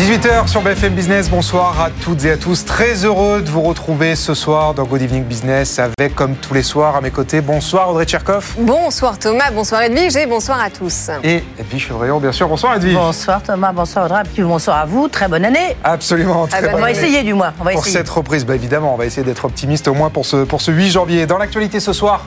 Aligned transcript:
18h 0.00 0.46
sur 0.48 0.62
BFM 0.62 0.94
Business, 0.94 1.28
bonsoir 1.28 1.78
à 1.78 1.90
toutes 1.90 2.24
et 2.24 2.30
à 2.30 2.36
tous. 2.38 2.64
Très 2.64 3.04
heureux 3.04 3.42
de 3.42 3.50
vous 3.50 3.60
retrouver 3.60 4.16
ce 4.16 4.32
soir 4.32 4.72
dans 4.72 4.84
Good 4.84 5.02
Evening 5.02 5.24
Business 5.24 5.78
avec, 5.78 6.14
comme 6.14 6.36
tous 6.36 6.54
les 6.54 6.62
soirs, 6.62 6.96
à 6.96 7.02
mes 7.02 7.10
côtés, 7.10 7.42
bonsoir 7.42 7.90
Audrey 7.90 8.06
Tcherkov. 8.06 8.54
Bonsoir 8.60 9.18
Thomas, 9.18 9.50
bonsoir 9.52 9.82
Edwige 9.82 10.16
et 10.16 10.24
bonsoir 10.24 10.58
à 10.58 10.70
tous. 10.70 11.10
Et 11.22 11.44
Edwige 11.58 11.88
Chevrillon, 11.88 12.18
bien 12.18 12.32
sûr. 12.32 12.48
Bonsoir 12.48 12.76
Edwige. 12.76 12.94
Bonsoir 12.94 13.42
Thomas, 13.42 13.72
bonsoir 13.72 14.06
Audrey, 14.06 14.22
puis 14.32 14.42
bonsoir 14.42 14.78
à 14.78 14.86
vous, 14.86 15.06
très 15.08 15.28
bonne 15.28 15.44
année. 15.44 15.76
Absolument, 15.84 16.46
très 16.46 16.58
Ah 16.58 16.62
bah, 16.62 16.68
bonne 16.68 16.76
On 16.76 16.80
va 16.80 16.86
année. 16.88 16.98
essayer 16.98 17.22
du 17.22 17.34
moins, 17.34 17.52
on 17.60 17.64
va 17.64 17.72
Pour 17.72 17.80
essayer. 17.80 17.96
cette 17.98 18.08
reprise, 18.08 18.46
bah 18.46 18.54
évidemment, 18.54 18.94
on 18.94 18.96
va 18.96 19.04
essayer 19.04 19.22
d'être 19.26 19.44
optimiste 19.44 19.86
au 19.86 19.92
moins 19.92 20.08
pour 20.08 20.24
ce, 20.24 20.44
pour 20.44 20.62
ce 20.62 20.70
8 20.70 20.90
janvier. 20.92 21.26
Dans 21.26 21.36
l'actualité 21.36 21.78
ce 21.78 21.92
soir, 21.92 22.24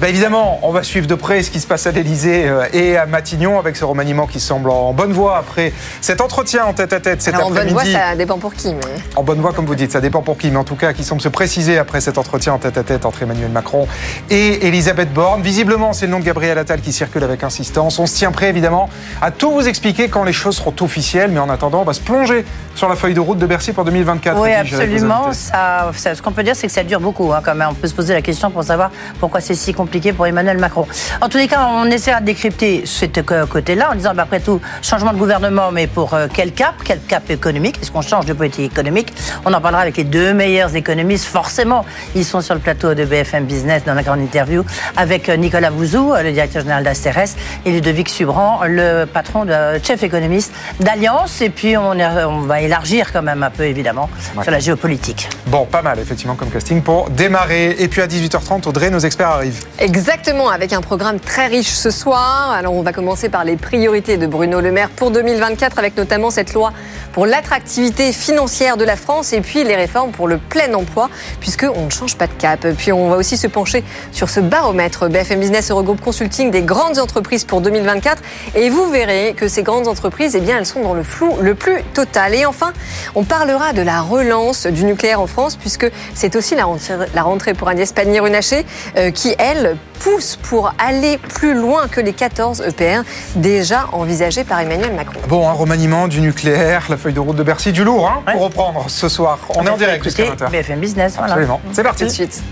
bah 0.00 0.08
évidemment, 0.08 0.58
on 0.62 0.72
va 0.72 0.82
suivre 0.82 1.06
de 1.06 1.14
près 1.14 1.42
ce 1.42 1.50
qui 1.50 1.60
se 1.60 1.66
passe 1.66 1.86
à 1.86 1.90
l'Elysée 1.90 2.50
et 2.72 2.96
à 2.96 3.04
Matignon 3.04 3.58
avec 3.58 3.76
ce 3.76 3.84
remaniement 3.84 4.26
qui 4.26 4.40
semble 4.40 4.70
en 4.70 4.94
bonne 4.94 5.12
voie 5.12 5.36
après 5.36 5.74
cet 6.00 6.22
entretien 6.22 6.64
en 6.64 6.72
tête-à-tête 6.72 7.20
cet 7.20 7.34
Alors 7.34 7.48
en 7.48 7.50
bonne 7.50 7.58
après-midi. 7.68 7.90
voie, 7.92 8.00
ça 8.00 8.16
dépend 8.16 8.38
pour 8.38 8.54
qui. 8.54 8.68
Mais... 8.72 8.80
En 9.16 9.22
bonne 9.22 9.40
voie, 9.40 9.52
comme 9.52 9.66
vous 9.66 9.74
dites, 9.74 9.92
ça 9.92 10.00
dépend 10.00 10.22
pour 10.22 10.38
qui, 10.38 10.50
mais 10.50 10.56
en 10.56 10.64
tout 10.64 10.74
cas, 10.74 10.94
qui 10.94 11.04
semble 11.04 11.20
se 11.20 11.28
préciser 11.28 11.76
après 11.76 12.00
cet 12.00 12.16
entretien 12.16 12.54
en 12.54 12.58
tête-à-tête 12.58 13.04
entre 13.04 13.22
Emmanuel 13.24 13.50
Macron 13.50 13.86
et 14.30 14.66
Elisabeth 14.66 15.12
Borne. 15.12 15.42
Visiblement, 15.42 15.92
c'est 15.92 16.06
le 16.06 16.12
nom 16.12 16.20
de 16.20 16.24
Gabriel 16.24 16.56
Attal 16.56 16.80
qui 16.80 16.92
circule 16.94 17.22
avec 17.22 17.44
insistance. 17.44 17.98
On 17.98 18.06
se 18.06 18.14
tient 18.16 18.32
prêt, 18.32 18.48
évidemment, 18.48 18.88
à 19.20 19.30
tout 19.30 19.50
vous 19.52 19.68
expliquer 19.68 20.08
quand 20.08 20.24
les 20.24 20.32
choses 20.32 20.56
seront 20.56 20.74
officielles, 20.80 21.30
mais 21.30 21.40
en 21.40 21.50
attendant, 21.50 21.82
on 21.82 21.84
va 21.84 21.92
se 21.92 22.00
plonger 22.00 22.46
sur 22.74 22.88
la 22.88 22.96
feuille 22.96 23.12
de 23.14 23.20
route 23.20 23.38
de 23.38 23.44
Bercy 23.46 23.72
pour 23.74 23.84
2024. 23.84 24.40
Oui, 24.40 24.50
absolument. 24.54 25.32
Ça, 25.32 25.90
ça- 25.94 26.14
ce 26.14 26.22
qu'on 26.22 26.32
peut 26.32 26.42
dire, 26.42 26.56
c'est 26.56 26.68
que 26.68 26.72
ça 26.72 26.84
dure 26.84 27.00
beaucoup. 27.00 27.32
hein, 27.34 27.40
quand 27.44 27.54
même. 27.54 27.68
On 27.70 27.74
peut 27.74 27.86
se 27.88 27.94
poser 27.94 28.14
la 28.14 28.22
question 28.22 28.50
pour 28.50 28.64
savoir 28.64 28.90
pourquoi 29.18 29.42
c'est 29.42 29.54
si 29.54 29.74
compliqué 29.74 29.89
pour 30.14 30.26
Emmanuel 30.26 30.58
Macron. 30.58 30.86
En 31.20 31.28
tous 31.28 31.38
les 31.38 31.48
cas, 31.48 31.66
on 31.68 31.84
essaiera 31.86 32.20
de 32.20 32.26
décrypter 32.26 32.82
ce 32.86 33.06
côté-là 33.46 33.90
en 33.92 33.94
disant, 33.96 34.12
bah, 34.14 34.22
après 34.22 34.38
tout, 34.40 34.60
changement 34.82 35.12
de 35.12 35.18
gouvernement, 35.18 35.70
mais 35.72 35.86
pour 35.88 36.14
euh, 36.14 36.28
quel 36.32 36.52
cap? 36.52 36.74
Quel 36.84 37.00
cap 37.00 37.28
économique? 37.28 37.76
Est-ce 37.82 37.90
qu'on 37.90 38.00
change 38.02 38.24
de 38.26 38.32
politique 38.32 38.72
économique? 38.72 39.12
On 39.44 39.52
en 39.52 39.60
parlera 39.60 39.82
avec 39.82 39.96
les 39.96 40.04
deux 40.04 40.32
meilleurs 40.32 40.74
économistes. 40.76 41.24
Forcément, 41.26 41.84
ils 42.14 42.24
sont 42.24 42.40
sur 42.40 42.54
le 42.54 42.60
plateau 42.60 42.94
de 42.94 43.04
BFM 43.04 43.44
Business 43.46 43.82
dans 43.84 43.94
la 43.94 44.02
grande 44.02 44.20
interview 44.20 44.64
avec 44.96 45.28
euh, 45.28 45.36
Nicolas 45.36 45.70
Bouzou, 45.70 46.12
euh, 46.12 46.22
le 46.22 46.30
directeur 46.32 46.62
général 46.62 46.84
d'Asteres, 46.84 47.34
et 47.66 47.72
Ludovic 47.72 48.08
Subran, 48.08 48.60
le 48.66 49.04
patron 49.06 49.44
de 49.44 49.54
chef 49.82 50.02
économiste 50.04 50.52
d'Alliance. 50.78 51.40
Et 51.40 51.50
puis, 51.50 51.76
on, 51.76 51.94
est- 51.94 52.24
on 52.24 52.42
va 52.42 52.60
élargir 52.60 53.12
quand 53.12 53.22
même 53.22 53.42
un 53.42 53.50
peu, 53.50 53.64
évidemment, 53.64 54.08
Ouais. 54.36 54.44
sur 54.44 54.52
la 54.52 54.60
géopolitique. 54.60 55.28
Bon, 55.46 55.66
pas 55.66 55.82
mal, 55.82 55.98
effectivement, 55.98 56.34
comme 56.36 56.50
casting 56.50 56.80
pour 56.82 57.10
démarrer. 57.10 57.74
Et 57.80 57.88
puis 57.88 58.00
à 58.00 58.06
18h30, 58.06 58.68
Audrey, 58.68 58.90
nos 58.90 58.98
experts 59.00 59.28
arrivent. 59.28 59.64
Exactement, 59.80 60.50
avec 60.50 60.74
un 60.74 60.82
programme 60.82 61.18
très 61.18 61.46
riche 61.46 61.70
ce 61.70 61.90
soir. 61.90 62.50
Alors 62.50 62.74
on 62.74 62.82
va 62.82 62.92
commencer 62.92 63.30
par 63.30 63.44
les 63.44 63.56
priorités 63.56 64.18
de 64.18 64.26
Bruno 64.26 64.60
Le 64.60 64.70
Maire 64.70 64.90
pour 64.90 65.10
2024, 65.10 65.78
avec 65.78 65.96
notamment 65.96 66.28
cette 66.28 66.52
loi 66.52 66.74
pour 67.14 67.24
l'attractivité 67.24 68.12
financière 68.12 68.76
de 68.76 68.84
la 68.84 68.96
France 68.96 69.32
et 69.32 69.40
puis 69.40 69.64
les 69.64 69.76
réformes 69.76 70.10
pour 70.10 70.28
le 70.28 70.36
plein 70.36 70.74
emploi, 70.74 71.08
puisqu'on 71.40 71.86
ne 71.86 71.90
change 71.90 72.18
pas 72.18 72.26
de 72.26 72.32
cap. 72.34 72.66
Puis 72.76 72.92
on 72.92 73.08
va 73.08 73.16
aussi 73.16 73.38
se 73.38 73.46
pencher 73.46 73.82
sur 74.12 74.28
ce 74.28 74.40
baromètre 74.40 75.08
BFM 75.08 75.40
Business 75.40 75.70
Eurogroup 75.70 76.02
Consulting 76.02 76.50
des 76.50 76.60
grandes 76.60 76.98
entreprises 76.98 77.44
pour 77.44 77.62
2024. 77.62 78.22
Et 78.56 78.68
vous 78.68 78.90
verrez 78.90 79.32
que 79.34 79.48
ces 79.48 79.62
grandes 79.62 79.88
entreprises, 79.88 80.36
eh 80.36 80.40
bien, 80.40 80.58
elles 80.58 80.66
sont 80.66 80.82
dans 80.82 80.94
le 80.94 81.02
flou 81.02 81.36
le 81.40 81.54
plus 81.54 81.82
total. 81.94 82.34
Et 82.34 82.44
enfin, 82.44 82.74
on 83.14 83.24
parlera 83.24 83.72
de 83.72 83.80
la 83.80 84.02
relance 84.02 84.66
du 84.66 84.84
nucléaire 84.84 85.22
en 85.22 85.26
France, 85.26 85.56
puisque 85.56 85.90
c'est 86.14 86.36
aussi 86.36 86.54
la 86.54 87.22
rentrée, 87.22 87.54
pour 87.54 87.68
Agnès 87.68 87.90
Pannier-Runacher, 87.92 88.66
euh, 88.98 89.10
qui, 89.10 89.34
elle, 89.38 89.59
pousse 90.00 90.36
pour 90.42 90.72
aller 90.78 91.18
plus 91.18 91.54
loin 91.54 91.88
que 91.88 92.00
les 92.00 92.12
14 92.12 92.62
EPR 92.66 93.02
déjà 93.36 93.86
envisagés 93.92 94.44
par 94.44 94.60
Emmanuel 94.60 94.94
Macron. 94.94 95.20
Bon, 95.28 95.48
un 95.48 95.52
remaniement 95.52 96.08
du 96.08 96.20
nucléaire, 96.20 96.84
la 96.88 96.96
feuille 96.96 97.12
de 97.12 97.20
route 97.20 97.36
de 97.36 97.42
Bercy, 97.42 97.72
du 97.72 97.84
lourd, 97.84 98.08
hein, 98.08 98.22
Ouais. 98.26 98.32
pour 98.32 98.42
reprendre 98.42 98.84
ce 98.88 99.08
soir. 99.08 99.38
On 99.56 99.64
est 99.66 99.70
en 99.70 99.76
direct 99.76 100.02
jusqu'à 100.04 100.24
Écoutez, 100.24 100.44
20h. 100.44 100.50
BFM 100.50 100.80
Business, 100.80 101.14
voilà. 101.16 101.32
Absolument. 101.34 101.60
C'est 101.68 101.76
Tout 101.76 101.76
de 101.82 101.82
parti. 101.82 102.10
suite. 102.10 102.42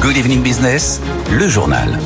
Good 0.00 0.16
evening 0.16 0.42
business, 0.42 1.00
le 1.30 1.46
journal. 1.46 1.98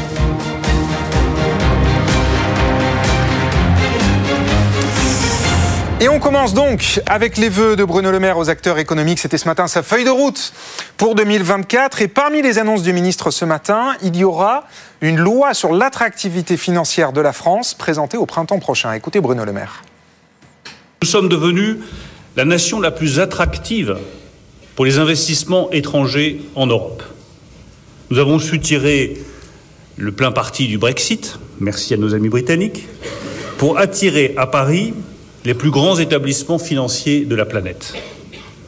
Et 6.01 6.09
on 6.09 6.19
commence 6.19 6.55
donc 6.55 7.01
avec 7.07 7.37
les 7.37 7.49
vœux 7.49 7.77
de 7.77 7.85
Bruno 7.85 8.11
Le 8.11 8.19
Maire 8.19 8.37
aux 8.37 8.51
acteurs 8.51 8.79
économiques. 8.79 9.21
C'était 9.21 9.39
ce 9.39 9.47
matin 9.47 9.69
sa 9.69 9.83
feuille 9.83 10.05
de 10.05 10.11
route 10.11 10.53
pour 10.97 11.15
2024. 11.15 12.03
Et 12.03 12.09
parmi 12.09 12.43
les 12.43 12.59
annonces 12.59 12.83
du 12.83 12.93
ministre 12.93 13.31
ce 13.31 13.45
matin, 13.45 13.95
il 14.03 14.17
y 14.17 14.25
aura 14.25 14.65
une 15.01 15.17
loi 15.17 15.55
sur 15.55 15.73
l'attractivité 15.73 16.57
financière 16.57 17.13
de 17.13 17.21
la 17.21 17.33
France 17.33 17.75
présentée 17.75 18.17
au 18.17 18.27
printemps 18.27 18.59
prochain. 18.59 18.93
Écoutez 18.93 19.21
Bruno 19.21 19.45
Le 19.45 19.53
Maire. 19.53 19.85
Nous 21.03 21.09
sommes 21.09 21.29
devenus 21.29 21.77
la 22.37 22.45
nation 22.45 22.81
la 22.81 22.91
plus 22.91 23.21
attractive 23.21 23.97
pour 24.75 24.85
les 24.85 24.99
investissements 24.99 25.71
étrangers 25.71 26.41
en 26.57 26.67
Europe. 26.67 27.05
Nous 28.11 28.19
avons 28.19 28.41
su 28.41 28.59
tirer 28.59 29.23
le 29.97 30.11
plein 30.11 30.33
parti 30.33 30.67
du 30.67 30.77
Brexit, 30.77 31.39
merci 31.61 31.95
à 31.95 31.97
nos 31.97 32.15
amis 32.15 32.29
britanniques, 32.29 32.89
pour 33.59 33.79
attirer 33.79 34.35
à 34.37 34.49
Paris 34.49 34.93
les 35.45 35.55
plus 35.55 35.71
grands 35.71 35.99
établissements 35.99 36.59
financiers 36.59 37.25
de 37.25 37.35
la 37.35 37.45
planète. 37.45 37.95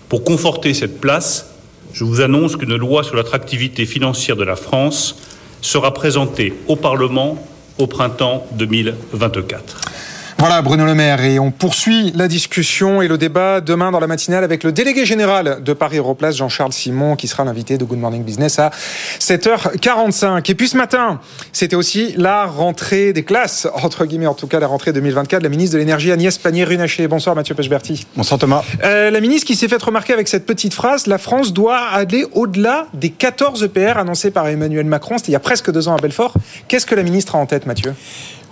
Pour 0.09 0.25
conforter 0.25 0.75
cette 0.75 1.01
place, 1.01 1.51
je 1.93 2.05
vous 2.05 2.21
annonce 2.21 2.57
qu'une 2.57 2.77
loi 2.77 3.03
sur 3.03 3.17
l'attractivité 3.17 3.87
financière 3.87 4.37
de 4.37 4.45
la 4.45 4.57
France 4.57 5.17
sera 5.63 5.95
présentée 5.95 6.53
au 6.69 6.77
Parlement 6.77 7.43
au 7.79 7.87
printemps 7.87 8.47
2024. 8.53 9.96
Voilà 10.39 10.61
Bruno 10.61 10.85
Le 10.85 10.95
Maire 10.95 11.25
et 11.25 11.39
on 11.39 11.51
poursuit 11.51 12.13
la 12.15 12.29
discussion 12.29 13.01
et 13.01 13.09
le 13.09 13.17
débat 13.17 13.63
demain 13.63 13.91
dans 13.91 14.01
la 14.01 14.07
matinale 14.07 14.45
avec 14.45 14.65
le 14.65 14.73
délégué 14.73 15.07
général 15.07 15.63
de 15.65 15.73
Paris 15.73 15.97
Europlace, 15.97 16.37
Jean-Charles 16.37 16.75
Simon, 16.75 17.17
qui 17.17 17.27
sera 17.27 17.43
l'invité 17.45 17.79
de 17.79 17.85
Good 17.87 17.99
Morning 17.99 18.23
Business 18.23 18.59
à 18.59 18.71
7h45. 19.19 20.51
Et 20.51 20.55
puis 20.55 20.69
ce 20.69 20.77
matin, 20.77 21.21
c'était 21.53 21.75
aussi 21.75 22.13
la 22.19 22.45
rentrée 22.45 23.15
des 23.15 23.25
classes, 23.25 23.67
entre 23.83 24.05
guillemets 24.05 24.27
en 24.27 24.35
tout 24.35 24.47
cas 24.47 24.61
la 24.61 24.67
rentrée 24.67 24.93
2024, 24.93 25.43
la 25.43 25.49
ministre 25.49 25.73
de 25.73 25.79
l'énergie 25.79 26.13
Agnès 26.13 26.37
Pannier-Runacher. 26.37 27.09
Bonsoir 27.09 27.35
Mathieu 27.35 27.55
Pechberti. 27.55 28.07
Bonsoir 28.15 28.39
Thomas. 28.39 28.63
Euh, 28.85 29.11
la 29.11 29.21
ministre 29.21 29.47
qui 29.47 29.57
s'est 29.57 29.69
fait 29.69 29.83
remarquer 29.83 30.13
avec 30.13 30.29
cette 30.29 30.45
petite 30.45 30.75
phrase, 30.75 31.07
la 31.07 31.17
France 31.17 31.55
doit 31.55 31.79
aller 31.79 32.27
au-delà 32.35 32.89
des 32.93 33.09
14 33.09 33.63
EPR 33.63 33.97
annoncés 33.97 34.31
par 34.31 34.47
Emmanuel 34.49 34.85
Macron, 34.85 35.17
c'était 35.17 35.31
il 35.31 35.33
y 35.33 35.37
a 35.37 35.41
presque 35.41 35.73
deux 35.73 35.89
ans 35.89 35.97
à 35.97 36.01
Belfort. 36.01 36.35
Qu'est-ce 36.69 36.85
que 36.85 36.95
la 36.95 37.03
ministre 37.03 37.37
a 37.37 37.39
en 37.39 37.47
tête 37.47 37.65
Mathieu? 37.65 37.95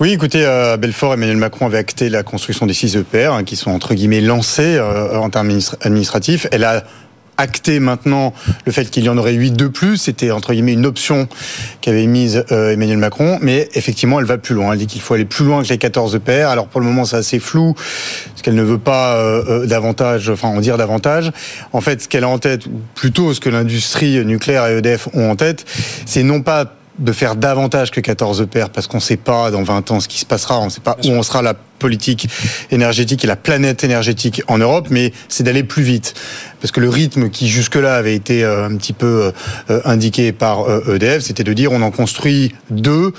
Oui, 0.01 0.13
écoutez, 0.13 0.45
à 0.45 0.77
Belfort, 0.77 1.15
Emmanuel 1.15 1.37
Macron 1.37 1.67
avait 1.67 1.79
acté 1.79 2.09
la 2.09 2.23
construction 2.25 2.67
des 2.67 2.75
6 2.75 2.97
EPR 2.97 3.33
hein, 3.33 3.45
qui 3.45 3.55
sont 3.57 3.71
entre 3.71 3.95
guillemets 3.95 4.21
lancés 4.21 4.77
euh, 4.77 5.17
en 5.17 5.31
termes 5.31 5.49
administra- 5.51 5.77
administratifs. 5.83 6.47
Elle 6.51 6.65
a 6.65 6.83
acté 7.37 7.79
maintenant 7.81 8.33
le 8.65 8.73
fait 8.73 8.91
qu'il 8.91 9.05
y 9.05 9.09
en 9.09 9.17
aurait 9.19 9.35
8 9.35 9.53
de 9.53 9.69
plus. 9.69 9.97
C'était 9.97 10.33
entre 10.33 10.53
guillemets 10.53 10.73
une 10.73 10.85
option 10.85 11.29
qu'avait 11.81 12.07
mise 12.07 12.45
euh, 12.51 12.73
Emmanuel 12.73 12.99
Macron. 12.99 13.39
Mais 13.41 13.69
effectivement, 13.75 14.19
elle 14.19 14.27
va 14.27 14.37
plus 14.37 14.57
loin. 14.57 14.73
Elle 14.73 14.79
dit 14.81 14.89
qu'il 14.89 15.01
faut 15.01 15.15
aller 15.15 15.25
plus 15.25 15.45
loin 15.45 15.63
que 15.63 15.69
les 15.69 15.79
14 15.79 16.17
EPR. 16.17 16.49
Alors 16.49 16.67
pour 16.67 16.81
le 16.81 16.87
moment, 16.87 17.05
c'est 17.05 17.17
assez 17.17 17.39
flou 17.39 17.75
parce 17.75 18.43
qu'elle 18.43 18.55
ne 18.57 18.63
veut 18.65 18.79
pas 18.79 19.15
euh, 19.17 19.45
euh, 19.63 19.67
davantage, 19.67 20.29
enfin 20.29 20.49
en 20.49 20.61
dire 20.61 20.77
davantage. 20.77 21.31
En 21.73 21.81
fait, 21.81 22.03
ce 22.03 22.09
qu'elle 22.09 22.25
a 22.25 22.29
en 22.29 22.39
tête, 22.39 22.63
plutôt 22.97 23.33
ce 23.33 23.39
que 23.39 23.49
l'industrie 23.49 24.25
nucléaire 24.25 24.67
et 24.67 24.79
EDF 24.79 25.09
ont 25.15 25.31
en 25.31 25.37
tête, 25.37 25.65
c'est 26.05 26.25
non 26.25 26.41
pas 26.43 26.75
de 26.99 27.13
faire 27.13 27.37
davantage 27.37 27.91
que 27.91 28.01
14 28.01 28.43
EPR 28.43 28.69
parce 28.73 28.87
qu'on 28.87 28.99
ne 28.99 29.03
sait 29.03 29.17
pas 29.17 29.51
dans 29.51 29.63
20 29.63 29.91
ans 29.91 30.01
ce 30.01 30.09
qui 30.09 30.19
se 30.19 30.27
passera, 30.27 30.61
on 30.61 30.67
ne 30.67 30.71
sait 30.71 30.81
pas 30.81 30.97
où 31.05 31.09
on 31.09 31.23
sera 31.23 31.43
la 31.43 31.55
politique 31.55 32.29
énergétique 32.71 33.25
et 33.25 33.27
la 33.27 33.37
planète 33.37 33.85
énergétique 33.85 34.43
en 34.47 34.59
Europe, 34.59 34.89
mais 34.91 35.13
c'est 35.29 35.43
d'aller 35.43 35.65
plus 35.65 35.83
vite. 35.83 36.15
Parce 36.61 36.73
que 36.73 36.81
le 36.81 36.89
rythme 36.89 37.31
qui 37.31 37.49
jusque-là 37.49 37.97
avait 37.97 38.15
été 38.15 38.45
euh, 38.45 38.67
un 38.67 38.77
petit 38.77 38.93
peu 38.93 39.33
euh, 39.71 39.81
indiqué 39.85 40.33
par 40.33 40.69
euh, 40.69 40.95
EDF, 40.95 41.23
c'était 41.23 41.45
de 41.45 41.53
dire 41.53 41.73
on 41.73 41.83
en 41.83 41.91
construit 41.91 42.55
deux 42.71 43.13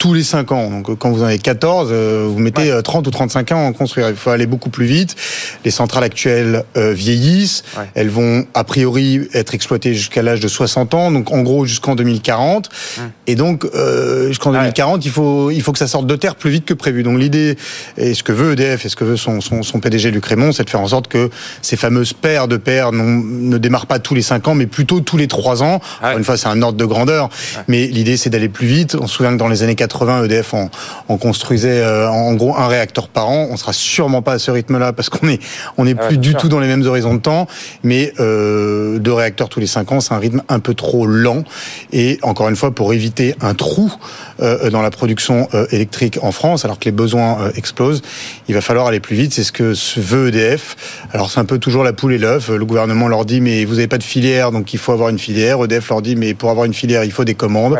tous 0.00 0.14
les 0.14 0.24
5 0.24 0.50
ans. 0.52 0.70
Donc 0.70 0.98
quand 0.98 1.10
vous 1.10 1.22
en 1.22 1.26
avez 1.26 1.38
14, 1.38 1.90
euh, 1.92 2.26
vous 2.26 2.38
mettez 2.38 2.72
euh, 2.72 2.80
30 2.80 3.06
ou 3.06 3.10
35 3.10 3.52
ans 3.52 3.66
à 3.66 3.68
en 3.68 3.72
construire. 3.74 4.08
Il 4.08 4.16
faut 4.16 4.30
aller 4.30 4.46
beaucoup 4.46 4.70
plus 4.70 4.86
vite. 4.86 5.14
les 5.62 5.70
centrales 5.70 6.04
actuelles 6.04 6.64
euh, 6.78 6.94
vieillissent. 6.94 7.64
Elles 7.94 8.08
vont 8.08 8.46
a 8.54 8.64
priori 8.64 9.28
être 9.34 9.54
exploitées 9.54 9.92
jusqu'à 9.92 10.22
l'âge 10.22 10.40
de 10.40 10.48
60 10.48 10.94
ans, 10.94 11.10
donc 11.10 11.30
en 11.32 11.42
gros 11.42 11.66
jusqu'en 11.66 11.96
2040. 11.96 12.70
Hum. 12.98 13.10
Et 13.26 13.34
donc 13.34 13.66
euh, 13.74 14.28
jusqu'en 14.28 14.52
2040, 14.52 15.04
il 15.04 15.10
faut 15.10 15.50
il 15.50 15.60
faut 15.60 15.72
que 15.72 15.78
ça 15.78 15.86
sorte 15.86 16.06
de 16.06 16.16
terre 16.16 16.34
plus 16.34 16.50
vite 16.50 16.64
que 16.64 16.72
prévu. 16.72 17.02
Donc 17.02 17.18
l'idée 17.18 17.58
et 17.98 18.14
ce 18.14 18.22
que 18.22 18.32
veut 18.32 18.52
EDF 18.52 18.86
et 18.86 18.88
ce 18.88 18.96
que 18.96 19.04
veut 19.04 19.18
son, 19.18 19.42
son, 19.42 19.62
son 19.62 19.80
PDG 19.80 20.10
Luc 20.10 20.24
Raymond, 20.24 20.52
c'est 20.52 20.64
de 20.64 20.70
faire 20.70 20.80
en 20.80 20.88
sorte 20.88 21.08
que 21.08 21.28
ces 21.60 21.76
fameuses 21.76 22.14
paires 22.14 22.48
de 22.48 22.56
paires 22.56 22.92
ne 22.92 23.58
démarrent 23.58 23.86
pas 23.86 23.98
tous 23.98 24.14
les 24.14 24.22
5 24.22 24.48
ans, 24.48 24.54
mais 24.54 24.66
plutôt 24.66 25.00
tous 25.00 25.18
les 25.18 25.28
3 25.28 25.62
ans. 25.62 25.80
Une 26.16 26.24
fois, 26.24 26.38
c'est 26.38 26.48
un 26.48 26.62
ordre 26.62 26.78
de 26.78 26.86
grandeur, 26.86 27.28
mais 27.68 27.86
l'idée 27.86 28.16
c'est 28.16 28.30
d'aller 28.30 28.48
plus 28.48 28.66
vite. 28.66 28.96
On 28.98 29.06
se 29.06 29.16
souvient 29.16 29.32
que 29.32 29.38
dans 29.38 29.48
les 29.48 29.62
années 29.62 29.74
80, 29.74 29.89
EDF 30.24 30.54
en, 30.54 30.70
en 31.08 31.16
construisait 31.16 31.80
euh, 31.80 32.08
en 32.08 32.34
gros 32.34 32.56
un 32.56 32.68
réacteur 32.68 33.08
par 33.08 33.28
an. 33.28 33.48
On 33.50 33.56
sera 33.56 33.72
sûrement 33.72 34.22
pas 34.22 34.34
à 34.34 34.38
ce 34.38 34.50
rythme-là 34.50 34.92
parce 34.92 35.08
qu'on 35.08 35.28
est 35.28 35.40
on 35.76 35.86
est 35.86 35.96
ah 35.98 36.06
plus 36.06 36.18
du 36.18 36.34
tout 36.34 36.48
dans 36.48 36.60
les 36.60 36.66
mêmes 36.66 36.86
horizons 36.86 37.14
de 37.14 37.20
temps, 37.20 37.46
mais 37.82 38.12
euh, 38.20 38.98
deux 38.98 39.12
réacteurs 39.12 39.48
tous 39.48 39.60
les 39.60 39.66
cinq 39.66 39.92
ans, 39.92 40.00
c'est 40.00 40.14
un 40.14 40.18
rythme 40.18 40.42
un 40.48 40.60
peu 40.60 40.74
trop 40.74 41.06
lent. 41.06 41.44
Et 41.92 42.18
encore 42.22 42.48
une 42.48 42.56
fois, 42.56 42.70
pour 42.70 42.92
éviter 42.92 43.34
un 43.40 43.54
trou 43.54 43.92
euh, 44.40 44.70
dans 44.70 44.82
la 44.82 44.90
production 44.90 45.48
euh, 45.54 45.66
électrique 45.70 46.18
en 46.22 46.32
France, 46.32 46.64
alors 46.64 46.78
que 46.78 46.84
les 46.84 46.92
besoins 46.92 47.50
explosent, 47.54 48.02
il 48.48 48.54
va 48.54 48.60
falloir 48.60 48.86
aller 48.86 49.00
plus 49.00 49.16
vite. 49.16 49.32
C'est 49.32 49.44
ce 49.44 49.52
que 49.52 49.74
veut 49.98 50.28
EDF. 50.28 50.76
Alors 51.12 51.30
c'est 51.30 51.40
un 51.40 51.44
peu 51.44 51.58
toujours 51.58 51.84
la 51.84 51.92
poule 51.92 52.12
et 52.12 52.18
l'œuf. 52.18 52.48
Le 52.48 52.64
gouvernement 52.64 53.08
leur 53.08 53.24
dit 53.24 53.40
mais 53.40 53.64
vous 53.64 53.74
n'avez 53.74 53.88
pas 53.88 53.98
de 53.98 54.02
filière, 54.02 54.52
donc 54.52 54.72
il 54.72 54.78
faut 54.78 54.92
avoir 54.92 55.08
une 55.08 55.18
filière. 55.18 55.62
EDF 55.64 55.88
leur 55.88 56.02
dit 56.02 56.16
mais 56.16 56.34
pour 56.34 56.50
avoir 56.50 56.66
une 56.66 56.74
filière, 56.74 57.04
il 57.04 57.12
faut 57.12 57.24
des 57.24 57.34
commandes. 57.34 57.78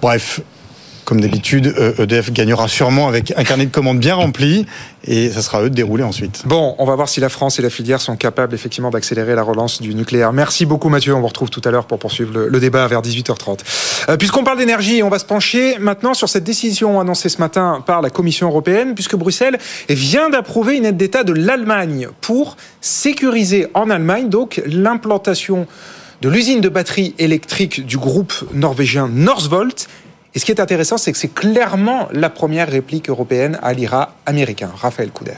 Bref, 0.00 0.40
comme 1.06 1.20
d'habitude, 1.20 1.72
EDF 1.98 2.32
gagnera 2.32 2.66
sûrement 2.66 3.06
avec 3.06 3.32
un 3.36 3.44
carnet 3.44 3.64
de 3.64 3.70
commandes 3.70 4.00
bien 4.00 4.16
rempli 4.16 4.66
et 5.04 5.30
ça 5.30 5.40
sera 5.40 5.58
à 5.58 5.62
eux 5.62 5.70
de 5.70 5.74
dérouler 5.74 6.02
ensuite. 6.02 6.42
Bon, 6.46 6.74
on 6.78 6.84
va 6.84 6.96
voir 6.96 7.08
si 7.08 7.20
la 7.20 7.28
France 7.28 7.60
et 7.60 7.62
la 7.62 7.70
filière 7.70 8.00
sont 8.00 8.16
capables 8.16 8.54
effectivement 8.54 8.90
d'accélérer 8.90 9.36
la 9.36 9.42
relance 9.42 9.80
du 9.80 9.94
nucléaire. 9.94 10.32
Merci 10.32 10.66
beaucoup 10.66 10.88
Mathieu, 10.88 11.14
on 11.14 11.20
vous 11.20 11.28
retrouve 11.28 11.48
tout 11.48 11.62
à 11.64 11.70
l'heure 11.70 11.86
pour 11.86 12.00
poursuivre 12.00 12.36
le, 12.36 12.60
débat 12.60 12.86
vers 12.88 13.02
18h30. 13.02 13.60
Euh, 14.08 14.16
puisqu'on 14.16 14.42
parle 14.42 14.58
d'énergie, 14.58 15.02
on 15.04 15.08
va 15.08 15.20
se 15.20 15.24
pencher 15.24 15.78
maintenant 15.78 16.12
sur 16.12 16.28
cette 16.28 16.44
décision 16.44 17.00
annoncée 17.00 17.28
ce 17.28 17.38
matin 17.38 17.84
par 17.86 18.02
la 18.02 18.10
Commission 18.10 18.48
européenne, 18.48 18.94
puisque 18.94 19.14
Bruxelles 19.14 19.58
vient 19.88 20.28
d'approuver 20.28 20.76
une 20.76 20.86
aide 20.86 20.96
d'État 20.96 21.22
de 21.22 21.32
l'Allemagne 21.32 22.08
pour 22.20 22.56
sécuriser 22.80 23.68
en 23.74 23.90
Allemagne 23.90 24.28
donc 24.28 24.60
l'implantation 24.66 25.68
de 26.22 26.28
l'usine 26.28 26.60
de 26.60 26.68
batterie 26.68 27.14
électrique 27.18 27.86
du 27.86 27.98
groupe 27.98 28.32
norvégien 28.52 29.08
Northvolt 29.08 29.86
et 30.36 30.38
ce 30.38 30.44
qui 30.44 30.52
est 30.52 30.60
intéressant, 30.60 30.98
c'est 30.98 31.12
que 31.12 31.18
c'est 31.18 31.32
clairement 31.32 32.08
la 32.12 32.28
première 32.28 32.68
réplique 32.68 33.08
européenne 33.08 33.58
à 33.62 33.72
l'IRA 33.72 34.12
américain. 34.26 34.70
Raphaël 34.76 35.10
Couder. 35.10 35.32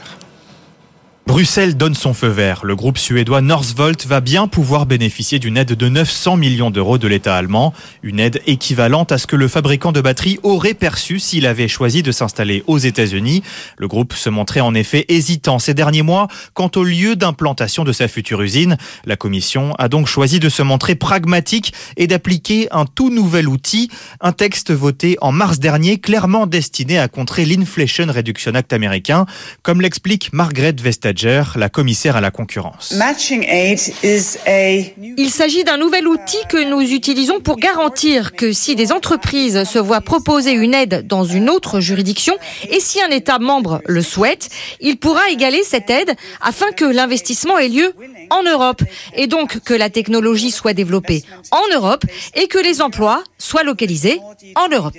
Bruxelles 1.29 1.77
donne 1.77 1.93
son 1.93 2.15
feu 2.15 2.29
vert. 2.29 2.65
Le 2.65 2.75
groupe 2.75 2.97
suédois 2.97 3.41
Northvolt 3.41 4.03
va 4.07 4.19
bien 4.19 4.47
pouvoir 4.47 4.87
bénéficier 4.87 5.37
d'une 5.37 5.57
aide 5.57 5.73
de 5.73 5.87
900 5.87 6.37
millions 6.37 6.71
d'euros 6.71 6.97
de 6.97 7.07
l'État 7.07 7.35
allemand, 7.35 7.71
une 8.01 8.19
aide 8.19 8.41
équivalente 8.47 9.11
à 9.11 9.19
ce 9.19 9.27
que 9.27 9.35
le 9.35 9.47
fabricant 9.47 9.91
de 9.91 10.01
batteries 10.01 10.39
aurait 10.41 10.73
perçu 10.73 11.19
s'il 11.19 11.45
avait 11.45 11.67
choisi 11.67 12.01
de 12.01 12.11
s'installer 12.11 12.63
aux 12.65 12.79
États-Unis. 12.79 13.43
Le 13.77 13.87
groupe 13.87 14.13
se 14.13 14.31
montrait 14.31 14.61
en 14.61 14.73
effet 14.73 15.05
hésitant 15.07 15.59
ces 15.59 15.75
derniers 15.75 16.01
mois 16.01 16.29
quant 16.55 16.71
au 16.75 16.83
lieu 16.83 17.15
d'implantation 17.15 17.83
de 17.83 17.91
sa 17.91 18.07
future 18.07 18.41
usine. 18.41 18.75
La 19.05 19.15
Commission 19.15 19.75
a 19.75 19.87
donc 19.87 20.07
choisi 20.07 20.39
de 20.39 20.49
se 20.49 20.63
montrer 20.63 20.95
pragmatique 20.95 21.73
et 21.95 22.07
d'appliquer 22.07 22.69
un 22.71 22.85
tout 22.85 23.11
nouvel 23.11 23.47
outil, 23.47 23.91
un 24.19 24.31
texte 24.31 24.71
voté 24.71 25.15
en 25.21 25.31
mars 25.31 25.59
dernier 25.59 25.99
clairement 25.99 26.47
destiné 26.47 26.97
à 26.97 27.07
contrer 27.07 27.45
l'Inflation 27.45 28.07
Reduction 28.11 28.55
Act 28.55 28.73
américain, 28.73 29.27
comme 29.61 29.79
l'explique 29.79 30.33
Margaret 30.33 30.75
Vestager 30.81 31.18
la 31.55 31.69
commissaire 31.69 32.15
à 32.15 32.21
la 32.21 32.31
concurrence. 32.31 32.93
Il 35.17 35.29
s'agit 35.29 35.63
d'un 35.63 35.77
nouvel 35.77 36.07
outil 36.07 36.37
que 36.47 36.69
nous 36.69 36.81
utilisons 36.81 37.39
pour 37.39 37.57
garantir 37.57 38.33
que 38.33 38.53
si 38.53 38.75
des 38.75 38.91
entreprises 38.91 39.63
se 39.63 39.79
voient 39.79 40.01
proposer 40.01 40.51
une 40.51 40.73
aide 40.73 41.07
dans 41.07 41.23
une 41.23 41.49
autre 41.49 41.79
juridiction 41.79 42.35
et 42.69 42.79
si 42.79 43.01
un 43.01 43.09
État 43.09 43.39
membre 43.39 43.81
le 43.85 44.01
souhaite, 44.01 44.49
il 44.79 44.97
pourra 44.97 45.29
égaler 45.29 45.63
cette 45.63 45.89
aide 45.89 46.13
afin 46.41 46.71
que 46.71 46.85
l'investissement 46.85 47.57
ait 47.57 47.69
lieu 47.69 47.93
en 48.29 48.43
Europe 48.43 48.81
et 49.15 49.27
donc 49.27 49.59
que 49.59 49.73
la 49.73 49.89
technologie 49.89 50.51
soit 50.51 50.73
développée 50.73 51.23
en 51.51 51.75
Europe 51.75 52.05
et 52.35 52.47
que 52.47 52.59
les 52.59 52.81
emplois 52.81 53.23
soient 53.37 53.63
localisés 53.63 54.19
en 54.55 54.69
Europe. 54.69 54.97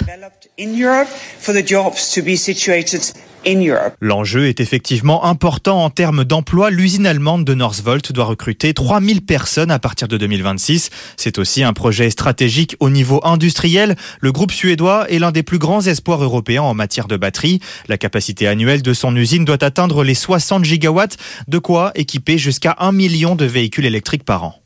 L'enjeu 4.00 4.48
est 4.48 4.60
effectivement 4.60 5.24
important 5.24 5.82
en 5.82 5.88
termes 5.88 6.24
d'emploi. 6.24 6.70
L'usine 6.70 7.06
allemande 7.06 7.46
de 7.46 7.54
Northvolt 7.54 8.12
doit 8.12 8.26
recruter 8.26 8.74
3000 8.74 9.22
personnes 9.22 9.70
à 9.70 9.78
partir 9.78 10.08
de 10.08 10.18
2026. 10.18 10.90
C'est 11.16 11.38
aussi 11.38 11.62
un 11.62 11.72
projet 11.72 12.10
stratégique 12.10 12.76
au 12.80 12.90
niveau 12.90 13.20
industriel. 13.24 13.96
Le 14.20 14.32
groupe 14.32 14.52
suédois 14.52 15.10
est 15.10 15.18
l'un 15.18 15.32
des 15.32 15.42
plus 15.42 15.58
grands 15.58 15.80
espoirs 15.80 16.22
européens 16.22 16.62
en 16.62 16.74
matière 16.74 17.08
de 17.08 17.16
batterie. 17.16 17.60
La 17.88 17.96
capacité 17.96 18.46
annuelle 18.46 18.82
de 18.82 18.92
son 18.92 19.16
usine 19.16 19.46
doit 19.46 19.64
atteindre 19.64 20.04
les 20.04 20.14
60 20.14 20.64
gigawatts, 20.66 21.16
de 21.48 21.58
quoi 21.58 21.92
équiper 21.94 22.36
jusqu'à 22.36 22.76
1 22.78 22.92
million 22.92 23.36
de 23.36 23.46
véhicules 23.46 23.86
électriques 23.86 24.24
par 24.24 24.44
an. 24.44 24.59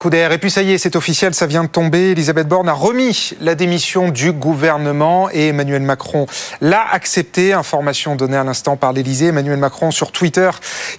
Coup 0.00 0.10
d'air. 0.10 0.30
Et 0.30 0.38
puis 0.38 0.48
ça 0.48 0.62
y 0.62 0.70
est, 0.70 0.78
c'est 0.78 0.94
officiel, 0.94 1.34
ça 1.34 1.46
vient 1.46 1.64
de 1.64 1.68
tomber. 1.68 2.12
Elisabeth 2.12 2.46
Borne 2.46 2.68
a 2.68 2.72
remis 2.72 3.32
la 3.40 3.56
démission 3.56 4.10
du 4.10 4.30
gouvernement 4.30 5.28
et 5.32 5.48
Emmanuel 5.48 5.82
Macron 5.82 6.26
l'a 6.60 6.86
accepté. 6.92 7.52
Information 7.52 8.14
donnée 8.14 8.36
à 8.36 8.44
l'instant 8.44 8.76
par 8.76 8.92
l'Elysée. 8.92 9.26
Emmanuel 9.26 9.58
Macron 9.58 9.90
sur 9.90 10.12
Twitter 10.12 10.50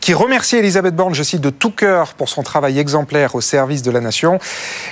qui 0.01 0.13
remercie 0.13 0.57
Elisabeth 0.57 0.97
Borne, 0.97 1.15
je 1.15 1.23
cite, 1.23 1.39
de 1.39 1.49
tout 1.49 1.71
cœur 1.71 2.13
pour 2.13 2.27
son 2.27 2.43
travail 2.43 2.77
exemplaire 2.77 3.35
au 3.35 3.39
service 3.39 3.83
de 3.83 3.91
la 3.91 4.01
nation. 4.01 4.37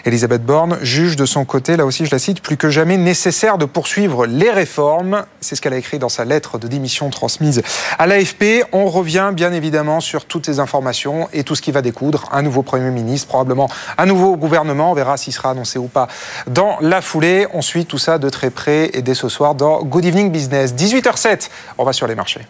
Elisabeth 0.06 0.45
Borne 0.45 0.77
juge 0.81 1.18
de 1.18 1.25
son 1.25 1.44
côté, 1.44 1.75
là 1.75 1.86
aussi 1.86 2.06
je 2.06 2.12
la 2.12 2.19
cite, 2.19 2.42
plus 2.42 2.56
que 2.56 2.69
jamais 2.69 2.95
nécessaire 2.95 3.57
de 3.57 3.65
poursuivre 3.65 4.25
les 4.25 4.51
réformes. 4.51 5.25
C'est 5.42 5.57
ce 5.57 5.62
qu'elle 5.62 5.74
a 5.74 5.77
écrit 5.77 6.00
dans 6.00 6.07
sa 6.07 6.24
lettre 6.24 6.57
de 6.60 6.69
démission 6.69 7.10
transmise 7.10 7.62
à 8.00 8.07
l'AFP. 8.07 8.63
On 8.71 8.86
revient 8.86 9.31
bien 9.33 9.51
évidemment 9.51 10.00
sur 10.00 10.24
toutes 10.24 10.45
ces 10.45 10.62
informations 10.62 11.27
et 11.33 11.44
tout 11.44 11.56
ce 11.56 11.62
qui 11.62 11.74
va 11.74 11.81
découdre. 11.81 12.30
Un 12.31 12.42
nouveau 12.42 12.63
Premier 12.63 12.89
ministre, 12.89 13.27
probablement 13.27 13.68
un 13.98 14.06
nouveau 14.06 14.38
gouvernement. 14.38 14.92
On 14.92 14.94
verra 14.94 15.18
s'il 15.18 15.34
sera 15.34 15.52
annoncé 15.52 15.80
ou 15.80 15.88
pas 15.88 16.08
dans 16.48 16.78
la 16.82 17.02
foulée. 17.02 17.48
On 17.54 17.62
suit 17.62 17.86
tout 17.86 17.98
ça 17.98 18.18
de 18.18 18.30
très 18.30 18.50
près 18.50 18.90
et 18.94 19.02
dès 19.02 19.16
ce 19.16 19.30
soir 19.30 19.56
dans 19.56 19.84
Good 19.84 20.06
Evening 20.06 20.32
Business. 20.32 20.74
18h07, 20.74 21.50
on 21.78 21.84
va 21.84 21.94
sur 21.94 22.08
les 22.08 22.16
marchés. 22.16 22.42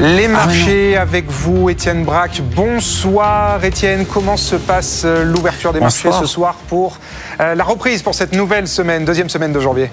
Les 0.00 0.26
ah, 0.26 0.28
marchés 0.28 0.96
avec 0.96 1.28
vous, 1.28 1.70
Étienne 1.70 2.04
Braque. 2.04 2.40
Bonsoir 2.54 3.64
Étienne, 3.64 4.06
comment 4.06 4.36
se 4.36 4.54
passe 4.54 5.02
euh, 5.04 5.24
l'ouverture 5.24 5.72
des 5.72 5.80
marchés 5.80 6.12
ce 6.12 6.26
soir 6.26 6.54
pour 6.68 6.98
euh, 7.40 7.56
la 7.56 7.64
reprise 7.64 8.02
pour 8.02 8.14
cette 8.14 8.32
nouvelle 8.32 8.68
semaine, 8.68 9.04
deuxième 9.04 9.28
semaine 9.28 9.52
de 9.52 9.58
janvier? 9.58 9.90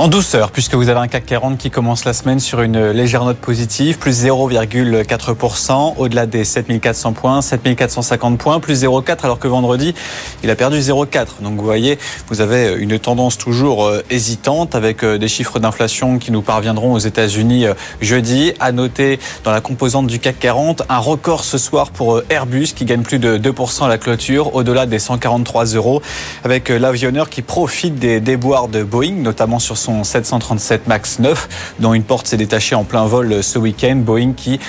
En 0.00 0.08
douceur, 0.08 0.50
puisque 0.50 0.72
vous 0.72 0.88
avez 0.88 0.98
un 0.98 1.08
CAC 1.08 1.26
40 1.26 1.58
qui 1.58 1.70
commence 1.70 2.06
la 2.06 2.14
semaine 2.14 2.40
sur 2.40 2.62
une 2.62 2.88
légère 2.88 3.22
note 3.26 3.36
positive, 3.36 3.98
plus 3.98 4.24
0,4%, 4.24 5.96
au-delà 5.98 6.24
des 6.24 6.42
7400 6.42 7.12
points, 7.12 7.42
7450 7.42 8.38
points, 8.38 8.60
plus 8.60 8.82
0,4, 8.82 9.18
alors 9.24 9.38
que 9.38 9.46
vendredi, 9.46 9.94
il 10.42 10.48
a 10.48 10.56
perdu 10.56 10.78
0,4. 10.78 11.42
Donc 11.42 11.58
vous 11.58 11.64
voyez, 11.66 11.98
vous 12.28 12.40
avez 12.40 12.76
une 12.78 12.98
tendance 12.98 13.36
toujours 13.36 13.84
euh, 13.84 14.02
hésitante, 14.08 14.74
avec 14.74 15.04
euh, 15.04 15.18
des 15.18 15.28
chiffres 15.28 15.58
d'inflation 15.58 16.18
qui 16.18 16.32
nous 16.32 16.40
parviendront 16.40 16.94
aux 16.94 16.98
États-Unis 16.98 17.66
euh, 17.66 17.74
jeudi. 18.00 18.54
À 18.58 18.72
noter 18.72 19.18
dans 19.44 19.52
la 19.52 19.60
composante 19.60 20.06
du 20.06 20.18
CAC 20.18 20.38
40, 20.38 20.82
un 20.88 20.96
record 20.96 21.44
ce 21.44 21.58
soir 21.58 21.90
pour 21.90 22.22
Airbus, 22.30 22.68
qui 22.74 22.86
gagne 22.86 23.02
plus 23.02 23.18
de 23.18 23.36
2% 23.36 23.84
à 23.84 23.88
la 23.88 23.98
clôture, 23.98 24.54
au-delà 24.54 24.86
des 24.86 24.98
143 24.98 25.66
euros, 25.74 26.00
avec 26.42 26.70
l'avionneur 26.70 27.28
qui 27.28 27.42
profite 27.42 27.96
des 27.96 28.20
déboires 28.20 28.68
de 28.68 28.82
Boeing, 28.82 29.16
notamment 29.16 29.58
sur 29.58 29.76
son 29.76 29.89
737 30.04 30.86
MAX 30.86 31.18
9, 31.18 31.48
dont 31.80 31.94
une 31.94 32.02
porte 32.02 32.26
s'est 32.26 32.36
détachée 32.36 32.74
en 32.74 32.84
plein 32.84 33.06
vol 33.06 33.42
ce 33.42 33.58
week-end. 33.58 33.96
Boeing 33.96 34.32
qui, 34.32 34.60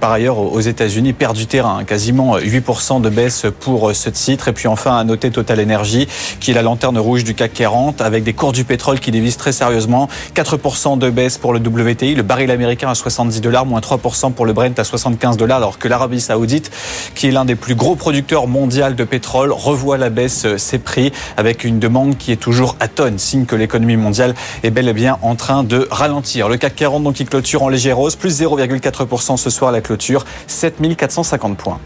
par 0.00 0.12
ailleurs, 0.12 0.38
aux 0.38 0.60
États-Unis, 0.60 1.12
perd 1.12 1.36
du 1.36 1.46
terrain, 1.46 1.84
quasiment 1.84 2.38
8% 2.38 3.00
de 3.00 3.08
baisse 3.08 3.46
pour 3.60 3.94
ce 3.94 4.10
titre. 4.10 4.48
Et 4.48 4.52
puis 4.52 4.68
enfin, 4.68 4.96
à 4.96 5.04
noter 5.04 5.30
Total 5.30 5.60
Energy, 5.60 6.08
qui 6.40 6.50
est 6.52 6.54
la 6.54 6.62
lanterne 6.62 6.98
rouge 6.98 7.24
du 7.24 7.34
CAC 7.34 7.52
40, 7.52 8.00
avec 8.00 8.24
des 8.24 8.32
cours 8.32 8.52
du 8.52 8.64
pétrole 8.64 9.00
qui 9.00 9.10
dévisent 9.10 9.36
très 9.36 9.52
sérieusement. 9.52 10.08
4% 10.34 10.98
de 10.98 11.10
baisse 11.10 11.38
pour 11.38 11.52
le 11.52 11.60
WTI, 11.60 12.14
le 12.14 12.22
baril 12.22 12.50
américain 12.50 12.88
à 12.88 12.94
70 12.94 13.40
dollars, 13.40 13.66
moins 13.66 13.80
3% 13.80 14.32
pour 14.32 14.46
le 14.46 14.52
Brent 14.52 14.78
à 14.78 14.84
75 14.84 15.36
dollars, 15.36 15.58
alors 15.58 15.78
que 15.78 15.88
l'Arabie 15.88 16.20
Saoudite, 16.20 16.70
qui 17.14 17.28
est 17.28 17.30
l'un 17.30 17.44
des 17.44 17.54
plus 17.54 17.74
gros 17.74 17.96
producteurs 17.96 18.46
mondial 18.46 18.96
de 18.96 19.04
pétrole, 19.04 19.52
revoit 19.52 19.98
la 19.98 20.10
baisse 20.10 20.46
ses 20.56 20.78
prix 20.78 21.12
avec 21.36 21.64
une 21.64 21.78
demande 21.78 22.16
qui 22.16 22.32
est 22.32 22.36
toujours 22.36 22.76
à 22.80 22.88
tonnes, 22.88 23.18
signe 23.18 23.44
que 23.44 23.56
l'économie 23.56 23.96
mondiale 23.96 24.34
est 24.62 24.67
bel 24.70 24.88
et 24.88 24.92
bien 24.92 25.18
en 25.22 25.34
train 25.34 25.64
de 25.64 25.86
ralentir. 25.90 26.48
Le 26.48 26.56
CAC 26.56 26.74
40 26.74 27.02
donc 27.02 27.14
qui 27.14 27.24
clôture 27.24 27.62
en 27.62 27.68
légère 27.68 27.98
hausse, 27.98 28.16
plus 28.16 28.40
0,4% 28.40 29.36
ce 29.36 29.50
soir 29.50 29.70
à 29.70 29.72
la 29.72 29.80
clôture, 29.80 30.24
7450 30.46 31.56
points. 31.56 31.80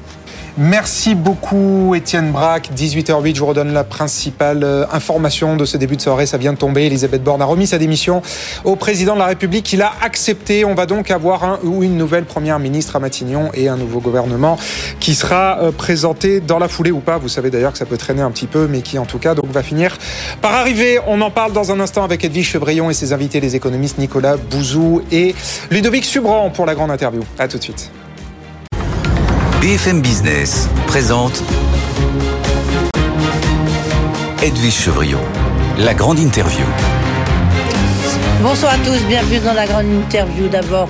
Merci 0.59 1.15
beaucoup 1.15 1.95
Étienne 1.95 2.31
Braque. 2.31 2.69
18h08, 2.77 3.35
je 3.35 3.41
vous 3.41 3.47
redonne 3.47 3.73
la 3.73 3.85
principale 3.85 4.65
euh, 4.65 4.85
information 4.93 5.57
de 5.57 5.65
ce 5.65 5.79
début 5.79 5.97
de 5.97 6.03
soirée. 6.03 6.27
Ça 6.27 6.37
vient 6.37 6.53
de 6.53 6.59
tomber. 6.59 6.85
Elisabeth 6.85 7.25
Borne 7.25 7.41
a 7.41 7.47
remis 7.47 7.67
sa 7.67 7.79
démission 7.79 8.21
au 8.65 8.77
président 8.77 9.15
de 9.15 9.21
la 9.21 9.27
République. 9.27 9.73
Il 9.73 9.81
a 9.81 9.91
accepté. 10.03 10.67
On 10.67 10.75
va 10.75 10.85
donc 10.85 11.11
avoir 11.11 11.59
une 11.65 11.97
nouvelle 11.97 12.27
première 12.27 12.59
ministre 12.59 12.97
à 12.97 12.99
Matignon 12.99 13.49
et 13.55 13.69
un 13.69 13.79
nouveau 13.79 14.01
gouvernement 14.01 14.59
qui 15.01 15.15
sera 15.15 15.59
euh, 15.63 15.73
présenté 15.73 16.41
dans 16.41 16.59
la 16.59 16.69
foulée 16.69 16.91
ou 16.91 17.01
pas. 17.01 17.17
Vous 17.17 17.31
savez 17.31 17.49
d'ailleurs 17.49 17.73
que 17.73 17.79
ça 17.79 17.87
peut 17.87 17.97
traîner 17.97 18.21
un 18.21 18.31
petit 18.31 18.47
peu, 18.47 18.69
mais 18.69 18.83
qui 18.83 18.99
en 18.99 19.07
tout 19.07 19.19
cas 19.19 19.35
donc 19.35 19.47
va 19.47 19.63
finir 19.63 19.97
par 20.43 20.53
arriver. 20.53 20.99
On 21.07 21.23
en 21.23 21.31
parle 21.31 21.55
dans 21.55 21.73
un 21.73 21.81
instant 21.81 22.05
avec 22.05 22.25
Edwige 22.25 22.51
Chevrillon 22.51 22.91
et 22.91 22.95
ses 22.95 23.15
invités, 23.15 23.41
les 23.41 23.57
économistes 23.57 23.97
Nicolas 23.97 24.37
Bouzou 24.37 25.01
et 25.11 25.35
Ludovic 25.71 26.05
Subran 26.05 26.51
pour 26.51 26.67
la 26.67 26.75
grande 26.75 26.91
interview. 26.91 27.23
À 27.39 27.49
tout 27.49 27.57
de 27.57 27.63
suite. 27.63 27.91
BFM 29.63 30.01
Business 30.01 30.69
présente 30.89 31.41
Edwige 34.43 34.75
Chevrillon, 34.75 35.21
la 35.79 35.95
grande 35.95 36.19
interview. 36.19 36.65
Bonsoir 38.43 38.73
à 38.73 38.79
tous, 38.79 38.99
bienvenue 39.07 39.39
dans 39.39 39.53
la 39.55 39.69
grande 39.69 39.87
interview. 39.87 40.49
D'abord, 40.49 40.89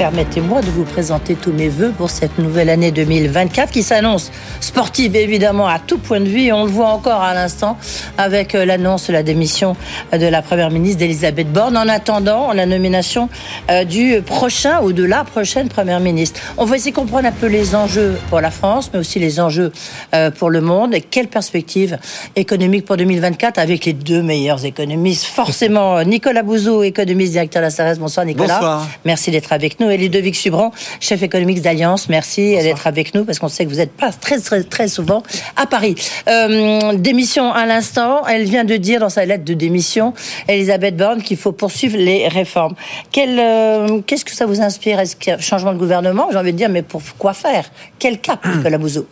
permettez-moi 0.00 0.62
de 0.62 0.70
vous 0.70 0.84
présenter 0.84 1.34
tous 1.34 1.52
mes 1.52 1.68
voeux 1.68 1.90
pour 1.90 2.08
cette 2.08 2.38
nouvelle 2.38 2.70
année 2.70 2.90
2024 2.90 3.70
qui 3.70 3.82
s'annonce 3.82 4.32
sportive 4.60 5.14
évidemment 5.14 5.68
à 5.68 5.78
tout 5.78 5.98
point 5.98 6.20
de 6.20 6.24
vue. 6.24 6.44
Et 6.44 6.52
on 6.54 6.64
le 6.64 6.70
voit 6.70 6.88
encore 6.88 7.20
à 7.20 7.34
l'instant 7.34 7.76
avec 8.16 8.54
euh, 8.54 8.64
l'annonce 8.64 9.08
de 9.08 9.12
la 9.12 9.22
démission 9.22 9.76
de 10.10 10.24
la 10.24 10.40
première 10.40 10.70
ministre 10.70 11.00
d'Elisabeth 11.00 11.52
Borne 11.52 11.76
en 11.76 11.86
attendant 11.86 12.54
la 12.54 12.64
nomination 12.64 13.28
euh, 13.70 13.84
du 13.84 14.22
prochain 14.22 14.80
ou 14.80 14.94
de 14.94 15.04
la 15.04 15.22
prochaine 15.22 15.68
première 15.68 16.00
ministre. 16.00 16.40
On 16.56 16.64
va 16.64 16.76
essayer 16.76 16.92
de 16.92 16.96
comprendre 16.96 17.28
un 17.28 17.32
peu 17.32 17.48
les 17.48 17.74
enjeux 17.74 18.16
pour 18.30 18.40
la 18.40 18.50
France, 18.50 18.88
mais 18.94 19.00
aussi 19.00 19.18
les 19.18 19.38
enjeux 19.38 19.70
euh, 20.14 20.30
pour 20.30 20.48
le 20.48 20.62
monde. 20.62 20.94
Et 20.94 21.02
quelle 21.02 21.28
perspective 21.28 21.98
économique 22.36 22.86
pour 22.86 22.96
2024 22.96 23.58
avec 23.58 23.84
les 23.84 23.92
deux 23.92 24.22
meilleurs 24.22 24.64
économistes? 24.64 25.26
Forcément, 25.26 26.02
Nicolas 26.04 26.42
Bouzou, 26.42 26.84
économiste, 26.84 27.32
directeur 27.32 27.60
de 27.60 27.66
la 27.66 27.70
CRS. 27.70 27.98
Bonsoir 27.98 28.24
Nicolas. 28.24 28.54
Bonsoir. 28.54 28.88
Merci 29.04 29.30
d'être 29.30 29.52
avec 29.52 29.78
nous. 29.78 29.89
Et 29.90 29.96
Ludovic 29.96 30.36
Subran, 30.36 30.72
chef 31.00 31.22
économique 31.22 31.62
d'Alliance. 31.62 32.08
Merci 32.08 32.56
d'être 32.56 32.86
avec 32.86 33.14
nous 33.14 33.24
parce 33.24 33.38
qu'on 33.38 33.48
sait 33.48 33.64
que 33.64 33.70
vous 33.70 33.76
n'êtes 33.76 33.92
pas 33.92 34.12
très, 34.12 34.38
très, 34.38 34.62
très 34.62 34.88
souvent 34.88 35.22
à 35.56 35.66
Paris. 35.66 35.94
Euh, 36.28 36.94
démission 36.94 37.52
à 37.52 37.66
l'instant. 37.66 38.26
Elle 38.26 38.44
vient 38.44 38.64
de 38.64 38.76
dire 38.76 39.00
dans 39.00 39.08
sa 39.08 39.24
lettre 39.24 39.44
de 39.44 39.54
démission, 39.54 40.14
Elisabeth 40.48 40.96
Borne, 40.96 41.22
qu'il 41.22 41.36
faut 41.36 41.52
poursuivre 41.52 41.96
les 41.96 42.28
réformes. 42.28 42.74
Euh, 43.16 44.00
Qu'est-ce 44.06 44.24
que 44.24 44.34
ça 44.34 44.46
vous 44.46 44.60
inspire? 44.60 45.00
Est-ce 45.00 45.16
qu'il 45.16 45.30
y 45.30 45.34
a 45.34 45.38
un 45.38 45.40
changement 45.40 45.72
de 45.72 45.78
gouvernement? 45.78 46.28
J'ai 46.30 46.38
envie 46.38 46.52
de 46.52 46.56
dire, 46.56 46.68
mais 46.68 46.82
pour 46.82 47.02
quoi 47.18 47.32
faire? 47.32 47.70
Quel 47.98 48.20
cap, 48.20 48.44
Nicolas 48.56 48.78
Bouzou? 48.78 49.06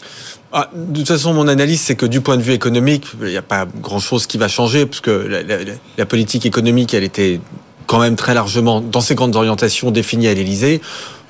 Ah, 0.52 0.70
de 0.74 1.00
toute 1.00 1.08
façon, 1.08 1.34
mon 1.34 1.46
analyse, 1.46 1.80
c'est 1.80 1.94
que 1.94 2.06
du 2.06 2.22
point 2.22 2.38
de 2.38 2.42
vue 2.42 2.54
économique, 2.54 3.04
il 3.20 3.28
n'y 3.28 3.36
a 3.36 3.42
pas 3.42 3.66
grand-chose 3.82 4.26
qui 4.26 4.38
va 4.38 4.48
changer, 4.48 4.86
parce 4.86 5.00
que 5.00 5.10
la, 5.10 5.42
la, 5.42 5.56
la, 5.98 6.06
politique 6.06 6.46
économique, 6.46 6.94
elle 6.94 7.04
était 7.04 7.38
quand 7.88 7.98
même 7.98 8.14
très 8.14 8.34
largement 8.34 8.80
dans 8.80 9.00
ses 9.00 9.16
grandes 9.16 9.34
orientations 9.34 9.90
définies 9.90 10.28
à 10.28 10.34
l'Élysée. 10.34 10.80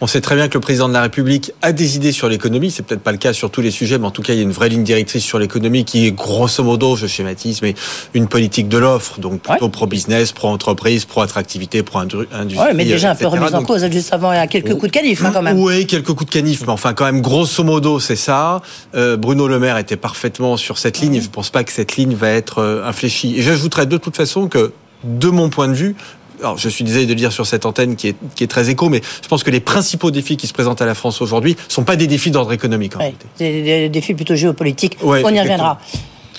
On 0.00 0.06
sait 0.06 0.20
très 0.20 0.36
bien 0.36 0.48
que 0.48 0.54
le 0.54 0.60
président 0.60 0.88
de 0.88 0.92
la 0.92 1.02
République 1.02 1.52
a 1.62 1.72
des 1.72 1.96
idées 1.96 2.12
sur 2.12 2.28
l'économie. 2.28 2.70
C'est 2.70 2.84
peut-être 2.84 3.00
pas 3.00 3.10
le 3.10 3.18
cas 3.18 3.32
sur 3.32 3.50
tous 3.50 3.60
les 3.60 3.70
sujets, 3.70 3.98
mais 3.98 4.06
en 4.06 4.10
tout 4.10 4.22
cas, 4.22 4.32
il 4.32 4.36
y 4.36 4.40
a 4.40 4.42
une 4.42 4.52
vraie 4.52 4.68
ligne 4.68 4.84
directrice 4.84 5.24
sur 5.24 5.38
l'économie 5.38 5.84
qui 5.84 6.06
est 6.06 6.12
grosso 6.12 6.62
modo, 6.62 6.94
je 6.94 7.06
schématise, 7.06 7.62
mais 7.62 7.74
une 8.14 8.28
politique 8.28 8.68
de 8.68 8.78
l'offre, 8.78 9.18
donc 9.18 9.40
plutôt 9.40 9.64
ouais. 9.64 9.70
pro-business, 9.70 10.32
pro-entreprise, 10.32 11.04
pro-attractivité, 11.04 11.82
pro-industrie. 11.82 12.26
Oui, 12.32 12.76
mais 12.76 12.84
déjà 12.84 13.12
un 13.12 13.14
peu 13.14 13.26
remise 13.26 13.54
en 13.54 13.62
cause, 13.62 13.88
juste 13.90 14.12
avant, 14.12 14.32
il 14.32 14.36
y 14.36 14.40
a 14.40 14.46
quelques 14.46 14.74
coups 14.74 14.92
de 14.92 14.96
canif 14.98 15.24
hein, 15.24 15.30
quand 15.32 15.42
même. 15.42 15.58
Oui, 15.58 15.86
quelques 15.86 16.12
coups 16.12 16.26
de 16.26 16.30
canif, 16.30 16.62
mais 16.62 16.72
enfin 16.72 16.92
quand 16.92 17.04
même, 17.04 17.20
grosso 17.20 17.64
modo, 17.64 17.98
c'est 17.98 18.16
ça. 18.16 18.62
Euh, 18.94 19.16
Bruno 19.16 19.48
Le 19.48 19.58
Maire 19.58 19.78
était 19.78 19.96
parfaitement 19.96 20.56
sur 20.56 20.78
cette 20.78 21.00
ligne, 21.00 21.16
et 21.16 21.20
je 21.20 21.30
pense 21.30 21.50
pas 21.50 21.64
que 21.64 21.72
cette 21.72 21.96
ligne 21.96 22.14
va 22.14 22.30
être 22.30 22.58
euh, 22.58 22.84
infléchie. 22.84 23.36
Et 23.36 23.42
j'ajouterais 23.42 23.86
de 23.86 23.96
toute 23.96 24.16
façon 24.16 24.48
que 24.48 24.72
de 25.04 25.28
mon 25.28 25.48
point 25.48 25.68
de 25.68 25.74
vue, 25.74 25.96
alors 26.40 26.59
je 26.59 26.68
suis 26.68 26.85
désolé 26.85 27.04
de 27.04 27.11
le 27.11 27.16
dire 27.16 27.33
sur 27.33 27.47
cette 27.47 27.66
antenne 27.66 27.97
qui 27.97 28.09
est, 28.09 28.16
qui 28.35 28.45
est 28.45 28.49
très 28.49 28.71
écho, 28.71 28.88
mais 28.88 29.00
je 29.23 29.28
pense 29.28 29.42
que 29.42 29.50
les 29.50 29.61
principaux 29.61 30.11
défis 30.11 30.37
qui 30.37 30.47
se 30.47 30.52
présentent 30.52 30.83
à 30.83 30.87
la 30.87 30.95
France 30.95 31.21
aujourd'hui 31.21 31.52
ne 31.52 31.73
sont 31.73 31.85
pas 31.85 31.97
des 31.97 32.07
défis 32.07 32.30
d'ordre 32.30 32.52
économique. 32.52 32.97
En 32.97 33.00
ouais, 33.00 33.14
des, 33.38 33.62
des, 33.62 33.88
défis 33.88 34.14
plutôt 34.14 34.35
géopolitiques. 34.35 34.99
Ouais, 35.02 35.23
On 35.25 35.30
y 35.30 35.40
reviendra. 35.40 35.78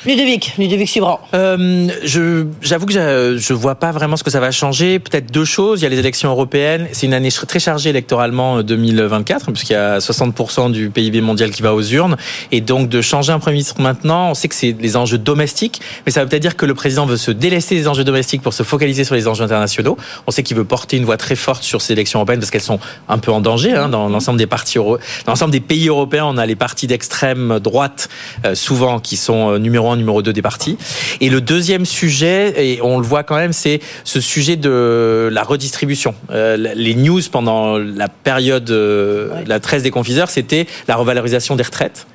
Ludovic, 0.06 0.54
Ludovic 0.58 0.90
Subran. 0.90 1.20
Euh, 1.34 1.88
je, 2.04 2.46
j'avoue 2.62 2.86
que 2.86 2.94
je, 2.94 3.38
je 3.38 3.54
vois 3.54 3.76
pas 3.76 3.92
vraiment 3.92 4.18
ce 4.18 4.24
que 4.24 4.32
ça 4.32 4.40
va 4.40 4.52
changer. 4.52 5.00
Peut-être 5.00 5.32
deux 5.32 5.46
choses. 5.46 5.82
Il 5.82 5.84
y 5.84 5.86
a 5.86 5.90
les 5.90 6.00
élections 6.00 6.30
européennes. 6.30 6.88
C'est 6.92 7.06
une 7.06 7.14
année 7.14 7.32
très 7.32 7.60
chargée 7.60 7.90
électoralement 7.90 8.64
2024, 8.64 9.52
puisqu'il 9.52 9.74
y 9.74 9.76
a 9.76 10.00
60% 10.00 10.72
du 10.72 10.90
PIB 10.90 11.22
mondial 11.22 11.52
qui 11.52 11.62
va 11.62 11.74
aux 11.74 11.84
urnes. 11.84 12.18
Et 12.52 12.62
donc, 12.62 12.90
de 12.90 13.02
changer 13.02 13.32
un 13.32 13.40
Premier 13.40 13.56
ministre 13.56 13.82
maintenant, 13.82 14.32
on 14.32 14.34
sait 14.34 14.48
que 14.48 14.56
c'est 14.56 14.76
les 14.80 14.96
enjeux 14.96 15.18
domestiques, 15.18 15.82
mais 16.06 16.12
ça 16.12 16.22
veut 16.22 16.30
peut-être 16.30 16.42
dire 16.42 16.56
que 16.56 16.66
le 16.66 16.74
président 16.74 17.06
veut 17.06 17.18
se 17.18 17.32
délaisser 17.32 17.76
des 17.76 17.88
enjeux 17.88 18.04
domestiques 18.04 18.42
pour 18.42 18.54
se 18.54 18.64
focaliser 18.64 19.04
sur 19.04 19.16
les 19.16 19.28
enjeux 19.28 19.44
internationaux. 19.44 19.98
On 20.28 20.32
sait 20.32 20.44
qu'il 20.44 20.56
veut 20.56 20.66
porter 20.66 20.98
une 20.98 21.06
voix 21.06 21.18
très 21.18 21.36
forte 21.36 21.64
sur 21.64 21.82
ces 21.82 21.94
élections 21.94 22.20
européennes 22.20 22.40
parce 22.40 22.52
qu'elles 22.52 22.62
sont 22.62 22.80
un 23.08 23.18
peu 23.18 23.32
en 23.32 23.42
danger. 23.42 23.74
Hein, 23.74 23.90
dans 23.90 24.08
l'ensemble 24.08 24.38
des 24.38 24.48
partis 24.48 24.70
dans 24.78 24.98
l'ensemble 25.28 25.52
des 25.52 25.60
pays 25.60 25.88
européens, 25.88 26.26
on 26.26 26.38
a 26.38 26.46
les 26.46 26.56
partis 26.56 26.88
d'extrême 26.88 27.60
droite, 27.60 28.10
euh, 28.46 28.56
souvent, 28.56 29.00
qui 29.00 29.18
sont 29.18 29.54
euh, 29.54 29.60
numéro 29.96 30.18
un, 30.18 30.20
numéro 30.20 30.22
2 30.22 30.34
des 30.34 30.42
partis. 30.42 30.78
Et 31.22 31.30
le 31.30 31.42
deuxième 31.42 31.86
sujet, 31.86 32.54
et 32.58 32.82
on 32.82 33.00
le 33.00 33.06
voit 33.06 33.24
quand 33.24 33.36
même, 33.36 33.54
c'est 33.54 33.80
ce 34.04 34.20
sujet 34.20 34.56
de 34.56 35.30
la 35.32 35.44
redistribution. 35.44 36.16
Euh, 36.32 36.58
les 36.58 36.96
news 36.96 37.22
pendant 37.32 37.78
la 37.78 38.08
période, 38.08 38.70
euh, 38.72 39.34
ouais. 39.34 39.44
la 39.46 39.60
13 39.60 39.84
des 39.84 39.92
confiseurs, 39.92 40.30
c'était 40.30 40.66
la 40.88 40.96
revalorisation 40.96 41.56
des 41.56 41.64
retraites. 41.64 42.08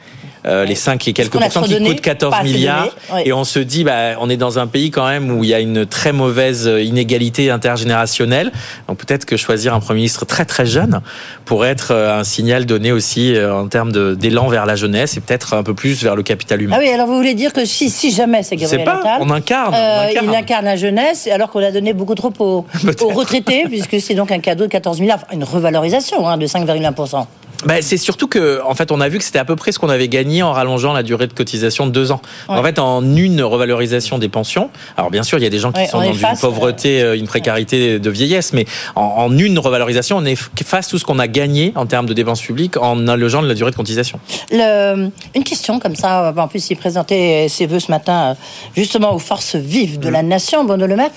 Euh, 0.47 0.65
les 0.65 0.75
5 0.75 1.09
et 1.09 1.13
quelques 1.13 1.39
pourcents 1.39 1.63
qui 1.63 1.83
coûtent 1.83 2.01
14 2.01 2.43
milliards. 2.43 2.89
Oui. 3.13 3.23
Et 3.25 3.33
on 3.33 3.45
se 3.45 3.59
dit, 3.59 3.85
bah, 3.85 4.17
on 4.21 4.29
est 4.29 4.37
dans 4.37 4.59
un 4.59 4.67
pays 4.67 4.91
quand 4.91 5.07
même 5.07 5.31
où 5.31 5.43
il 5.43 5.51
y 5.51 5.55
a 5.55 5.61
une 5.61 5.87
très 5.87 6.13
mauvaise 6.13 6.71
inégalité 6.83 7.51
intergénérationnelle. 7.51 8.53
Donc 8.89 8.99
peut-être 8.99 9.25
que 9.25 9.37
choisir 9.37 9.75
un 9.75 9.81
Premier 9.81 10.01
ministre 10.01 10.25
très 10.27 10.45
très 10.45 10.67
jeune 10.67 11.01
pourrait 11.45 11.71
être 11.71 11.93
euh, 11.93 12.19
un 12.19 12.25
signal 12.25 12.67
donné 12.67 12.93
aussi 12.93 13.35
euh, 13.35 13.55
en 13.55 13.69
termes 13.69 13.93
d'élan 14.17 14.49
vers 14.49 14.67
la 14.67 14.77
jeunesse 14.77 15.17
et 15.17 15.21
peut-être 15.21 15.55
un 15.55 15.63
peu 15.63 15.75
plus 15.75 16.03
vers 16.03 16.17
le 16.17 16.23
capital 16.23 16.61
humain. 16.63 16.77
Ah 16.79 16.83
oui, 16.83 16.89
alors 16.89 17.07
vous 17.07 17.17
voulez 17.17 17.35
dire 17.35 17.53
que 17.53 17.65
si, 17.65 17.91
si 17.91 18.11
jamais 18.11 18.43
c'est 18.43 18.57
Gabriel 18.57 18.85
pas, 18.85 18.99
Attal, 18.99 19.19
on 19.21 19.31
incarne, 19.31 19.75
euh, 19.75 19.79
on 19.79 20.11
incarne. 20.11 20.27
il 20.29 20.37
incarne 20.37 20.65
la 20.65 20.77
jeunesse 20.77 21.29
alors 21.29 21.51
qu'on 21.51 21.63
a 21.63 21.71
donné 21.71 21.93
beaucoup 21.93 22.15
trop 22.15 22.33
aux, 22.39 22.67
aux 23.01 23.09
retraités 23.09 23.65
puisque 23.69 24.01
c'est 24.01 24.15
donc 24.15 24.31
un 24.31 24.41
cadeau 24.41 24.65
de 24.65 24.71
14 24.71 25.01
milliards, 25.01 25.25
une 25.33 25.45
revalorisation 25.45 26.29
hein, 26.29 26.37
de 26.37 26.47
5,1%. 26.47 27.27
Ben, 27.67 27.83
c'est 27.83 27.97
surtout 27.97 28.29
que, 28.29 28.61
en 28.65 28.75
fait, 28.75 28.93
on 28.93 29.01
a 29.01 29.09
vu 29.09 29.19
que 29.19 29.25
c'était 29.25 29.39
à 29.39 29.45
peu 29.45 29.57
près 29.57 29.73
ce 29.73 29.79
qu'on 29.79 29.89
avait 29.89 30.09
gagné 30.09 30.43
en 30.43 30.53
rallongeant 30.53 30.93
la 30.93 31.03
durée 31.03 31.27
de 31.27 31.33
cotisation 31.33 31.87
de 31.87 31.91
deux 31.91 32.13
ans. 32.13 32.21
Ouais. 32.49 32.57
En 32.57 32.63
fait, 32.63 32.79
en 32.79 33.03
une 33.17 33.43
revalorisation 33.43 34.19
des 34.19 34.29
pensions. 34.29 34.71
Alors, 34.97 35.11
bien 35.11 35.23
sûr, 35.23 35.39
il 35.39 35.43
y 35.43 35.47
a 35.47 35.51
des 35.51 35.59
gens 35.59 35.73
qui 35.73 35.81
ouais, 35.81 35.87
sont 35.87 35.99
dans 35.99 36.13
une 36.13 36.39
pauvreté, 36.41 37.03
euh, 37.03 37.17
une 37.17 37.27
précarité 37.27 37.99
de 37.99 38.11
vieillesse, 38.11 38.53
mais 38.53 38.67
en, 38.95 39.03
en, 39.03 39.39
une 39.39 39.59
revalorisation, 39.59 40.19
on 40.19 40.25
efface 40.25 40.89
tout 40.89 40.99
ce 40.99 41.05
qu'on 41.05 41.19
a 41.19 41.29
gagné 41.29 41.73
en 41.75 41.87
termes 41.87 42.07
de 42.07 42.13
dépenses 42.13 42.43
publiques 42.43 42.77
en 42.77 43.09
allogeant 43.09 43.41
la 43.41 43.55
durée 43.55 43.71
de 43.71 43.77
cotisation. 43.77 44.21
Le, 44.51 45.11
une 45.35 45.45
question 45.45 45.79
comme 45.79 45.97
ça, 45.97 46.33
en 46.37 46.49
plus, 46.49 46.71
il 46.71 46.77
présentait 46.77 47.47
ses 47.49 47.67
vœux 47.67 47.81
ce 47.81 47.91
matin, 47.91 48.37
justement, 48.77 49.15
aux 49.15 49.19
forces 49.19 49.57
vives 49.57 49.99
de 49.99 50.09
mmh. 50.09 50.13
la 50.13 50.23
nation, 50.23 50.65
Bruno 50.65 50.87
Le 50.87 50.97
Maire. 50.97 51.11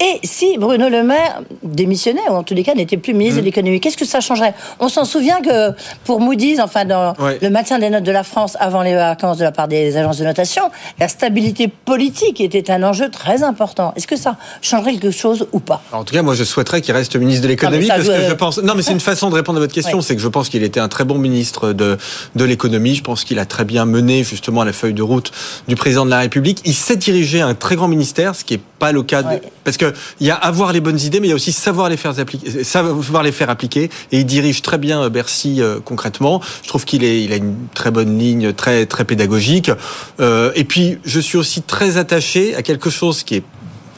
Et 0.00 0.20
si 0.24 0.58
Bruno 0.58 0.88
Le 0.88 1.02
Maire 1.02 1.42
démissionnait, 1.62 2.28
ou 2.28 2.34
en 2.34 2.42
tous 2.42 2.54
les 2.54 2.64
cas 2.64 2.74
n'était 2.74 2.96
plus 2.96 3.14
ministre 3.14 3.38
mmh. 3.38 3.40
de 3.40 3.46
l'économie, 3.46 3.80
qu'est-ce 3.80 3.96
que 3.96 4.04
ça 4.04 4.20
changerait? 4.20 4.54
On 4.80 4.88
s'en 4.88 5.04
souvient 5.04 5.40
que 5.40 5.72
pour 6.04 6.20
Moody's, 6.20 6.60
enfin 6.60 6.84
dans 6.84 7.14
ouais. 7.18 7.38
le 7.40 7.50
maintien 7.50 7.78
des 7.78 7.90
notes 7.90 8.04
de 8.04 8.12
la 8.12 8.24
France 8.24 8.56
avant 8.60 8.82
les 8.82 8.94
vacances 8.94 9.38
de 9.38 9.44
la 9.44 9.52
part 9.52 9.68
des 9.68 9.96
agences 9.96 10.18
de 10.18 10.24
notation, 10.24 10.70
la 10.98 11.08
stabilité 11.08 11.68
politique 11.68 12.40
était 12.40 12.70
un 12.70 12.82
enjeu 12.82 13.10
très 13.10 13.42
important. 13.42 13.92
Est-ce 13.96 14.06
que 14.06 14.16
ça 14.16 14.36
changerait 14.60 14.92
quelque 14.92 15.10
chose 15.10 15.46
ou 15.52 15.60
pas? 15.60 15.82
En 15.92 16.04
tout 16.04 16.14
cas, 16.14 16.22
moi 16.22 16.34
je 16.34 16.44
souhaiterais 16.44 16.80
qu'il 16.80 16.94
reste 16.94 17.16
ministre 17.16 17.42
de 17.42 17.48
l'économie 17.48 17.86
parce 17.86 18.06
que 18.06 18.28
je 18.28 18.34
pense. 18.34 18.58
Non, 18.58 18.74
mais 18.74 18.82
c'est 18.82 18.92
une 18.92 19.00
façon 19.00 19.30
de 19.30 19.34
répondre 19.34 19.58
à 19.58 19.60
votre 19.60 19.74
question, 19.74 19.98
ouais. 19.98 20.04
c'est 20.04 20.16
que 20.16 20.22
je 20.22 20.28
pense 20.28 20.48
qu'il 20.48 20.62
était 20.62 20.80
un 20.80 20.88
très 20.88 21.04
bon 21.04 21.18
ministre 21.18 21.72
de 21.72 21.98
de 22.34 22.44
l'économie. 22.44 22.94
Je 22.94 23.02
pense 23.02 23.24
qu'il 23.24 23.38
a 23.38 23.46
très 23.46 23.64
bien 23.64 23.84
mené 23.84 24.24
justement 24.24 24.64
la 24.64 24.72
feuille 24.72 24.94
de 24.94 25.02
route 25.02 25.30
du 25.68 25.76
président 25.76 26.04
de 26.04 26.10
la 26.10 26.20
République. 26.20 26.60
Il 26.64 26.74
sait 26.74 26.96
diriger 26.96 27.40
un 27.40 27.54
très 27.54 27.76
grand 27.76 27.88
ministère, 27.88 28.34
ce 28.34 28.44
qui 28.44 28.54
est 28.54 28.60
pas 28.82 28.90
le 28.90 29.04
cas 29.04 29.22
de... 29.22 29.40
parce 29.62 29.76
que 29.76 29.92
il 30.18 30.26
y 30.26 30.30
a 30.30 30.34
avoir 30.34 30.72
les 30.72 30.80
bonnes 30.80 30.98
idées, 30.98 31.20
mais 31.20 31.28
il 31.28 31.30
y 31.30 31.32
a 31.32 31.36
aussi 31.36 31.52
savoir 31.52 31.88
les 31.88 31.96
faire 31.96 32.18
appliquer, 32.18 32.64
savoir 32.64 33.22
les 33.22 33.30
faire 33.30 33.48
appliquer. 33.48 33.84
Et 34.10 34.18
il 34.18 34.26
dirige 34.26 34.60
très 34.60 34.78
bien 34.78 35.08
Bercy 35.08 35.60
concrètement. 35.84 36.40
Je 36.64 36.68
trouve 36.68 36.84
qu'il 36.84 37.04
il 37.04 37.32
a 37.32 37.36
une 37.36 37.54
très 37.74 37.92
bonne 37.92 38.18
ligne, 38.18 38.52
très 38.52 38.86
très 38.86 39.04
pédagogique. 39.04 39.70
Euh, 40.18 40.50
et 40.56 40.64
puis, 40.64 40.98
je 41.04 41.20
suis 41.20 41.38
aussi 41.38 41.62
très 41.62 41.96
attaché 41.96 42.56
à 42.56 42.62
quelque 42.62 42.90
chose 42.90 43.22
qui 43.22 43.36
est 43.36 43.44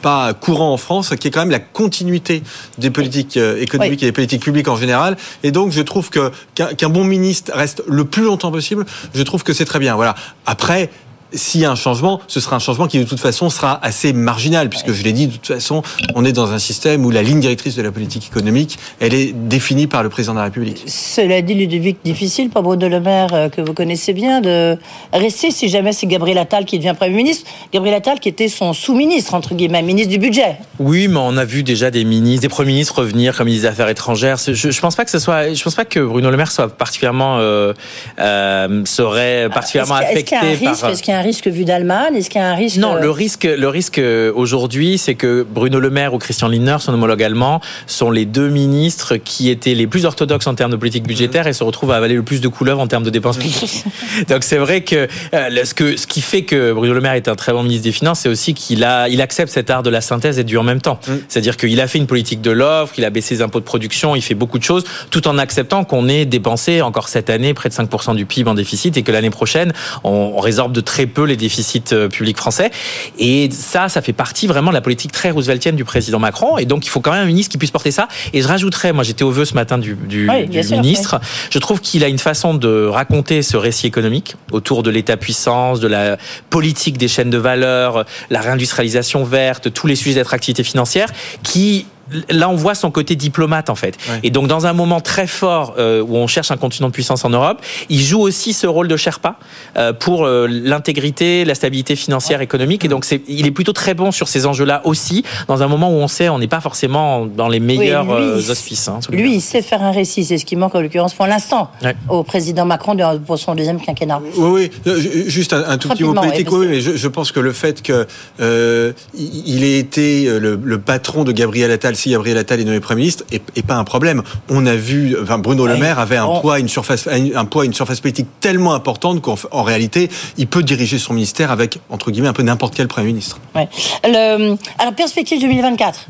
pas 0.03 0.35
courant 0.35 0.71
en 0.71 0.77
France, 0.77 1.15
qui 1.19 1.29
est 1.29 1.31
quand 1.31 1.41
même 1.41 1.51
la 1.51 1.61
continuité 1.61 2.43
des 2.77 2.91
politiques 2.91 3.39
économiques 3.39 4.01
oui. 4.01 4.07
et 4.07 4.11
des 4.11 4.13
politiques 4.13 4.43
publiques 4.43 4.69
en 4.69 4.77
général. 4.77 5.17
Et 5.43 5.51
donc, 5.51 5.73
je 5.73 5.81
trouve 5.81 6.11
que 6.11 6.31
qu'un 6.55 6.75
qu 6.75 6.87
bon 6.89 7.05
ministre 7.05 7.53
reste 7.55 7.83
le 7.89 8.05
plus 8.05 8.25
longtemps 8.25 8.53
possible. 8.53 8.85
Je 9.15 9.23
trouve 9.23 9.45
que 9.45 9.55
c'est 9.55 9.65
très 9.65 9.79
bien. 9.79 9.97
Voilà. 9.97 10.15
Après, 10.45 10.91
s'il 11.35 11.61
y 11.61 11.65
a 11.65 11.71
un 11.71 11.77
changement, 11.77 12.21
ce 12.27 12.41
sera 12.41 12.57
un 12.57 12.61
changement 12.61 12.87
qui 12.87 12.99
de 12.99 13.05
toute 13.05 13.21
façon 13.21 13.51
sera 13.51 13.79
assez 13.83 14.13
marginal, 14.13 14.69
puisque 14.69 14.93
je 14.93 15.03
l'ai 15.03 15.13
dit, 15.13 15.27
de 15.27 15.33
toute 15.33 15.47
façon, 15.47 15.83
on 16.15 16.25
est 16.25 16.33
dans 16.33 16.53
un 16.53 16.59
système 16.59 17.05
où 17.05 17.11
la 17.11 17.23
ligne 17.23 17.41
directrice 17.41 17.77
de 17.77 17.83
la 17.83 17.93
politique 17.93 18.27
économique, 18.27 18.79
elle 19.01 19.15
est 19.15 19.33
définie 19.33 19.87
par 19.87 20.03
le 20.03 20.09
président 20.09 20.35
de 20.35 20.39
la 20.39 20.45
République. 20.45 20.83
Cela 20.87 21.43
dit, 21.43 21.55
Ludovic, 21.55 21.99
difficile 22.05 22.51
pour 22.51 22.63
Bruno 22.63 22.89
Le 22.89 23.01
Maire, 23.01 23.33
euh, 23.33 23.49
que 23.49 23.61
vous 23.61 23.75
connaissez 23.75 24.13
bien, 24.13 24.41
de 24.41 24.79
rester 25.13 25.51
si 25.51 25.69
jamais 25.69 25.93
c'est 25.93 26.07
Gabriel 26.07 26.39
Attal 26.39 26.65
qui 26.65 26.79
devient 26.79 26.95
Premier 26.97 27.17
ministre. 27.17 27.51
Gabriel 27.73 27.97
Attal 27.97 28.21
qui 28.21 28.29
était 28.29 28.49
son 28.49 28.73
sous-ministre, 28.73 29.35
entre 29.35 29.55
guillemets, 29.55 29.83
ministre 29.83 30.11
du 30.11 30.19
budget. 30.19 30.57
Oui, 30.79 31.09
mais 31.09 31.19
on 31.19 31.37
a 31.37 31.45
vu 31.45 31.63
déjà 31.63 31.91
des 31.91 32.05
ministres, 32.05 32.43
des 32.43 32.49
premiers 32.49 32.73
ministres 32.73 32.99
revenir 32.99 33.37
comme 33.37 33.47
ministre 33.47 33.69
des 33.69 33.73
Affaires 33.73 33.89
étrangères. 33.89 34.37
Je, 34.37 34.53
je 34.53 34.81
pense 34.81 34.97
pas 34.97 35.05
que 35.05 35.11
ce 35.11 35.19
soit, 35.19 35.53
je 35.53 35.63
pense 35.63 35.75
pas 35.75 35.85
que 35.85 36.01
Bruno 36.01 36.31
Le 36.31 36.37
Maire 36.37 36.53
soit 36.53 36.69
particulièrement 36.69 37.39
euh, 37.39 37.73
euh, 38.19 38.85
serait 38.85 39.49
particulièrement 39.53 39.99
est-ce 39.99 40.05
affecté 40.05 40.25
qu'il 40.25 40.37
y 40.37 40.41
a 40.41 40.45
un 40.45 40.71
risque, 40.71 41.07
par. 41.07 41.24
Risque 41.25 41.49
vu 41.49 41.65
d'Allemagne? 41.65 42.17
Est-ce 42.17 42.29
qu'il 42.29 42.39
y 42.39 42.45
a 42.45 42.51
un 42.51 42.55
risque 42.55 42.77
Non, 42.77 42.97
le 42.97 43.09
risque, 43.09 43.45
le 43.45 43.69
risque 43.71 43.99
euh, 43.99 44.31
aujourd'hui, 44.35 44.99
c'est 44.99 45.15
que 45.15 45.43
Bruno 45.43 45.81
Le 45.81 45.89
Maire 45.89 46.13
ou 46.13 46.19
Christian 46.19 46.49
Lindner, 46.49 46.77
son 46.81 46.93
homologue 46.93 47.23
allemand, 47.23 47.63
sont 47.87 48.11
les 48.11 48.27
deux 48.27 48.51
ministres 48.51 49.17
qui 49.17 49.49
étaient 49.49 49.73
les 49.73 49.87
plus 49.87 50.05
orthodoxes 50.05 50.47
en 50.47 50.55
termes 50.55 50.71
de 50.71 50.77
politique 50.77 51.07
budgétaire 51.07 51.47
et 51.47 51.55
se 51.55 51.65
retrouvent 51.65 51.93
à 51.93 51.97
avaler 51.97 52.15
le 52.15 52.23
plus 52.23 52.43
de 52.43 52.49
couleuvres 52.49 52.83
en 52.83 52.89
termes 52.89 53.05
de 53.05 53.09
dépenses 53.09 53.39
publiques. 53.39 53.85
Donc 54.29 54.45
c'est 54.45 54.59
vrai 54.59 54.83
que 54.83 55.09
euh, 55.33 55.65
ce 55.65 55.73
que 55.73 55.97
ce 55.97 56.07
qui 56.07 56.21
fait 56.21 56.43
que 56.43 56.75
Bruno 56.75 56.93
Le 56.93 57.01
Maire 57.01 57.15
est 57.15 57.27
un 57.27 57.37
très 57.37 57.53
bon 57.53 57.63
ministre 57.63 57.85
des 57.85 57.93
Finances, 57.93 58.21
c'est 58.21 58.29
aussi 58.29 58.53
qu'il 58.53 58.85
a 58.85 59.09
il 59.09 59.23
accepte 59.23 59.51
cet 59.51 59.71
art 59.71 59.83
de 59.83 59.89
la 59.89 60.03
synthèse 60.03 60.39
et 60.39 60.45
du 60.45 60.59
en 60.59 60.63
même 60.63 60.83
temps. 60.83 61.01
C'est-à-dire 61.29 61.57
qu'il 61.57 61.81
a 61.81 61.87
fait 61.87 61.97
une 61.97 62.07
politique 62.07 62.43
de 62.43 62.51
l'offre, 62.51 62.93
il 62.99 63.05
a 63.07 63.09
baissé 63.09 63.37
les 63.37 63.41
impôts 63.41 63.61
de 63.61 63.65
production, 63.65 64.15
il 64.15 64.21
fait 64.21 64.35
beaucoup 64.35 64.59
de 64.59 64.65
choses, 64.65 64.85
tout 65.11 65.27
en 65.27 65.39
acceptant 65.39 65.85
qu'on 65.85 66.07
ait 66.07 66.27
dépensé 66.27 66.83
encore 66.83 67.09
cette 67.09 67.31
année 67.31 67.55
près 67.55 67.71
de 67.71 67.75
5% 67.75 68.15
du 68.15 68.27
PIB 68.27 68.51
en 68.51 68.55
déficit 68.55 68.99
et 68.99 69.03
que 69.03 69.11
l'année 69.11 69.31
prochaine 69.31 69.73
on, 70.03 70.35
on 70.37 70.41
résorbe 70.41 70.73
de 70.73 70.83
très 70.83 71.07
peu 71.15 71.25
les 71.25 71.37
déficits 71.37 71.83
euh, 71.93 72.09
publics 72.09 72.37
français. 72.37 72.71
Et 73.19 73.49
ça, 73.51 73.89
ça 73.89 74.03
fait 74.03 74.13
partie 74.13 74.47
vraiment 74.47 74.71
de 74.71 74.75
la 74.75 74.81
politique 74.81 75.13
très 75.13 75.31
rooseveltienne 75.31 75.77
du 75.77 75.85
président 75.85 76.19
Macron. 76.19 76.59
Et 76.59 76.67
donc 76.67 76.85
il 76.85 76.91
faut 76.91 77.01
quand 77.01 77.13
même 77.13 77.23
un 77.23 77.27
ministre 77.27 77.51
qui 77.51 77.59
puisse 77.59 77.71
porter 77.71 77.91
ça. 77.91 78.09
Et 78.33 78.43
je 78.43 78.49
rajouterais, 78.49 78.93
moi 78.93 79.05
j'étais 79.05 79.25
au 79.25 79.31
vœu 79.31 79.45
ce 79.45 79.55
matin 79.55 79.79
du, 79.79 79.95
du, 79.95 80.29
Oui, 80.29 80.43
du 80.43 80.49
bien 80.49 80.63
sûr, 80.63 80.77
ministre. 80.77 81.21
Je 81.51 81.59
trouve 81.59 81.81
qu'il 81.81 82.05
a 82.05 82.09
une 82.09 82.19
façon 82.19 82.55
de 82.55 82.87
raconter 82.87 83.43
ce 83.43 83.57
récit 83.57 83.87
économique 83.87 84.37
autour 84.53 84.83
de 84.83 84.91
l'État-puissance, 84.91 85.81
de 85.81 85.89
la 85.89 86.19
politique 86.51 86.99
des 86.99 87.09
chaînes 87.09 87.31
de 87.31 87.39
valeur, 87.39 88.05
la 88.31 88.41
réindustrialisation 88.41 89.25
verte, 89.25 89.73
tous 89.73 89.87
les 89.87 89.97
sujets 89.97 90.17
d'attractivité 90.17 90.65
financière, 90.65 91.09
qui 91.43 91.87
Là, 92.31 92.49
on 92.49 92.55
voit 92.55 92.75
son 92.75 92.91
côté 92.91 93.17
diplomate 93.17 93.71
en 93.71 93.75
fait. 93.75 93.97
Et 94.23 94.31
donc, 94.31 94.47
dans 94.47 94.67
un 94.67 94.73
moment 94.73 95.01
très 95.01 95.27
fort 95.27 95.75
euh, 95.79 96.03
où 96.03 96.17
on 96.17 96.27
cherche 96.27 96.51
un 96.51 96.57
continent 96.57 96.89
de 96.89 96.93
puissance 96.93 97.25
en 97.25 97.31
Europe, 97.31 97.63
il 97.89 98.01
joue 98.01 98.21
aussi 98.21 98.53
ce 98.53 98.67
rôle 98.67 98.89
de 98.89 98.97
Sherpa 98.97 99.37
euh, 99.77 99.93
pour 99.93 100.25
euh, 100.27 100.47
l'intégrité, 100.49 101.45
la 101.45 101.55
stabilité 101.55 101.97
financière, 101.97 102.41
économique. 102.41 102.85
Et 102.85 102.89
donc, 102.89 103.07
il 103.29 103.47
est 103.47 103.51
plutôt 103.51 103.73
très 103.73 103.95
bon 103.95 104.13
sur 104.13 104.29
ces 104.29 104.47
enjeux-là 104.47 104.83
aussi, 104.85 105.25
dans 105.49 105.63
un 105.63 105.67
moment 105.69 105.91
où 105.91 105.95
on 105.95 106.09
sait, 106.09 106.29
on 106.29 106.39
n'est 106.39 106.47
pas 106.49 106.61
forcément 106.61 107.27
dans 107.27 107.49
les 107.49 107.61
meilleurs 107.61 108.07
Oui, 108.09 108.17
lui, 108.17 108.23
euh, 108.31 108.41
il- 108.45 108.51
auspices. 108.51 108.89
hein, 108.89 109.01
Lui, 109.11 109.35
il 109.37 109.41
sait 109.41 109.63
faire 109.63 109.83
un 109.83 109.91
récit, 109.93 110.25
c'est 110.25 110.39
ce 110.39 110.45
qui 110.45 110.57
manque 110.57 110.75
en 110.75 110.81
l'occurrence 110.81 111.15
pour 111.15 111.27
l'instant 111.27 111.71
Ouais. 111.83 111.97
au 112.09 112.23
président 112.23 112.65
Macron 112.65 112.97
pour 113.27 113.39
son 113.39 113.55
deuxième 113.55 113.81
quinquennat. 113.81 114.21
Oui, 114.37 114.71
oui. 114.87 115.01
Ju- 115.01 115.25
Juste 115.31 115.53
un, 115.53 115.65
un 115.69 115.79
tout 115.79 115.89
petit 115.89 116.05
mot 116.05 116.13
politique. 116.15 116.51
oui, 116.53 116.67
mais 116.69 116.81
je, 116.81 116.97
je 116.97 117.09
pense 117.09 117.33
que 117.33 117.41
le 117.41 117.53
fait 117.53 117.83
que 117.83 118.07
euh, 118.41 118.93
il 119.15 119.55
il 119.55 119.65
ait 119.65 119.79
été 119.79 120.25
le, 120.41 120.59
le 120.63 120.79
patron 120.79 121.25
de 121.25 121.33
Gabriel 121.33 121.71
Attal, 121.71 121.94
si 121.95 122.11
Gabriel 122.11 122.39
Attal 122.39 122.61
est 122.61 122.65
nommé 122.65 122.81
Premier 122.81 123.01
ministre, 123.03 123.25
est, 123.33 123.43
est 123.57 123.63
pas 123.67 123.75
un 123.77 123.85
problème. 123.85 124.23
On 124.49 124.67
a 124.67 124.75
vu, 124.75 125.17
enfin 125.23 125.39
Bruno 125.39 125.67
Le. 125.67 125.77
Maire 125.77 125.99
avait 125.99 126.17
un 126.17 126.27
On- 126.27 126.41
poids, 126.41 126.59
une 126.59 126.69
surface, 126.69 127.09
un, 127.09 127.45
poids, 127.45 127.65
une 127.65 127.75
surface 127.75 128.01
politique 128.01 128.27
tellement 128.41 128.75
importante 128.75 129.21
qu'en 129.23 129.37
en 129.51 129.63
réalité, 129.63 130.11
il 130.37 130.47
peut 130.47 130.63
diriger 130.63 130.99
son 130.99 131.15
ministère 131.15 131.51
avec 131.51 131.79
entre 131.91 132.11
guillemets 132.11 132.29
un 132.29 132.33
peu 132.33 132.43
n'importe 132.43 132.75
quel 132.75 132.89
Premier 132.89 133.07
ministre. 133.09 133.39
Ouais. 133.55 133.69
Le, 134.05 134.57
alors, 134.79 134.95
perspective 134.95 135.41
2024. 135.41 136.07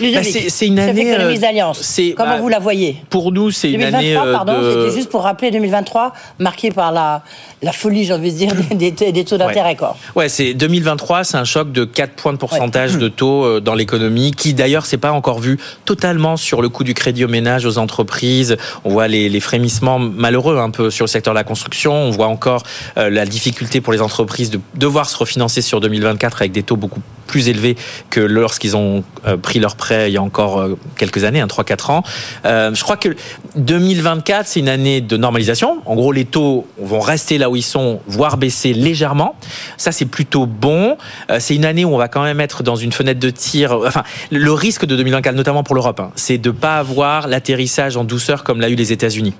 Bah, 0.00 0.22
c'est- 0.22 0.48
c'est 0.50 0.66
une 0.66 0.78
année, 0.78 1.08
économiste 1.12 1.42
euh, 1.42 1.46
d'Alliance. 1.46 1.80
c'est- 1.82 2.12
Comment 2.16 2.32
bah, 2.34 2.40
vous 2.40 2.48
la 2.48 2.58
voyez 2.58 2.96
Pour 3.10 3.32
nous, 3.32 3.50
c'est 3.50 3.70
une 3.70 3.80
2023, 3.80 3.98
année 4.00 4.16
euh, 4.16 4.32
pardon, 4.32 4.60
de... 4.60 4.82
c'était 4.86 4.96
juste 4.96 5.10
pour 5.10 5.22
rappeler 5.22 5.50
2023, 5.50 6.12
marqué 6.38 6.70
par 6.70 6.92
la, 6.92 7.22
la 7.62 7.72
folie, 7.72 8.04
j'ai 8.04 8.12
envie 8.14 8.32
de 8.32 8.36
dire, 8.36 8.52
des, 8.74 9.24
taux 9.24 9.36
d'intérêt. 9.38 9.76
quoi. 9.76 9.96
Ouais, 10.16 10.28
c'est 10.28 10.54
2023, 10.54 11.24
c'est 11.24 11.36
un 11.36 11.44
choc 11.44 11.72
de 11.72 11.84
4 11.84 12.12
points 12.14 12.32
de 12.32 12.38
pourcentage 12.38 12.96
de 12.98 13.08
taux 13.08 13.44
euh, 13.44 13.60
dans 13.60 13.74
l'économie, 13.74 14.32
qui 14.32 14.54
d'ailleurs 14.54 14.86
s'est 14.86 14.96
pas 14.98 15.12
encore 15.12 15.38
vu 15.40 15.58
totalement 15.84 16.36
sur 16.36 16.62
le 16.62 16.68
coût 16.68 16.84
du 16.84 16.94
crédit 16.94 17.24
aux 17.24 17.28
ménages, 17.28 17.66
aux 17.66 17.78
entreprises. 17.78 18.56
On 18.84 18.90
voit 18.90 19.08
les, 19.08 19.28
les 19.28 19.40
frémissements 19.40 19.98
malheureux 19.98 20.58
un 20.58 20.70
peu 20.70 20.90
sur 20.90 21.04
le 21.04 21.08
secteur 21.10 21.34
de 21.34 21.38
la 21.38 21.44
construction. 21.44 21.92
On 21.92 22.10
voit 22.10 22.26
encore 22.28 22.62
euh, 22.96 23.10
la 23.10 23.26
difficulté 23.26 23.80
pour 23.80 23.92
les 23.92 24.00
entreprises 24.00 24.50
de 24.50 24.60
devoir 24.74 25.08
se 25.08 25.16
refinancer 25.16 25.62
sur 25.62 25.80
2024 25.80 26.42
avec 26.42 26.52
des 26.52 26.62
taux 26.62 26.76
beaucoup 26.76 27.00
plus 27.30 27.48
élevés 27.48 27.76
que 28.10 28.20
lorsqu'ils 28.20 28.76
ont 28.76 29.04
euh, 29.24 29.36
pris 29.36 29.60
leur 29.60 29.76
prêt 29.76 30.10
il 30.10 30.14
y 30.14 30.16
a 30.16 30.22
encore 30.22 30.58
euh, 30.58 30.76
quelques 30.96 31.22
années, 31.22 31.40
hein, 31.40 31.46
3-4 31.46 31.92
ans. 31.92 32.02
Euh, 32.44 32.74
je 32.74 32.82
crois 32.82 32.96
que 32.96 33.10
2024, 33.54 34.48
c'est 34.48 34.58
une 34.58 34.68
année 34.68 35.00
de 35.00 35.16
normalisation. 35.16 35.80
En 35.86 35.94
gros, 35.94 36.10
les 36.10 36.24
taux 36.24 36.66
vont 36.78 36.98
rester 36.98 37.38
là 37.38 37.48
où 37.48 37.54
ils 37.54 37.62
sont, 37.62 38.00
voire 38.08 38.36
baisser 38.36 38.72
légèrement. 38.72 39.36
Ça, 39.76 39.92
c'est 39.92 40.06
plutôt 40.06 40.46
bon. 40.46 40.96
C'est 41.38 41.54
une 41.54 41.64
année 41.64 41.84
où 41.84 41.94
on 41.94 41.98
va 41.98 42.08
quand 42.08 42.22
même 42.22 42.40
être 42.40 42.64
dans 42.64 42.76
une 42.76 42.92
fenêtre 42.92 43.20
de 43.20 43.30
tir. 43.30 43.72
Enfin, 43.86 44.02
le 44.32 44.52
risque 44.52 44.84
de 44.84 44.96
2024, 44.96 45.34
notamment 45.36 45.62
pour 45.62 45.76
l'Europe, 45.76 46.00
hein, 46.00 46.10
c'est 46.16 46.38
de 46.38 46.50
pas 46.50 46.78
avoir 46.78 47.28
l'atterrissage 47.28 47.96
en 47.96 48.04
douceur 48.04 48.42
comme 48.42 48.60
l'a 48.60 48.68
eu 48.68 48.74
les 48.74 48.92
États-Unis. 48.92 49.34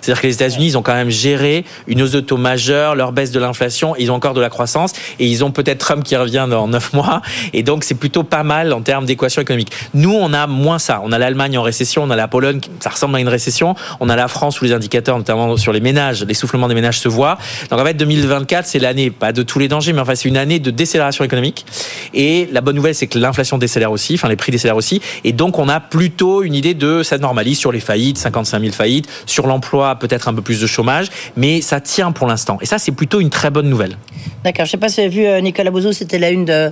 C'est-à-dire 0.00 0.22
que 0.22 0.26
les 0.26 0.34
États-Unis, 0.34 0.66
ils 0.66 0.78
ont 0.78 0.82
quand 0.82 0.94
même 0.94 1.10
géré 1.10 1.64
une 1.86 2.02
hausse 2.02 2.12
de 2.12 2.20
taux 2.20 2.36
majeure, 2.36 2.94
leur 2.94 3.12
baisse 3.12 3.30
de 3.30 3.40
l'inflation, 3.40 3.94
ils 3.96 4.10
ont 4.10 4.14
encore 4.14 4.34
de 4.34 4.40
la 4.40 4.50
croissance 4.50 4.92
et 5.18 5.26
ils 5.26 5.44
ont 5.44 5.50
peut-être 5.50 5.78
Trump 5.78 6.04
qui 6.04 6.16
revient 6.16 6.46
dans 6.48 6.68
neuf 6.68 6.92
mois. 6.92 7.22
Et 7.52 7.62
donc, 7.62 7.84
c'est 7.84 7.94
plutôt 7.94 8.22
pas 8.22 8.42
mal 8.42 8.72
en 8.72 8.80
termes 8.80 9.06
d'équation 9.06 9.42
économique. 9.42 9.70
Nous, 9.94 10.12
on 10.12 10.32
a 10.32 10.46
moins 10.46 10.78
ça. 10.78 11.00
On 11.04 11.12
a 11.12 11.18
l'Allemagne 11.18 11.58
en 11.58 11.62
récession, 11.62 12.02
on 12.02 12.10
a 12.10 12.16
la 12.16 12.28
Pologne, 12.28 12.60
ça 12.80 12.90
ressemble 12.90 13.16
à 13.16 13.20
une 13.20 13.28
récession. 13.28 13.74
On 14.00 14.08
a 14.08 14.16
la 14.16 14.28
France 14.28 14.60
où 14.60 14.64
les 14.64 14.72
indicateurs, 14.72 15.16
notamment 15.16 15.56
sur 15.56 15.72
les 15.72 15.80
ménages, 15.80 16.24
l'essoufflement 16.24 16.68
des 16.68 16.74
ménages 16.74 17.00
se 17.00 17.08
voit. 17.08 17.38
Donc, 17.70 17.80
en 17.80 17.84
fait, 17.84 17.94
2024, 17.94 18.66
c'est 18.66 18.78
l'année, 18.78 19.10
pas 19.10 19.32
de 19.32 19.42
tous 19.42 19.58
les 19.58 19.68
dangers, 19.68 19.92
mais 19.92 20.00
enfin, 20.00 20.14
c'est 20.14 20.28
une 20.28 20.36
année 20.36 20.58
de 20.58 20.70
décélération 20.70 21.24
économique. 21.24 21.66
Et 22.12 22.48
la 22.52 22.60
bonne 22.60 22.76
nouvelle, 22.76 22.94
c'est 22.94 23.06
que 23.06 23.18
l'inflation 23.18 23.58
décélère 23.58 23.92
aussi, 23.92 24.14
enfin, 24.14 24.28
les 24.28 24.36
prix 24.36 24.52
décélèrent 24.52 24.76
aussi. 24.76 25.00
Et 25.24 25.32
donc, 25.32 25.58
on 25.58 25.68
a 25.68 25.80
plutôt 25.80 26.42
une 26.42 26.54
idée 26.54 26.74
de 26.74 27.02
ça 27.02 27.18
normalise 27.18 27.58
sur 27.58 27.72
les 27.72 27.80
faillites, 27.80 28.18
55 28.18 28.60
000 28.60 28.72
faillites, 28.72 29.08
sur 29.26 29.46
l'emploi, 29.46 29.64
peut-être 30.00 30.28
un 30.28 30.34
peu 30.34 30.42
plus 30.42 30.60
de 30.60 30.66
chômage, 30.66 31.08
mais 31.36 31.60
ça 31.60 31.80
tient 31.80 32.12
pour 32.12 32.26
l'instant. 32.26 32.58
Et 32.60 32.66
ça, 32.66 32.78
c'est 32.78 32.92
plutôt 32.92 33.20
une 33.20 33.30
très 33.30 33.50
bonne 33.50 33.68
nouvelle. 33.68 33.96
D'accord, 34.44 34.64
je 34.66 34.68
ne 34.68 34.70
sais 34.72 34.76
pas 34.76 34.88
si 34.88 34.96
vous 35.00 35.06
avez 35.06 35.08
vu 35.22 35.26
euh, 35.26 35.40
Nicolas 35.40 35.70
Bozo, 35.70 35.92
c'était 35.92 36.18
la 36.18 36.30
une 36.30 36.44
de 36.44 36.70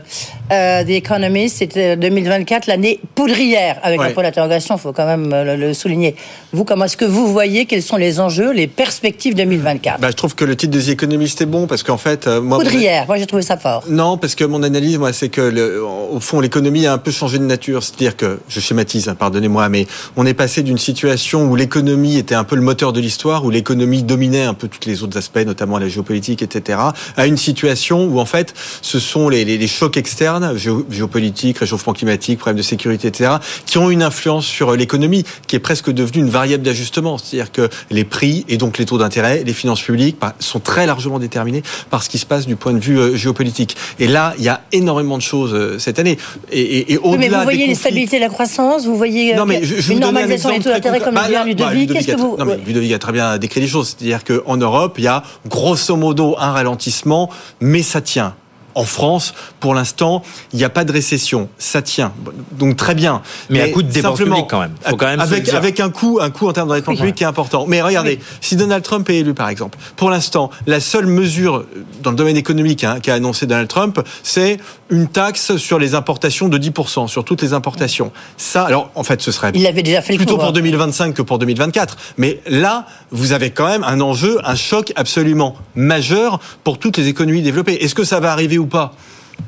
euh, 0.52 0.84
The 0.84 0.90
Economist, 0.90 1.56
c'était 1.58 1.96
2024, 1.96 2.66
l'année 2.66 3.00
poudrière, 3.14 3.78
avec 3.82 4.00
Ouais. 4.00 4.08
un 4.08 4.12
point 4.12 4.22
d'interrogation, 4.22 4.76
il 4.76 4.80
faut 4.80 4.92
quand 4.92 5.06
même 5.06 5.32
euh, 5.32 5.56
le, 5.56 5.66
le 5.68 5.74
souligner. 5.74 6.14
Vous, 6.52 6.64
comment 6.64 6.84
est-ce 6.86 6.96
que 6.96 7.04
vous 7.04 7.30
voyez, 7.32 7.66
quels 7.66 7.82
sont 7.82 7.96
les 7.96 8.20
enjeux, 8.20 8.52
les 8.52 8.66
perspectives 8.66 9.34
2024 9.34 10.00
Bah, 10.00 10.08
je 10.10 10.16
trouve 10.16 10.34
que 10.34 10.44
le 10.44 10.56
titre 10.56 10.72
des 10.72 10.90
économistes 10.90 11.40
est 11.40 11.46
bon 11.46 11.66
parce 11.66 11.82
qu'en 11.82 11.96
fait, 11.98 12.26
euh, 12.26 12.40
moi, 12.40 12.58
Poudrière, 12.58 13.06
moi 13.06 13.16
j'ai 13.18 13.26
trouvé 13.26 13.42
ça 13.42 13.56
fort. 13.56 13.84
Non, 13.88 14.16
parce 14.18 14.34
que 14.34 14.44
mon 14.44 14.62
analyse, 14.62 14.98
moi, 14.98 15.12
c'est 15.12 15.28
que 15.28 15.40
le- 15.40 15.82
au 15.84 16.20
fond, 16.20 16.40
l'économie 16.40 16.86
a 16.86 16.92
un 16.92 16.98
peu 16.98 17.10
changé 17.10 17.38
de 17.38 17.44
nature. 17.44 17.82
C'est-à-dire 17.82 18.16
que, 18.16 18.40
je 18.48 18.60
schématise, 18.60 19.08
hein, 19.08 19.14
pardonnez-moi, 19.14 19.68
mais 19.68 19.86
on 20.16 20.26
est 20.26 20.34
passé 20.34 20.62
d'une 20.62 20.78
situation 20.78 21.44
où 21.44 21.56
l'économie 21.56 22.16
était 22.18 22.34
un 22.34 22.44
peu 22.44 22.56
le 22.56 22.62
moteur 22.62 22.91
de 22.92 23.00
l'histoire, 23.00 23.44
où 23.44 23.50
l'économie 23.50 24.02
dominait 24.02 24.42
un 24.44 24.54
peu 24.54 24.68
tous 24.68 24.88
les 24.88 25.02
autres 25.02 25.16
aspects, 25.18 25.38
notamment 25.44 25.78
la 25.78 25.88
géopolitique, 25.88 26.42
etc., 26.42 26.78
à 27.16 27.26
une 27.26 27.36
situation 27.36 28.04
où 28.06 28.18
en 28.20 28.24
fait, 28.26 28.54
ce 28.82 28.98
sont 28.98 29.28
les, 29.28 29.44
les- 29.44 29.58
les 29.58 29.66
chocs 29.66 29.96
externes, 29.96 30.56
géo- 30.56 30.84
géopolitique, 30.90 31.58
réchauffement 31.58 31.92
climatique, 31.92 32.38
problèmes 32.38 32.56
de 32.58 32.62
sécurité, 32.62 33.08
etc., 33.08 33.32
qui 33.66 33.78
ont 33.78 33.90
une 33.90 34.02
influence 34.02 34.46
sur 34.46 34.74
l'économie, 34.76 35.24
qui 35.46 35.56
est 35.56 35.60
presque 35.60 35.90
devenue 35.90 36.20
une 36.24 36.30
variable 36.30 36.62
d'ajustement. 36.62 37.18
C'est-à-dire 37.18 37.52
que 37.52 37.68
les 37.90 38.04
prix 38.04 38.44
et 38.48 38.56
donc 38.56 38.78
les 38.78 38.84
taux 38.86 38.98
d'intérêt, 38.98 39.42
les 39.44 39.52
finances 39.52 39.82
publiques 39.82 40.16
bah, 40.20 40.34
sont 40.38 40.60
très 40.60 40.86
largement 40.86 41.18
déterminés 41.18 41.62
par 41.90 42.02
ce 42.02 42.08
qui 42.08 42.18
se 42.18 42.26
passe 42.26 42.46
du 42.46 42.56
point 42.56 42.72
de 42.72 42.78
vue 42.80 42.98
euh, 42.98 43.16
géopolitique. 43.16 43.76
Et 43.98 44.08
là, 44.08 44.34
il 44.38 44.44
y 44.44 44.48
a 44.48 44.62
énormément 44.72 45.16
de 45.16 45.22
choses 45.22 45.52
euh, 45.54 45.78
cette 45.78 45.98
année. 45.98 46.18
Et, 46.50 46.60
et, 46.60 46.92
et 46.94 46.98
Oui, 47.02 47.16
mais 47.18 47.28
vous 47.28 47.42
voyez 47.42 47.74
stabilités 47.74 48.16
de 48.16 48.22
la 48.22 48.28
croissance, 48.28 48.84
vous 48.86 48.96
voyez 48.96 49.34
euh, 49.34 49.36
non, 49.36 49.46
mais 49.46 49.60
je, 49.62 49.80
je 49.80 49.92
une 49.92 50.00
normalisation 50.00 50.50
des 50.50 50.60
taux 50.60 50.70
d'intérêt 50.70 51.00
comme 51.00 51.14
Bah, 51.14 51.28
Ludovic. 51.44 51.88
bah, 51.88 51.94
Qu'est-ce 51.94 52.06
que 52.06 52.12
a- 52.12 52.16
vous... 52.16 52.36
Non, 52.38 52.44
mais 52.44 52.58
Ludovic 52.82 52.94
a 52.94 52.98
très 52.98 53.12
bien 53.12 53.38
décrit 53.38 53.60
les 53.60 53.68
choses. 53.68 53.96
C'est-à-dire 53.96 54.24
qu'en 54.24 54.56
Europe, 54.56 54.94
il 54.98 55.04
y 55.04 55.08
a 55.08 55.22
grosso 55.46 55.96
modo 55.96 56.36
un 56.38 56.52
ralentissement, 56.52 57.30
mais 57.60 57.82
ça 57.82 58.00
tient. 58.00 58.34
En 58.74 58.84
France, 58.84 59.34
pour 59.60 59.74
l'instant, 59.74 60.22
il 60.52 60.58
n'y 60.58 60.64
a 60.64 60.70
pas 60.70 60.84
de 60.84 60.92
récession. 60.92 61.48
Ça 61.58 61.82
tient. 61.82 62.12
Donc 62.52 62.76
très 62.76 62.94
bien. 62.94 63.22
Mais, 63.50 63.60
à 63.60 63.68
coup 63.68 63.82
de 63.82 63.90
dépenses 63.90 64.18
publiques 64.18 64.46
quand 64.48 64.60
même. 64.60 64.72
Faut 64.82 64.96
quand 64.96 65.06
même 65.06 65.20
avec, 65.20 65.48
avec 65.50 65.80
un 65.80 65.90
coût, 65.90 66.18
un 66.20 66.30
coût 66.30 66.48
en 66.48 66.52
termes 66.52 66.68
de 66.68 66.74
dépenses 66.74 66.96
publiques 66.96 67.16
qui 67.16 67.24
est 67.24 67.26
important. 67.26 67.66
Mais 67.66 67.82
regardez, 67.82 68.18
si 68.40 68.56
Donald 68.56 68.82
Trump 68.82 69.08
est 69.10 69.18
élu, 69.18 69.34
par 69.34 69.48
exemple, 69.48 69.78
pour 69.96 70.10
l'instant, 70.10 70.50
la 70.66 70.80
seule 70.80 71.06
mesure 71.06 71.64
dans 72.02 72.10
le 72.10 72.16
domaine 72.16 72.36
économique 72.36 72.84
hein, 72.84 72.98
qu'a 73.00 73.14
annoncé 73.14 73.46
Donald 73.46 73.68
Trump, 73.68 74.00
c'est 74.22 74.58
une 74.90 75.08
taxe 75.08 75.56
sur 75.56 75.78
les 75.78 75.94
importations 75.94 76.48
de 76.48 76.58
10%, 76.58 77.08
sur 77.08 77.24
toutes 77.24 77.42
les 77.42 77.52
importations. 77.52 78.12
Ça, 78.36 78.64
alors 78.64 78.90
en 78.94 79.02
fait, 79.02 79.22
ce 79.22 79.32
serait 79.32 79.52
il 79.54 79.66
avait 79.66 79.82
déjà 79.82 80.02
fait 80.02 80.16
plutôt 80.16 80.38
pour 80.38 80.52
2025 80.52 81.04
hein. 81.04 81.12
que 81.12 81.22
pour 81.22 81.38
2024. 81.38 81.96
Mais 82.18 82.40
là, 82.46 82.86
vous 83.10 83.32
avez 83.32 83.50
quand 83.50 83.66
même 83.66 83.84
un 83.84 84.00
enjeu, 84.00 84.38
un 84.44 84.54
choc 84.54 84.92
absolument 84.96 85.54
majeur 85.74 86.40
pour 86.64 86.78
toutes 86.78 86.96
les 86.96 87.08
économies 87.08 87.42
développées. 87.42 87.74
Est-ce 87.84 87.94
que 87.94 88.04
ça 88.04 88.20
va 88.20 88.32
arriver 88.32 88.58
ou 88.62 88.66
pas 88.66 88.94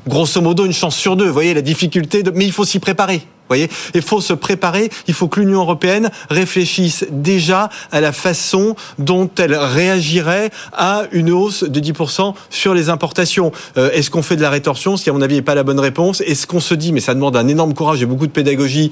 Grosso 0.07 0.39
modo, 0.41 0.65
une 0.65 0.73
chance 0.73 0.95
sur 0.95 1.15
deux. 1.15 1.25
Vous 1.25 1.33
voyez 1.33 1.53
la 1.53 1.61
difficulté, 1.61 2.23
mais 2.33 2.45
il 2.45 2.51
faut 2.51 2.65
s'y 2.65 2.79
préparer. 2.79 3.23
Voyez, 3.47 3.69
il 3.93 4.01
faut 4.01 4.21
se 4.21 4.33
préparer. 4.33 4.89
Il 5.07 5.13
faut 5.13 5.27
que 5.27 5.39
l'Union 5.39 5.61
européenne 5.61 6.09
réfléchisse 6.29 7.05
déjà 7.11 7.69
à 7.91 8.01
la 8.01 8.11
façon 8.11 8.75
dont 8.97 9.29
elle 9.37 9.55
réagirait 9.55 10.49
à 10.73 11.03
une 11.11 11.31
hausse 11.31 11.63
de 11.63 11.79
10% 11.79 12.33
sur 12.49 12.73
les 12.73 12.89
importations. 12.89 13.51
Euh, 13.77 13.91
Est-ce 13.91 14.09
qu'on 14.09 14.23
fait 14.23 14.35
de 14.35 14.41
la 14.41 14.49
rétorsion, 14.49 14.97
ce 14.97 15.03
qui 15.03 15.09
à 15.09 15.13
mon 15.13 15.21
avis 15.21 15.35
n'est 15.35 15.41
pas 15.43 15.55
la 15.55 15.63
bonne 15.63 15.79
réponse 15.79 16.21
Est-ce 16.21 16.47
qu'on 16.47 16.59
se 16.59 16.73
dit, 16.73 16.91
mais 16.91 17.01
ça 17.01 17.13
demande 17.13 17.37
un 17.37 17.47
énorme 17.47 17.73
courage 17.73 18.01
et 18.01 18.07
beaucoup 18.07 18.27
de 18.27 18.31
pédagogie, 18.31 18.91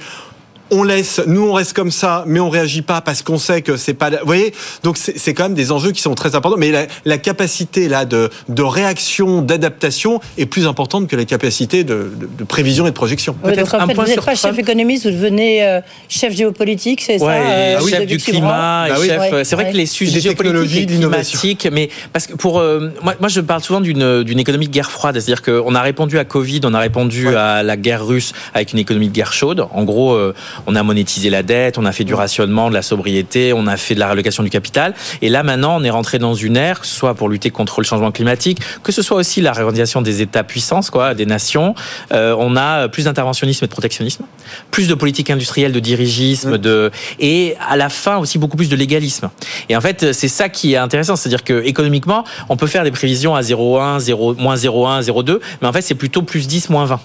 on 0.73 0.83
laisse, 0.83 1.21
nous 1.27 1.47
on 1.47 1.53
reste 1.53 1.73
comme 1.73 1.91
ça, 1.91 2.23
mais 2.27 2.39
on 2.39 2.49
réagit 2.49 2.81
pas 2.81 3.01
parce 3.01 3.21
qu'on 3.21 3.37
sait 3.37 3.61
que 3.61 3.77
c'est 3.77 3.93
pas. 3.93 4.09
Vous 4.09 4.17
voyez, 4.25 4.53
donc 4.83 4.97
c'est 4.97 5.33
quand 5.33 5.43
même 5.43 5.53
des 5.53 5.71
enjeux 5.71 5.91
qui 5.91 6.01
sont 6.01 6.15
très 6.15 6.35
importants. 6.35 6.57
Mais 6.57 6.71
la, 6.71 6.87
la 7.05 7.17
capacité 7.17 7.87
là 7.87 8.05
de, 8.05 8.29
de 8.49 8.61
réaction, 8.63 9.41
d'adaptation 9.41 10.19
est 10.37 10.45
plus 10.45 10.67
importante 10.67 11.07
que 11.07 11.15
la 11.15 11.25
capacité 11.25 11.83
de, 11.83 12.11
de, 12.15 12.29
de 12.37 12.43
prévision 12.43 12.85
et 12.85 12.89
de 12.89 12.95
projection. 12.95 13.35
Oui, 13.43 13.55
donc 13.55 13.73
en 13.73 13.87
fait, 13.87 13.93
vous 13.93 14.03
n'êtes 14.03 14.21
pas 14.21 14.35
chef 14.35 14.57
économiste, 14.57 15.05
vous 15.05 15.11
devenez 15.11 15.63
euh, 15.63 15.81
chef 16.09 16.35
géopolitique, 16.35 17.01
c'est 17.01 17.13
ouais, 17.13 17.19
ça 17.19 17.25
euh, 17.27 17.77
vous 17.79 17.87
chef 17.87 17.97
avez 17.97 18.05
du 18.05 18.17
climat, 18.17 18.87
oui. 18.99 19.07
chef. 19.07 19.31
Ouais, 19.31 19.43
c'est 19.43 19.55
vrai 19.55 19.65
ouais. 19.65 19.71
que 19.71 19.77
les 19.77 19.85
sujets 19.85 20.19
géopolitiques 20.19 20.89
et 20.91 20.97
climatiques, 20.97 21.67
mais 21.71 21.89
parce 22.11 22.27
que 22.27 22.33
pour 22.33 22.59
euh, 22.59 22.89
moi, 23.01 23.15
moi, 23.19 23.29
je 23.29 23.41
parle 23.41 23.61
souvent 23.61 23.81
d'une 23.81 24.23
d'une 24.23 24.39
économie 24.39 24.67
de 24.67 24.73
guerre 24.73 24.91
froide, 24.91 25.15
c'est-à-dire 25.15 25.41
qu'on 25.41 25.75
a 25.75 25.81
répondu 25.81 26.17
à 26.19 26.25
Covid, 26.25 26.61
on 26.63 26.73
a 26.73 26.79
répondu 26.79 27.35
à 27.35 27.63
la 27.63 27.77
guerre 27.77 28.05
russe 28.05 28.33
avec 28.53 28.73
une 28.73 28.79
économie 28.79 29.09
de 29.09 29.13
guerre 29.13 29.33
chaude. 29.33 29.67
En 29.71 29.83
gros, 29.83 30.13
euh, 30.13 30.33
on 30.67 30.75
a 30.75 30.83
monétisé 30.83 31.29
la 31.29 31.43
dette, 31.43 31.77
on 31.77 31.85
a 31.85 31.91
fait 31.91 32.03
du 32.03 32.13
rationnement, 32.13 32.69
de 32.69 32.73
la 32.73 32.81
sobriété, 32.81 33.53
on 33.53 33.67
a 33.67 33.77
fait 33.77 33.95
de 33.95 33.99
la 33.99 34.07
rélocation 34.09 34.43
du 34.43 34.49
capital, 34.49 34.93
et 35.21 35.29
là 35.29 35.43
maintenant, 35.43 35.77
on 35.79 35.83
est 35.83 35.89
rentré 35.89 36.19
dans 36.19 36.33
une 36.33 36.57
ère, 36.57 36.81
que 36.81 36.87
ce 36.87 36.95
soit 36.95 37.13
pour 37.13 37.29
lutter 37.29 37.49
contre 37.49 37.81
le 37.81 37.85
changement 37.85 38.11
climatique, 38.11 38.59
que 38.83 38.91
ce 38.91 39.01
soit 39.01 39.17
aussi 39.17 39.41
la 39.41 39.53
réorganisation 39.53 40.01
des 40.01 40.21
États 40.21 40.43
puissances, 40.43 40.89
quoi, 40.89 41.13
des 41.13 41.25
nations. 41.25 41.75
Euh, 42.11 42.35
on 42.37 42.55
a 42.55 42.87
plus 42.87 43.05
d'interventionnisme 43.05 43.65
et 43.65 43.67
de 43.67 43.71
protectionnisme, 43.71 44.25
plus 44.71 44.87
de 44.87 44.93
politique 44.93 45.29
industrielle, 45.29 45.71
de 45.71 45.79
dirigisme, 45.79 46.57
de 46.57 46.91
et 47.19 47.55
à 47.69 47.75
la 47.77 47.89
fin 47.89 48.17
aussi 48.17 48.37
beaucoup 48.37 48.57
plus 48.57 48.69
de 48.69 48.75
légalisme. 48.75 49.29
Et 49.69 49.75
en 49.75 49.81
fait, 49.81 50.13
c'est 50.13 50.27
ça 50.27 50.49
qui 50.49 50.73
est 50.73 50.77
intéressant, 50.77 51.15
c'est-à-dire 51.15 51.43
que 51.43 51.63
économiquement, 51.65 52.23
on 52.49 52.57
peut 52.57 52.67
faire 52.67 52.83
des 52.83 52.91
prévisions 52.91 53.35
à 53.35 53.41
0,1, 53.41 53.99
0, 53.99 54.35
moins 54.35 54.55
0,1, 54.55 55.01
0,2, 55.03 55.39
mais 55.61 55.67
en 55.67 55.73
fait, 55.73 55.81
c'est 55.81 55.95
plutôt 55.95 56.21
plus 56.21 56.47
10, 56.47 56.69
moins 56.69 56.85
20. 56.85 56.99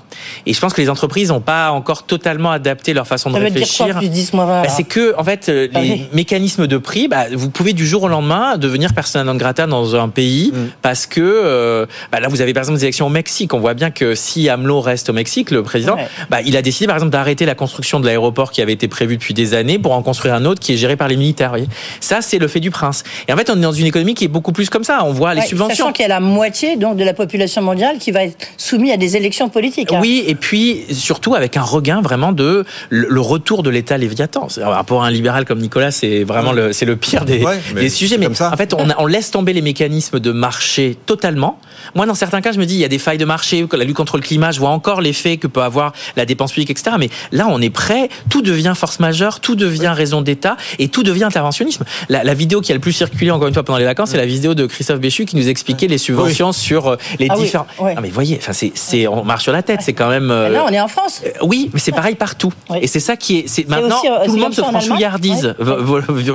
Et 0.46 0.52
je 0.52 0.60
pense 0.60 0.72
que 0.72 0.80
les 0.80 0.90
entreprises 0.90 1.28
n'ont 1.30 1.40
pas 1.40 1.70
encore 1.70 2.04
totalement 2.04 2.50
adapté 2.50 2.94
leur 2.94 3.06
façon 3.06 3.30
Ça 3.32 3.38
de 3.38 3.44
veut 3.44 3.50
dire 3.50 3.60
réfléchir. 3.60 3.86
quoi, 3.86 3.94
plus 3.96 4.08
10 4.08 4.32
moins 4.32 4.46
20 4.46 4.62
Bah, 4.62 4.68
c'est 4.68 4.84
que 4.84 5.14
en 5.18 5.24
fait 5.24 5.48
euh, 5.48 5.68
Ah 5.74 5.80
les 5.80 5.90
oui. 5.90 6.06
mécanismes 6.12 6.66
de 6.66 6.78
prix, 6.78 7.08
bah, 7.08 7.24
vous 7.32 7.50
pouvez 7.50 7.72
du 7.72 7.86
jour 7.86 8.02
au 8.04 8.08
lendemain 8.08 8.56
devenir 8.58 8.92
persona 8.94 9.24
non 9.24 9.34
grata 9.36 9.66
dans 9.66 9.94
un 9.96 10.08
pays 10.08 10.52
Mm. 10.52 10.68
parce 10.82 11.06
que 11.06 11.20
euh, 11.20 11.86
bah, 12.12 12.20
là 12.20 12.28
vous 12.28 12.40
avez 12.40 12.52
par 12.52 12.62
exemple 12.62 12.78
des 12.78 12.84
élections 12.84 13.06
au 13.06 13.10
Mexique. 13.10 13.52
On 13.54 13.58
voit 13.60 13.74
bien 13.74 13.90
que 13.90 14.14
si 14.14 14.48
AMLO 14.48 14.80
reste 14.80 15.10
au 15.10 15.12
Mexique, 15.12 15.50
le 15.50 15.62
président, 15.62 15.96
Ouais. 15.96 16.08
bah, 16.30 16.38
il 16.44 16.56
a 16.56 16.62
décidé 16.62 16.86
par 16.86 16.96
exemple 16.96 17.12
d'arrêter 17.12 17.27
la 17.40 17.54
construction 17.54 18.00
de 18.00 18.06
l'aéroport 18.06 18.50
qui 18.52 18.62
avait 18.62 18.72
été 18.72 18.88
prévu 18.88 19.16
depuis 19.16 19.34
des 19.34 19.54
années 19.54 19.78
pour 19.78 19.92
en 19.92 20.02
construire 20.02 20.34
un 20.34 20.44
autre 20.44 20.60
qui 20.60 20.72
est 20.72 20.76
géré 20.76 20.96
par 20.96 21.08
les 21.08 21.16
militaires. 21.16 21.50
voyez. 21.50 21.66
Ça 22.00 22.20
c'est 22.20 22.38
le 22.38 22.48
fait 22.48 22.60
du 22.60 22.70
prince. 22.70 23.04
Et 23.28 23.32
en 23.32 23.36
fait 23.36 23.50
on 23.50 23.56
est 23.56 23.60
dans 23.60 23.72
une 23.72 23.86
économie 23.86 24.14
qui 24.14 24.24
est 24.24 24.28
beaucoup 24.28 24.52
plus 24.52 24.70
comme 24.70 24.84
ça. 24.84 25.00
On 25.04 25.12
voit 25.12 25.34
les 25.34 25.40
Ouais, 25.42 25.46
subventions. 25.46 25.76
Sachant 25.76 25.92
qu'il 25.92 26.02
y 26.02 26.06
a 26.06 26.08
la 26.08 26.20
moitié 26.20 26.76
donc 26.76 26.96
de 26.96 27.04
la 27.04 27.14
population 27.14 27.62
mondiale 27.62 27.98
qui 27.98 28.10
va 28.10 28.24
être 28.24 28.36
soumise 28.56 28.92
à 28.92 28.96
des 28.96 29.16
élections 29.16 29.48
politiques. 29.48 29.92
hein. 29.92 29.98
Oui, 30.00 30.24
et 30.26 30.34
puis 30.34 30.84
surtout 30.92 31.34
avec 31.34 31.56
un 31.56 31.62
regain 31.62 32.00
vraiment 32.00 32.32
de 32.32 32.64
le, 32.90 33.20
retour 33.20 33.62
de 33.62 33.70
l'État 33.70 33.98
Léviathan. 33.98 34.48
Pour 34.86 35.04
un 35.04 35.10
libéral 35.10 35.44
comme 35.44 35.58
Nicolas, 35.58 35.90
c'est 35.90 36.24
vraiment 36.24 36.52
le, 36.52 36.72
c'est 36.72 36.86
le 36.86 36.96
pire 36.96 37.24
des, 37.24 37.42
Ouais, 37.44 37.58
mais 37.74 37.82
des 37.82 37.88
sujets. 37.90 38.16
Mais 38.18 38.26
comme 38.26 38.34
ça. 38.34 38.50
en 38.52 38.56
fait, 38.56 38.74
on, 38.74 38.86
on 38.98 39.06
laisse 39.06 39.30
tomber 39.30 39.52
les 39.52 39.62
mécanismes 39.62 40.18
de 40.20 40.32
marché 40.32 40.96
totalement. 41.06 41.58
Moi, 41.94 42.06
dans 42.06 42.14
certains 42.14 42.40
cas, 42.40 42.52
je 42.52 42.58
me 42.58 42.66
dis, 42.66 42.74
il 42.74 42.80
y 42.80 42.84
a 42.84 42.88
des 42.88 42.98
failles 42.98 43.18
de 43.18 43.24
marché, 43.24 43.66
la 43.72 43.84
lutte 43.84 43.96
contre 43.96 44.16
le 44.16 44.22
climat, 44.22 44.50
je 44.52 44.60
vois 44.60 44.70
encore 44.70 45.00
l'effet 45.00 45.36
que 45.36 45.46
peut 45.46 45.62
avoir 45.62 45.92
la 46.16 46.24
dépense 46.24 46.52
publique, 46.52 46.70
etc. 46.70 46.96
Mais 46.98 47.08
là, 47.32 47.46
on 47.48 47.60
est 47.60 47.70
prêt, 47.70 48.08
tout 48.30 48.42
devient 48.42 48.72
force 48.76 49.00
majeure, 49.00 49.40
tout 49.40 49.54
devient 49.54 49.92
raison 49.94 50.22
d'État 50.22 50.56
et 50.78 50.88
tout 50.88 51.02
devient 51.02 51.24
interventionnisme. 51.24 51.84
La, 52.08 52.24
la 52.24 52.34
vidéo 52.34 52.60
qui 52.60 52.72
a 52.72 52.74
le 52.74 52.80
plus 52.80 52.92
circulé, 52.92 53.30
encore 53.30 53.48
une 53.48 53.54
fois, 53.54 53.62
pendant 53.62 53.78
les 53.78 53.84
vacances, 53.84 54.10
c'est 54.10 54.16
la 54.16 54.26
vidéo 54.26 54.54
de 54.54 54.66
Christophe 54.66 55.00
Béchu 55.00 55.24
qui 55.24 55.36
nous 55.36 55.48
expliquait 55.48 55.86
les 55.86 55.98
subventions 55.98 56.52
sur 56.52 56.88
euh, 56.88 56.96
les 57.18 57.26
Ah 57.30 57.34
oui, 57.36 57.44
différents. 57.44 57.66
ouais. 57.80 57.94
Non, 57.94 58.00
mais 58.00 58.10
voyez, 58.10 58.38
enfin, 58.40 58.52
c'est, 58.52 58.72
c'est, 58.74 59.06
on 59.06 59.24
marche 59.24 59.42
sur 59.44 59.52
la 59.52 59.62
tête, 59.62 59.80
c'est 59.82 59.92
quand 59.92 60.08
même. 60.08 60.30
euh, 60.30 60.48
Là, 60.48 60.64
on 60.68 60.72
est 60.72 60.80
en 60.80 60.88
France. 60.88 61.22
euh, 61.26 61.30
Oui, 61.42 61.70
mais 61.72 61.80
c'est 61.80 61.92
pareil 61.92 62.14
partout. 62.14 62.52
Oui. 62.70 62.78
Et 62.82 62.86
c'est 62.86 63.00
ça 63.00 63.16
qui 63.16 63.38
est. 63.38 63.44
C'est 63.48 63.68
maintenant 63.68 63.98
aussi, 63.98 64.08
euh, 64.08 64.24
tout 64.26 64.34
le 64.34 64.40
monde 64.40 64.54
se 64.54 64.60
franchouillardise 64.62 65.54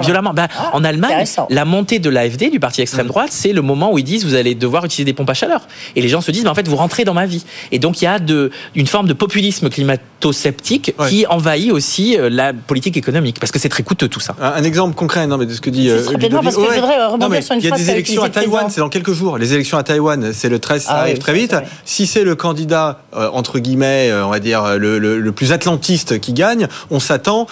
violemment. 0.01 0.33
Ben, 0.33 0.47
Ah, 0.57 0.71
en 0.73 0.83
Allemagne, 0.83 1.25
la 1.49 1.65
montée 1.65 1.99
de 1.99 2.09
l'AFD, 2.09 2.49
du 2.49 2.59
parti 2.59 2.81
extrême 2.81 3.07
droite, 3.07 3.29
c'est 3.31 3.53
le 3.53 3.61
moment 3.61 3.91
où 3.91 3.97
ils 3.97 4.03
disent 4.03 4.25
vous 4.25 4.35
allez 4.35 4.55
devoir 4.55 4.85
utiliser 4.85 5.05
des 5.05 5.13
pompes 5.13 5.29
à 5.29 5.33
chaleur. 5.33 5.61
Et 5.95 6.01
les 6.01 6.09
gens 6.09 6.21
se 6.21 6.31
disent 6.31 6.43
mais 6.43 6.49
en 6.49 6.55
fait 6.55 6.67
vous 6.67 6.75
rentrez 6.75 7.03
dans 7.05 7.13
ma 7.13 7.25
vie. 7.25 7.43
Et 7.71 7.79
donc 7.79 8.01
il 8.01 8.05
y 8.05 8.07
a 8.07 8.19
de, 8.19 8.51
une 8.75 8.87
forme 8.87 9.07
de 9.07 9.13
populisme 9.13 9.69
climato-sceptique 9.69 10.72
Ouais. 10.99 11.09
qui 11.09 11.25
envahit 11.27 11.71
aussi 11.71 12.17
euh, 12.17 12.29
la 12.29 12.53
politique 12.53 12.97
économique 12.97 13.39
parce 13.39 13.51
que 13.51 13.59
c'est 13.59 13.69
très 13.69 13.83
coûteux 13.83 14.07
tout 14.07 14.19
ça. 14.19 14.35
Un, 14.41 14.49
un 14.61 14.63
exemple 14.63 14.95
concret 14.95 15.25
non, 15.27 15.37
mais 15.37 15.45
de 15.45 15.53
ce 15.53 15.61
que 15.61 15.69
dit 15.69 15.89
Juste 15.89 16.07
euh, 16.09 16.11
rapidement, 16.13 16.39
Ludovic. 16.41 16.43
parce 16.43 16.55
que 16.55 16.75
je 16.75 16.79
voudrais, 16.81 17.05
rebondir 17.05 17.19
Non, 17.19 17.29
mais 17.29 17.41
sur 17.41 17.55
une 17.55 17.61
Il 17.61 17.69
y 17.69 17.71
a 17.71 17.75
des 17.75 17.89
élections 17.89 18.23
à 18.23 18.29
Taïwan, 18.29 18.65
c'est 18.69 18.81
dans 18.81 18.89
quelques 18.89 19.13
jours. 19.13 19.37
Les 19.37 19.53
élections 19.53 19.77
à 19.77 19.83
Taïwan, 19.83 20.31
c'est 20.33 20.49
le 20.49 20.59
13, 20.59 20.83
ça 20.83 20.89
Ah 20.93 20.99
arrive 21.01 21.15
oui, 21.15 21.19
très 21.19 21.33
vite. 21.33 21.53
vrai. 21.53 21.65
Si 21.85 22.07
c'est 22.07 22.23
le 22.23 22.35
candidat, 22.35 22.99
euh, 23.15 23.29
entre 23.33 23.59
guillemets, 23.59 24.09
euh, 24.11 24.25
on 24.25 24.29
va 24.29 24.39
dire, 24.39 24.77
le, 24.77 24.99
le- 24.99 25.19
le 25.19 25.31
plus 25.31 25.51
atlantiste 25.51 26.19
qui 26.19 26.33
gagne, 26.33 26.67
on 26.91 26.99
s'attend 26.99 27.47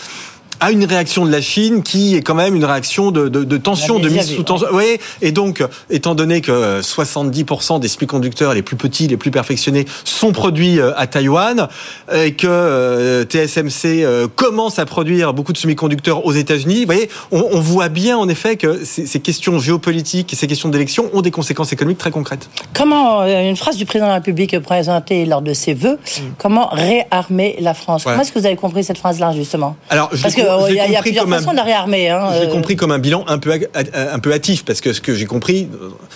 à 0.61 0.71
une 0.71 0.85
réaction 0.85 1.25
de 1.25 1.31
la 1.31 1.41
Chine 1.41 1.81
qui 1.83 2.15
est 2.15 2.21
quand 2.21 2.35
même 2.35 2.55
une 2.55 2.63
réaction 2.65 3.11
de, 3.11 3.27
de, 3.27 3.43
de 3.43 3.57
tension, 3.57 3.99
de 3.99 4.07
mise 4.07 4.35
sous 4.35 4.43
tension. 4.43 4.67
Oui, 4.71 4.99
et 5.21 5.31
donc, 5.31 5.63
étant 5.89 6.15
donné 6.15 6.39
que 6.39 6.51
euh, 6.51 6.81
70% 6.81 7.79
des 7.79 7.87
semi-conducteurs 7.87 8.53
les 8.53 8.61
plus 8.61 8.75
petits, 8.75 9.07
les 9.07 9.17
plus 9.17 9.31
perfectionnés 9.31 9.85
sont 10.05 10.31
produits 10.31 10.79
euh, 10.79 10.93
à 10.95 11.07
Taïwan, 11.07 11.67
et 12.13 12.33
que 12.33 12.47
euh, 12.47 13.25
TSMC 13.25 14.03
euh, 14.03 14.27
commence 14.35 14.77
à 14.77 14.85
produire 14.85 15.33
beaucoup 15.33 15.51
de 15.51 15.57
semi-conducteurs 15.57 16.25
aux 16.25 16.33
États-Unis, 16.33 16.81
vous 16.81 16.85
voyez, 16.85 17.09
on, 17.31 17.43
on 17.51 17.59
voit 17.59 17.89
bien 17.89 18.17
en 18.17 18.29
effet 18.29 18.55
que 18.55 18.85
ces, 18.85 19.07
ces 19.07 19.19
questions 19.19 19.57
géopolitiques 19.59 20.31
et 20.31 20.35
ces 20.35 20.45
questions 20.45 20.69
d'élection 20.69 21.09
ont 21.13 21.21
des 21.21 21.31
conséquences 21.31 21.73
économiques 21.73 21.97
très 21.97 22.11
concrètes. 22.11 22.49
Comment, 22.73 23.25
une 23.25 23.57
phrase 23.57 23.77
du 23.77 23.85
président 23.85 24.05
de 24.05 24.11
la 24.11 24.15
République 24.17 24.59
présentée 24.59 25.25
lors 25.25 25.41
de 25.41 25.53
ses 25.53 25.73
vœux, 25.73 25.97
comment 26.37 26.67
réarmer 26.71 27.57
la 27.59 27.73
France? 27.73 28.05
Mm. 28.05 28.09
Ouais. 28.09 28.13
Comment 28.13 28.21
est-ce 28.21 28.31
que 28.31 28.39
vous 28.39 28.45
avez 28.45 28.55
compris 28.55 28.83
cette 28.83 28.99
phrase-là, 28.99 29.33
justement? 29.33 29.75
Alors, 29.89 30.09
je 30.13 30.21
Parce 30.21 30.35
l'ai 30.35 30.43
l'ai 30.69 30.75
y, 30.75 30.79
a- 30.79 30.85
il 30.87 30.91
y 30.91 30.95
a 30.95 30.97
compris 30.97 31.01
plusieurs 31.11 31.23
comme 31.25 31.33
un- 31.33 31.37
façons 31.39 31.51
de 31.51 31.57
la 31.57 31.63
réarmer. 31.63 32.09
Hein, 32.09 32.29
l'ai 32.39 32.47
euh, 32.47 32.51
compris 32.51 32.75
comme 32.75 32.91
un 32.91 32.99
bilan 32.99 33.23
un 33.27 33.37
peu, 33.37 33.51
un 33.53 34.19
peu 34.19 34.33
hâtif, 34.33 34.63
parce 34.65 34.81
que 34.81 34.93
ce 34.93 35.01
que 35.01 35.13
j'ai 35.15 35.25
compris, 35.25 35.67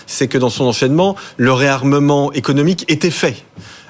c'est 0.07 0.27
que 0.27 0.37
dans 0.37 0.49
son 0.49 0.65
enchaînement, 0.65 1.15
le 1.37 1.51
réarmement 1.53 2.31
économique 2.33 2.85
était 2.87 3.11
fait. 3.11 3.35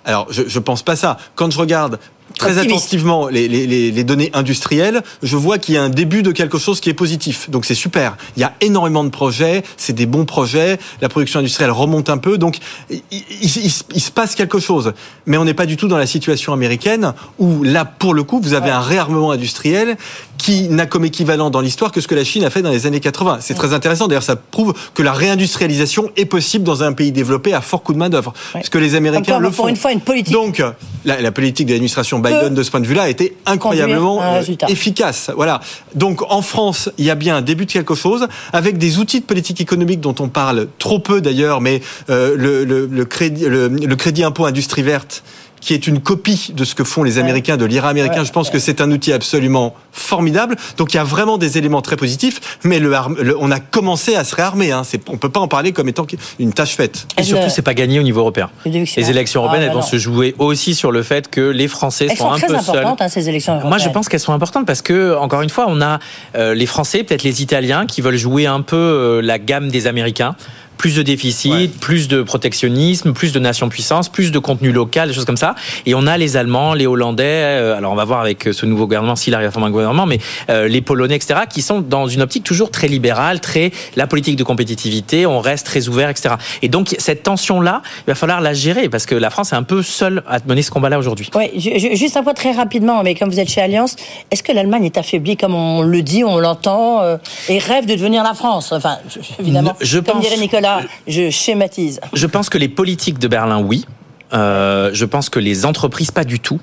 Alors, 0.05 0.27
je, 0.29 0.43
je 0.47 0.59
pense 0.59 0.83
pas 0.83 0.95
ça. 0.95 1.17
Quand 1.35 1.51
je 1.51 1.57
regarde 1.57 1.99
très 2.37 2.57
attentivement 2.57 3.27
les, 3.29 3.47
les- 3.47 3.65
les- 3.91 4.03
données 4.03 4.29
industrielles, 4.33 5.03
je 5.23 5.37
vois 5.37 5.57
qu'il 5.57 5.73
y 5.75 5.77
a 5.77 5.83
un 5.83 5.89
début 5.89 6.21
de 6.21 6.31
quelque 6.31 6.57
chose 6.57 6.81
qui 6.81 6.89
est 6.89 6.93
positif. 6.93 7.49
Donc 7.49 7.63
c'est 7.65 7.75
super. 7.75 8.17
Il 8.35 8.41
y 8.41 8.43
a 8.43 8.53
énormément 8.59 9.05
de 9.05 9.09
projets, 9.09 9.63
c'est 9.77 9.93
des 9.93 10.05
bons 10.05 10.25
projets. 10.25 10.77
La 11.01 11.07
production 11.07 11.39
industrielle 11.39 11.71
remonte 11.71 12.09
un 12.09 12.17
peu, 12.17 12.37
donc 12.37 12.57
il, 12.89 13.01
il- 13.11 13.23
il- 13.41 13.71
il 13.95 14.01
se 14.01 14.11
passe 14.11 14.35
quelque 14.35 14.59
chose. 14.59 14.91
Mais 15.25 15.37
on 15.37 15.45
n'est 15.45 15.53
pas 15.53 15.65
du 15.65 15.77
tout 15.77 15.87
dans 15.87 15.97
la 15.97 16.07
situation 16.07 16.51
américaine 16.51 17.13
où 17.39 17.63
là, 17.63 17.85
pour 17.85 18.13
le 18.13 18.23
coup, 18.23 18.41
vous 18.43 18.53
avez 18.53 18.69
un 18.69 18.81
réarmement 18.81 19.31
industriel 19.31 19.95
qui 20.37 20.67
n'a 20.69 20.85
comme 20.85 21.05
équivalent 21.05 21.49
dans 21.49 21.61
l'histoire 21.61 21.91
que 21.91 22.01
ce 22.01 22.07
que 22.07 22.15
la 22.15 22.23
Chine 22.23 22.43
a 22.43 22.49
fait 22.49 22.61
dans 22.61 22.71
les 22.71 22.85
années 22.85 22.99
80. 22.99 23.37
C'est 23.41 23.53
très 23.53 23.73
intéressant. 23.73 24.07
D'ailleurs, 24.07 24.23
ça 24.23 24.35
prouve 24.35 24.73
que 24.93 25.01
la 25.03 25.13
réindustrialisation 25.13 26.09
est 26.17 26.25
possible 26.25 26.63
dans 26.63 26.83
un 26.83 26.93
pays 26.93 27.11
développé 27.11 27.53
à 27.53 27.61
fort 27.61 27.83
coût 27.83 27.93
de 27.93 27.97
main 27.97 28.09
d'œuvre, 28.09 28.33
parce 28.53 28.69
que 28.69 28.77
les 28.77 28.95
Américains 28.95 29.21
Encore 29.33 29.39
le 29.39 29.49
pour 29.49 29.65
font. 29.65 29.67
une 29.67 29.75
fois 29.75 29.91
une 29.91 30.01
politique. 30.01 30.33
Donc, 30.33 30.61
la, 31.05 31.21
la 31.21 31.31
politique 31.31 31.67
de 31.67 31.71
l'administration 31.71 32.19
Biden 32.19 32.53
de 32.53 32.63
ce 32.63 32.71
point 32.71 32.79
de 32.79 32.87
vue-là 32.87 33.03
a 33.03 33.09
été 33.09 33.35
incroyablement 33.45 34.21
euh, 34.23 34.41
efficace. 34.67 35.31
Voilà. 35.35 35.61
Donc, 35.95 36.21
en 36.31 36.41
France, 36.41 36.89
il 36.97 37.05
y 37.05 37.09
a 37.09 37.15
bien 37.15 37.37
un 37.37 37.41
début 37.41 37.65
de 37.65 37.71
quelque 37.71 37.95
chose 37.95 38.27
avec 38.53 38.77
des 38.77 38.97
outils 38.99 39.19
de 39.21 39.25
politique 39.25 39.61
économique 39.61 40.01
dont 40.01 40.15
on 40.19 40.27
parle 40.27 40.67
trop 40.79 40.99
peu 40.99 41.21
d'ailleurs, 41.21 41.61
mais 41.61 41.81
euh, 42.09 42.35
le, 42.35 42.63
le- 42.65 42.85
le 42.87 43.05
crédit, 43.05 43.45
le, 43.45 43.67
le 43.67 43.95
crédit 43.95 44.23
impôt 44.23 44.45
industrie 44.45 44.81
verte 44.83 45.23
qui 45.65 45.73
est 45.73 45.87
une 45.87 45.99
copie 45.99 46.51
de 46.53 46.63
ce 46.63 46.75
que 46.75 46.83
font 46.83 47.01
les 47.01 47.17
Américains, 47.17 47.57
de 47.57 47.65
l'IRA 47.65 47.89
américain. 47.89 48.23
Je 48.23 48.31
pense 48.31 48.51
que 48.51 48.59
c'est 48.59 48.81
un 48.81 48.91
outil 48.91 49.11
absolument 49.11 49.73
formidable. 49.91 50.55
Donc 50.77 50.93
il 50.93 50.97
y 50.97 50.99
a 50.99 51.03
vraiment 51.03 51.39
des 51.39 51.57
éléments 51.57 51.81
très 51.81 51.95
positifs, 51.95 52.59
mais 52.63 52.77
le, 52.77 52.95
on 53.39 53.49
a 53.49 53.59
commencé 53.59 54.15
à 54.15 54.23
se 54.23 54.35
réarmer. 54.35 54.71
Hein. 54.71 54.83
On 55.09 55.17
peut 55.17 55.29
pas 55.29 55.39
en 55.39 55.47
parler 55.47 55.71
comme 55.71 55.89
étant 55.89 56.05
une 56.37 56.53
tâche 56.53 56.75
faite. 56.75 57.07
Et 57.17 57.23
surtout, 57.23 57.49
c'est 57.49 57.63
pas 57.63 57.73
gagné 57.73 57.99
au 57.99 58.03
niveau 58.03 58.19
européen. 58.19 58.51
Les 58.63 59.09
élections 59.09 59.41
européennes, 59.41 59.63
ah, 59.63 59.71
elles 59.71 59.75
vont 59.75 59.81
se 59.81 59.97
jouer 59.97 60.35
aussi 60.37 60.75
sur 60.75 60.91
le 60.91 61.01
fait 61.01 61.31
que 61.31 61.41
les 61.41 61.67
Français 61.67 62.15
sont, 62.15 62.31
un 62.31 62.39
peu 62.39 62.59
seuls. 62.59 62.85
Hein, 62.85 63.07
ces 63.09 63.27
élections 63.27 63.53
européennes. 63.53 63.69
Moi, 63.69 63.79
je 63.79 63.89
pense 63.89 64.07
qu'elles 64.07 64.19
sont 64.19 64.33
importantes 64.33 64.67
parce 64.67 64.83
que, 64.83 65.15
encore 65.15 65.41
une 65.41 65.49
fois, 65.49 65.65
on 65.67 65.81
a 65.81 65.97
euh, 66.35 66.53
les 66.53 66.67
Français, 66.67 67.03
peut-être 67.03 67.23
les 67.23 67.41
Italiens, 67.41 67.87
qui 67.87 68.01
veulent 68.01 68.17
jouer 68.17 68.45
un 68.45 68.61
peu 68.61 68.75
euh, 68.75 69.21
la 69.21 69.39
gamme 69.39 69.69
des 69.69 69.87
Américains 69.87 70.35
plus 70.77 70.95
de 70.95 71.01
déficit, 71.01 71.79
plus 71.79 72.07
de 72.07 72.21
protectionnisme, 72.21 73.13
plus 73.13 73.31
de 73.31 73.39
nation-puissance, 73.39 74.09
plus 74.09 74.31
de 74.31 74.39
contenu 74.39 74.71
local, 74.71 75.09
des 75.09 75.13
choses 75.13 75.25
comme 75.25 75.37
ça. 75.37 75.55
Et 75.85 75.95
on 75.95 76.07
a 76.07 76.17
les 76.17 76.37
Allemands, 76.37 76.73
les 76.73 76.87
Hollandais, 76.87 77.23
euh, 77.23 77.77
alors 77.77 77.91
on 77.91 77.95
va 77.95 78.05
voir 78.05 78.21
avec 78.21 78.49
ce 78.51 78.65
nouveau 78.65 78.85
gouvernement 78.85 79.15
s'il 79.15 79.33
arrive 79.33 79.47
à 79.47 79.51
former 79.51 79.67
un 79.67 79.71
gouvernement, 79.71 80.05
mais 80.05 80.19
euh, 80.49 80.67
les 80.67 80.81
Polonais, 80.81 81.15
etc., 81.15 81.41
qui 81.49 81.61
sont 81.61 81.81
dans 81.81 82.07
une 82.07 82.21
optique 82.21 82.43
toujours 82.43 82.71
très 82.71 82.87
libérale, 82.87 83.39
très 83.39 83.71
la 83.95 84.07
politique 84.07 84.35
de 84.35 84.43
compétitivité, 84.43 85.25
on 85.25 85.39
reste 85.39 85.65
très 85.65 85.87
ouvert, 85.87 86.09
etc. 86.09 86.35
Et 86.61 86.69
donc 86.69 86.95
cette 86.99 87.23
tension-là, 87.23 87.81
il 87.99 88.11
va 88.11 88.15
falloir 88.15 88.41
la 88.41 88.53
gérer 88.53 88.89
parce 88.89 89.05
que 89.05 89.15
la 89.15 89.29
France 89.29 89.53
est 89.53 89.55
un 89.55 89.63
peu 89.63 89.83
seule 89.83 90.23
à 90.27 90.39
mener 90.45 90.61
ce 90.61 90.71
combat-là 90.71 90.99
aujourd'hui. 90.99 91.29
Oui, 91.35 91.49
juste 91.55 92.17
un 92.17 92.23
point 92.23 92.33
très 92.33 92.51
rapidement, 92.51 93.03
mais 93.03 93.15
comme 93.15 93.29
vous 93.29 93.39
êtes 93.39 93.49
chez 93.49 93.61
Alliance, 93.61 93.95
est-ce 94.31 94.43
que 94.43 94.51
l'Allemagne 94.51 94.85
est 94.85 94.97
affaiblie 94.97 95.37
comme 95.37 95.55
on 95.55 95.81
le 95.81 96.01
dit, 96.01 96.23
on 96.23 96.37
l'entend, 96.37 97.01
euh, 97.01 97.17
et 97.49 97.59
rêve 97.59 97.85
de 97.85 97.95
devenir 97.95 98.23
la 98.23 98.33
France? 98.33 98.71
Enfin, 98.71 98.97
évidemment, 99.39 99.75
je 99.81 99.99
comme 99.99 100.19
dirait 100.19 100.37
Nicolas 100.37 100.64
je 101.07 101.29
schématise. 101.29 101.99
Je 102.13 102.27
pense 102.27 102.49
que 102.49 102.57
les 102.57 102.69
politiques 102.69 103.19
de 103.19 103.27
Berlin, 103.27 103.61
oui. 103.61 103.85
Euh, 104.33 104.89
je 104.93 105.05
pense 105.05 105.29
que 105.29 105.39
les 105.39 105.65
entreprises, 105.65 106.11
pas 106.11 106.23
du 106.23 106.39
tout. 106.39 106.59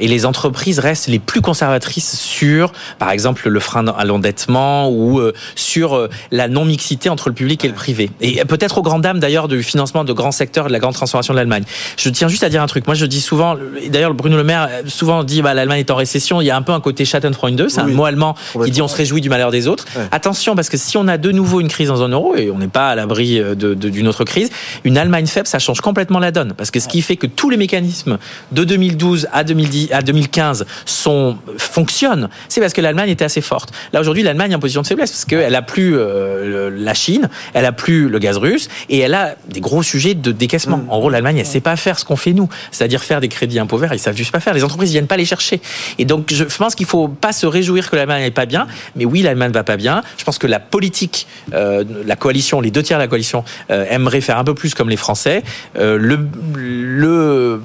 Et 0.00 0.08
les 0.08 0.26
entreprises 0.26 0.78
restent 0.78 1.08
les 1.08 1.18
plus 1.18 1.40
conservatrices 1.40 2.18
sur, 2.18 2.72
par 2.98 3.10
exemple, 3.10 3.48
le 3.48 3.60
frein 3.60 3.86
à 3.86 4.04
l'endettement 4.04 4.90
ou 4.90 5.18
euh, 5.18 5.32
sur 5.54 5.96
euh, 5.96 6.08
la 6.30 6.48
non-mixité 6.48 7.08
entre 7.08 7.28
le 7.28 7.34
public 7.34 7.64
et 7.64 7.68
le 7.68 7.74
privé. 7.74 8.10
Et 8.20 8.44
peut-être 8.44 8.78
aux 8.78 8.82
grandes 8.82 9.02
dames 9.02 9.18
d'ailleurs 9.18 9.48
du 9.48 9.62
financement 9.62 10.04
de 10.04 10.12
grands 10.12 10.32
secteurs 10.32 10.66
de 10.66 10.72
la 10.72 10.78
grande 10.78 10.94
transformation 10.94 11.32
de 11.32 11.38
l'Allemagne. 11.38 11.64
Je 11.96 12.08
tiens 12.10 12.28
juste 12.28 12.42
à 12.42 12.48
dire 12.48 12.62
un 12.62 12.66
truc. 12.66 12.86
Moi, 12.86 12.94
je 12.94 13.06
dis 13.06 13.20
souvent, 13.20 13.56
d'ailleurs, 13.88 14.14
Bruno 14.14 14.36
Le 14.36 14.44
Maire 14.44 14.68
souvent 14.86 15.24
dit 15.24 15.42
bah, 15.42 15.54
l'Allemagne 15.54 15.80
est 15.80 15.90
en 15.90 15.96
récession. 15.96 16.40
Il 16.40 16.46
y 16.46 16.50
a 16.50 16.56
un 16.56 16.62
peu 16.62 16.72
un 16.72 16.80
côté 16.80 17.04
Schadenfreude 17.04 17.56
2, 17.56 17.68
c'est 17.68 17.80
un 17.80 17.86
mot 17.86 18.04
allemand 18.04 18.34
qui 18.64 18.70
dit 18.70 18.82
on 18.82 18.88
se 18.88 18.96
réjouit 18.96 19.20
du 19.20 19.28
malheur 19.28 19.50
des 19.50 19.68
autres. 19.68 19.86
Attention, 20.12 20.54
parce 20.54 20.68
que 20.68 20.76
si 20.76 20.96
on 20.96 21.08
a 21.08 21.18
de 21.18 21.30
nouveau 21.30 21.60
une 21.60 21.68
crise 21.68 21.88
dans 21.88 22.02
un 22.02 22.08
euro, 22.08 22.36
et 22.36 22.50
on 22.50 22.58
n'est 22.58 22.68
pas 22.68 22.90
à 22.90 22.94
l'abri 22.94 23.40
euh, 23.40 23.54
d'une 23.54 24.08
autre 24.08 24.24
crise, 24.24 24.50
une 24.84 24.98
Allemagne 24.98 25.26
faible, 25.26 25.46
ça 25.46 25.58
change 25.58 25.80
complètement 25.80 26.18
la 26.18 26.30
donne. 26.30 26.52
Parce 26.54 26.70
que 26.70 26.80
ce 26.80 26.88
qui 26.88 27.02
fait 27.02 27.16
que 27.16 27.26
tous 27.26 27.50
les 27.50 27.56
mécanismes 27.56 28.18
de 28.52 28.64
2012 28.64 29.28
à 29.32 29.44
2010 29.44 29.77
à 29.92 30.02
2015 30.02 30.66
sont, 30.84 31.36
fonctionnent, 31.56 32.28
c'est 32.48 32.60
parce 32.60 32.72
que 32.72 32.80
l'Allemagne 32.80 33.10
était 33.10 33.24
assez 33.24 33.40
forte. 33.40 33.72
Là, 33.92 34.00
aujourd'hui, 34.00 34.22
l'Allemagne 34.22 34.52
est 34.52 34.54
en 34.54 34.60
position 34.60 34.82
de 34.82 34.86
faiblesse 34.86 35.10
parce 35.10 35.24
qu'elle 35.24 35.54
a 35.54 35.62
plus 35.62 35.96
euh, 35.96 36.70
la 36.72 36.94
Chine, 36.94 37.28
elle 37.54 37.64
a 37.64 37.72
plus 37.72 38.08
le 38.08 38.18
gaz 38.18 38.36
russe 38.36 38.68
et 38.88 38.98
elle 38.98 39.14
a 39.14 39.34
des 39.48 39.60
gros 39.60 39.82
sujets 39.82 40.14
de 40.14 40.32
décaissement. 40.32 40.78
Mm. 40.78 40.90
En 40.90 40.98
gros, 40.98 41.10
l'Allemagne, 41.10 41.38
elle 41.38 41.46
sait 41.46 41.60
pas 41.60 41.76
faire 41.76 41.98
ce 41.98 42.04
qu'on 42.04 42.16
fait 42.16 42.32
nous, 42.32 42.48
c'est-à-dire 42.70 43.02
faire 43.02 43.20
des 43.20 43.28
crédits 43.28 43.58
impôts 43.58 43.78
verts, 43.78 43.92
ils 43.92 43.98
savent 43.98 44.16
juste 44.16 44.32
pas 44.32 44.40
faire. 44.40 44.54
Les 44.54 44.64
entreprises 44.64 44.90
viennent 44.90 45.06
pas 45.06 45.16
les 45.16 45.24
chercher. 45.24 45.60
Et 45.98 46.04
donc, 46.04 46.32
je 46.32 46.44
pense 46.44 46.74
qu'il 46.74 46.86
faut 46.86 47.08
pas 47.08 47.32
se 47.32 47.46
réjouir 47.46 47.90
que 47.90 47.96
l'Allemagne 47.96 48.22
n'est 48.22 48.30
pas 48.30 48.46
bien, 48.46 48.66
mais 48.96 49.04
oui, 49.04 49.22
l'Allemagne 49.22 49.52
va 49.52 49.64
pas 49.64 49.76
bien. 49.76 50.02
Je 50.18 50.24
pense 50.24 50.38
que 50.38 50.46
la 50.46 50.60
politique, 50.60 51.26
euh, 51.54 51.84
la 52.04 52.16
coalition, 52.16 52.60
les 52.60 52.70
deux 52.70 52.82
tiers 52.82 52.98
de 52.98 53.04
la 53.04 53.08
coalition 53.08 53.44
euh, 53.70 53.84
aimeraient 53.90 54.20
faire 54.20 54.38
un 54.38 54.44
peu 54.44 54.54
plus 54.54 54.74
comme 54.74 54.88
les 54.88 54.96
Français. 54.96 55.42
le, 55.76 56.18
le 56.54 57.60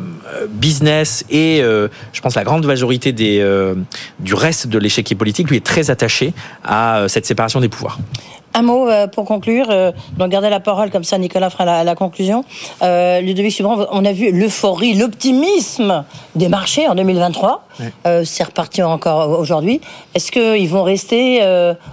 business 0.49 1.25
et 1.29 1.63
je 2.11 2.21
pense, 2.21 2.35
la 2.35 2.43
grande 2.43 2.65
majorité 2.65 3.13
euh, 3.21 3.75
du 4.19 4.33
reste 4.33 4.67
de 4.67 4.77
l'échiquier 4.77 5.15
politique, 5.15 5.49
lui, 5.49 5.57
est 5.57 5.65
très 5.65 5.89
attaché 5.89 6.33
à 6.63 6.99
euh, 6.99 7.07
cette 7.07 7.25
séparation 7.25 7.59
des 7.59 7.69
pouvoirs. 7.69 7.99
Un 8.53 8.61
mot 8.61 8.89
euh, 8.89 9.07
pour 9.07 9.25
conclure, 9.25 9.67
donc 10.17 10.29
gardez 10.29 10.49
la 10.49 10.59
parole 10.59 10.91
comme 10.91 11.03
ça, 11.03 11.17
Nicolas 11.17 11.49
fera 11.49 11.65
la, 11.65 11.83
la 11.83 11.95
conclusion. 11.95 12.43
Euh, 12.81 13.19
Ludovic 13.21 13.51
Subran, 13.51 13.87
on 13.91 14.05
a 14.05 14.11
vu 14.11 14.31
l'euphorie, 14.31 14.93
l'optimisme 14.93 16.03
des 16.35 16.49
marchés 16.49 16.87
en 16.87 16.95
2023. 16.95 17.67
c'est 18.23 18.43
reparti 18.43 18.83
encore 18.83 19.39
aujourd'hui. 19.39 19.81
Est-ce 20.13 20.31
qu'ils 20.31 20.69
vont 20.69 20.83
rester 20.83 21.41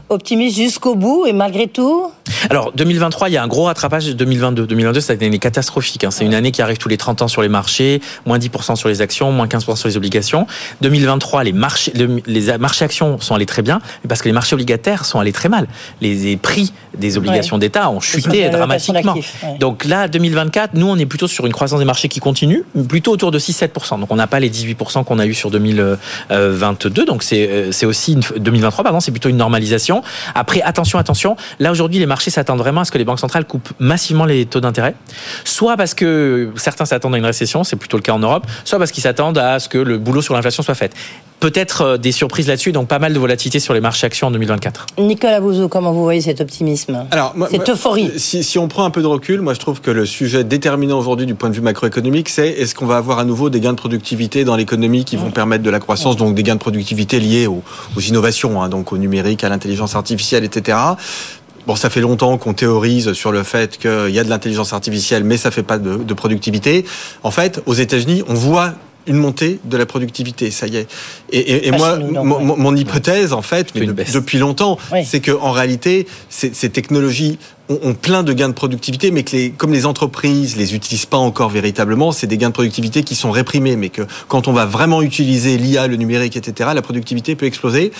optimistes 0.08 0.56
jusqu'au 0.56 0.94
bout 0.94 1.26
et 1.26 1.32
malgré 1.32 1.66
tout? 1.66 2.10
Alors, 2.48 2.72
2023, 2.72 3.28
il 3.28 3.32
y 3.32 3.36
a 3.36 3.42
un 3.42 3.48
gros 3.48 3.64
rattrapage 3.64 4.06
de 4.06 4.12
2022. 4.12 4.66
2022, 4.66 5.00
c'est 5.00 5.14
une 5.14 5.22
année 5.24 5.38
catastrophique. 5.38 6.04
Hein. 6.04 6.10
C'est 6.10 6.24
une 6.24 6.34
année 6.34 6.52
qui 6.52 6.62
arrive 6.62 6.78
tous 6.78 6.88
les 6.88 6.96
30 6.96 7.22
ans 7.22 7.28
sur 7.28 7.42
les 7.42 7.48
marchés, 7.48 8.00
moins 8.26 8.38
10% 8.38 8.76
sur 8.76 8.88
les 8.88 9.02
actions, 9.02 9.32
moins 9.32 9.46
15% 9.46 9.76
sur 9.76 9.88
les 9.88 9.96
obligations. 9.96 10.46
2023, 10.80 11.44
les 11.44 11.52
marchés, 11.52 11.92
les 12.26 12.58
marchés 12.58 12.84
actions 12.84 13.20
sont 13.20 13.34
allés 13.34 13.46
très 13.46 13.62
bien, 13.62 13.80
mais 14.02 14.08
parce 14.08 14.22
que 14.22 14.28
les 14.28 14.32
marchés 14.32 14.54
obligataires 14.54 15.04
sont 15.04 15.18
allés 15.18 15.32
très 15.32 15.48
mal. 15.48 15.66
Les 16.00 16.36
prix 16.50 16.72
des 16.98 17.16
obligations 17.16 17.58
d'État 17.58 17.90
ont 17.90 18.00
chuté 18.00 18.48
dramatiquement. 18.48 19.14
Donc 19.58 19.84
là, 19.84 20.08
2024, 20.08 20.74
nous, 20.74 20.88
on 20.88 20.96
est 20.96 21.06
plutôt 21.06 21.28
sur 21.28 21.46
une 21.46 21.52
croissance 21.52 21.78
des 21.78 21.84
marchés 21.84 22.08
qui 22.08 22.18
continue, 22.20 22.64
plutôt 22.88 23.12
autour 23.12 23.30
de 23.30 23.38
6-7%. 23.38 24.00
Donc 24.00 24.10
on 24.10 24.16
n'a 24.16 24.26
pas 24.26 24.40
les 24.40 24.50
18% 24.50 25.04
qu'on 25.04 25.18
a 25.18 25.26
eu 25.26 25.34
sur 25.34 25.50
2022. 25.50 27.04
Donc 27.04 27.22
c'est 27.22 27.86
aussi, 27.86 28.12
une, 28.14 28.22
2023, 28.36 28.84
pardon, 28.84 29.00
c'est 29.00 29.12
plutôt 29.12 29.28
une 29.28 29.36
normalisation. 29.36 30.02
Après, 30.34 30.60
attention, 30.62 30.98
attention. 30.98 31.36
Là, 31.60 31.70
aujourd'hui, 31.70 31.98
les 32.00 32.06
marchés 32.06 32.30
s'attendent 32.30 32.58
vraiment 32.58 32.80
à 32.80 32.84
ce 32.84 32.90
que 32.90 32.98
les 32.98 33.04
banques 33.04 33.20
centrales 33.20 33.44
coupent 33.44 33.72
massivement 33.78 34.24
les 34.24 34.46
taux 34.46 34.60
d'intérêt, 34.60 34.94
soit 35.44 35.76
parce 35.76 35.94
que 35.94 36.50
certains 36.56 36.84
s'attendent 36.84 37.14
à 37.14 37.18
une 37.18 37.24
récession, 37.24 37.62
c'est 37.62 37.76
plutôt 37.76 37.96
le 37.96 38.02
cas 38.02 38.12
en 38.12 38.18
Europe, 38.18 38.46
soit 38.64 38.78
parce 38.78 38.90
qu'ils 38.90 39.02
s'attendent 39.02 39.38
à 39.38 39.60
ce 39.60 39.68
que 39.68 39.78
le 39.78 39.98
boulot 39.98 40.22
sur 40.22 40.34
l'inflation 40.34 40.62
soit 40.62 40.74
fait 40.74 40.92
peut-être 41.40 41.82
euh, 41.82 41.96
des 41.96 42.12
surprises 42.12 42.46
là-dessus, 42.46 42.72
donc 42.72 42.86
pas 42.86 42.98
mal 42.98 43.12
de 43.12 43.18
volatilité 43.18 43.58
sur 43.58 43.74
les 43.74 43.80
marchés 43.80 44.06
actions 44.06 44.28
en 44.28 44.30
2024. 44.30 44.86
Nicolas 44.98 45.40
Bouzou, 45.40 45.68
comment 45.68 45.92
vous 45.92 46.04
voyez 46.04 46.20
cet 46.20 46.40
optimisme? 46.40 47.06
Alors, 47.10 47.34
Cette 47.50 47.68
euphorie 47.68 48.12
si, 48.16 48.44
si, 48.44 48.58
on 48.58 48.68
prend 48.68 48.84
un 48.84 48.90
peu 48.90 49.02
de 49.02 49.06
recul, 49.06 49.40
moi 49.40 49.54
je 49.54 49.58
trouve 49.58 49.80
que 49.80 49.90
le 49.90 50.06
sujet 50.06 50.44
déterminant 50.44 50.98
aujourd'hui 50.98 51.26
du 51.26 51.34
point 51.34 51.48
de 51.48 51.54
vue 51.54 51.62
macroéconomique, 51.62 52.28
c'est 52.28 52.48
est-ce 52.48 52.74
qu'on 52.74 52.86
va 52.86 52.98
avoir 52.98 53.18
à 53.18 53.24
nouveau 53.24 53.50
des 53.50 53.60
gains 53.60 53.72
de 53.72 53.78
productivité 53.78 54.44
dans 54.44 54.56
l'économie 54.56 55.04
qui 55.04 55.16
vont 55.16 55.30
permettre 55.30 55.64
de 55.64 55.70
la 55.70 55.80
croissance, 55.80 56.16
donc 56.16 56.34
des 56.34 56.42
gains 56.42 56.54
de 56.54 56.60
productivité 56.60 57.18
liés 57.18 57.46
aux, 57.46 57.62
innovations, 58.00 58.62
hein, 58.62 58.68
donc 58.68 58.92
au 58.92 58.98
numérique, 58.98 59.42
à 59.42 59.48
l'intelligence 59.48 59.96
artificielle, 59.96 60.44
etc. 60.44 60.78
Bon, 61.66 61.76
ça 61.76 61.90
fait 61.90 62.00
longtemps 62.00 62.36
qu'on 62.38 62.54
théorise 62.54 63.12
sur 63.12 63.32
le 63.32 63.42
fait 63.42 63.78
qu'il 63.78 64.10
y 64.10 64.18
a 64.18 64.24
de 64.24 64.30
l'intelligence 64.30 64.72
artificielle, 64.72 65.24
mais 65.24 65.36
ça 65.36 65.50
fait 65.50 65.62
pas 65.62 65.78
de, 65.78 65.96
de 65.96 66.14
productivité. 66.14 66.84
En 67.22 67.30
fait, 67.30 67.62
aux 67.66 67.74
États-Unis, 67.74 68.22
on 68.28 68.34
voit 68.34 68.74
une 69.06 69.16
montée 69.16 69.58
de 69.64 69.76
la 69.76 69.86
productivité, 69.86 70.50
ça 70.50 70.66
y 70.66 70.76
est. 70.76 70.86
Et, 71.30 71.68
et, 71.68 71.70
moi, 71.72 71.96
mon, 71.98 72.76
hypothèse, 72.76 73.32
en 73.32 73.42
fait, 73.42 73.74
mais 73.74 73.86
depuis 73.86 74.38
longtemps, 74.38 74.78
c'est 75.04 75.20
que 75.20 75.32
en 75.32 75.52
réalité, 75.52 76.06
ces, 76.28 76.52
ces 76.54 76.70
technologies 76.70 77.38
ont, 77.70 77.94
plein 77.94 78.22
de 78.22 78.32
gains 78.32 78.48
de 78.48 78.54
productivité, 78.54 79.10
mais 79.10 79.22
que 79.22 79.36
les, 79.36 79.50
comme 79.50 79.72
les 79.72 79.86
entreprises 79.86 80.56
les 80.56 80.74
utilisent 80.74 81.06
pas 81.06 81.16
encore 81.16 81.50
véritablement, 81.50 82.12
c'est 82.12 82.26
des 82.26 82.36
gains 82.36 82.48
de 82.48 82.54
productivité 82.54 83.02
qui 83.02 83.14
sont 83.14 83.30
réprimés, 83.30 83.76
mais 83.76 83.88
que 83.88 84.02
quand 84.28 84.48
on 84.48 84.52
va 84.52 84.66
vraiment 84.66 85.02
utiliser 85.02 85.56
l'IA, 85.56 85.86
le 85.86 85.96
numérique, 85.96 86.36
etc., 86.36 86.70
la 86.74 86.82
productivité 86.82 87.36
peut 87.36 87.46
exploser 87.46 87.92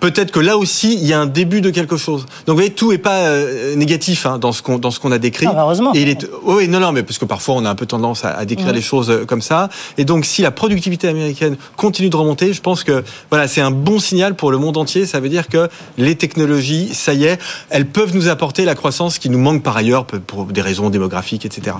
peut-être 0.00 0.32
que 0.32 0.40
là 0.40 0.56
aussi 0.56 0.94
il 0.94 1.06
y 1.06 1.12
a 1.12 1.20
un 1.20 1.26
début 1.26 1.60
de 1.60 1.70
quelque 1.70 1.96
chose. 1.96 2.22
Donc 2.46 2.48
vous 2.48 2.54
voyez, 2.54 2.70
tout 2.70 2.92
est 2.92 2.98
pas 2.98 3.18
euh, 3.18 3.76
négatif 3.76 4.26
hein, 4.26 4.38
dans 4.38 4.52
ce 4.52 4.62
qu'on 4.62 4.78
dans 4.78 4.90
ce 4.90 4.98
qu'on 4.98 5.12
a 5.12 5.18
décrit. 5.18 5.46
Ah, 5.46 5.54
heureusement. 5.58 5.94
Et 5.94 6.02
il 6.02 6.08
est, 6.08 6.26
oui, 6.42 6.68
non, 6.68 6.80
non, 6.80 6.92
mais 6.92 7.02
parce 7.02 7.18
que 7.18 7.24
parfois 7.24 7.54
on 7.56 7.64
a 7.64 7.70
un 7.70 7.74
peu 7.74 7.86
tendance 7.86 8.24
à, 8.24 8.44
décrire 8.44 8.72
les 8.72 8.80
choses 8.80 9.10
euh, 9.10 9.24
comme 9.24 9.42
ça. 9.42 9.68
Et 9.98 10.04
donc 10.04 10.24
si 10.24 10.42
la 10.42 10.50
productivité 10.50 11.08
américaine 11.08 11.56
continue 11.76 12.08
de 12.08 12.16
remonter, 12.16 12.52
je 12.52 12.60
pense 12.60 12.84
que 12.84 13.04
voilà, 13.30 13.46
c'est 13.46 13.60
un 13.60 13.70
bon 13.70 13.98
signal 13.98 14.34
pour 14.34 14.50
le 14.50 14.58
monde 14.58 14.76
entier. 14.76 15.06
Ça 15.06 15.20
veut 15.20 15.28
dire 15.28 15.48
que 15.48 15.68
les 15.98 16.16
technologies, 16.16 16.94
ça 16.94 17.12
y 17.12 17.24
est, 17.24 17.38
elles 17.68 17.86
peuvent 17.86 18.14
nous 18.14 18.28
apporter 18.28 18.64
la 18.64 18.74
croissance 18.74 19.18
qui 19.18 19.28
nous 19.30 19.38
manque 19.38 19.62
par 19.62 19.76
ailleurs 19.76 20.04
pour 20.04 20.46
des 20.46 20.62
raisons 20.62 20.90
démographiques, 20.90 21.44
etc. 21.44 21.76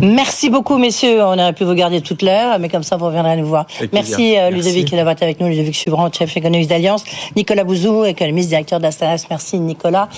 Merci 0.00 0.50
beaucoup, 0.50 0.78
messieurs. 0.78 1.22
On 1.22 1.38
aurait 1.38 1.52
pu 1.52 1.64
vous 1.64 1.74
garder 1.74 2.00
toute 2.00 2.22
l'heure, 2.22 2.58
mais 2.58 2.68
comme 2.68 2.82
ça 2.82 2.96
vous 2.96 3.06
reviendrez 3.06 3.36
nous 3.36 3.46
voir. 3.46 3.66
Merci, 3.92 4.36
euh, 4.36 4.50
Ludovic 4.50 4.90
d'avoir 4.90 5.12
été 5.12 5.24
avec 5.24 5.40
nous, 5.40 5.48
Ludovic 5.48 5.76
Subran, 5.76 6.10
chef 6.12 6.36
économiste 6.36 6.70
d'Alliance. 6.70 7.04
Nicolas 7.36 7.51
Bouzou, 7.60 8.04
économiste, 8.04 8.48
directeur 8.48 8.80
d'Astanas. 8.80 9.26
Merci 9.28 9.58
Nicolas. 9.58 10.08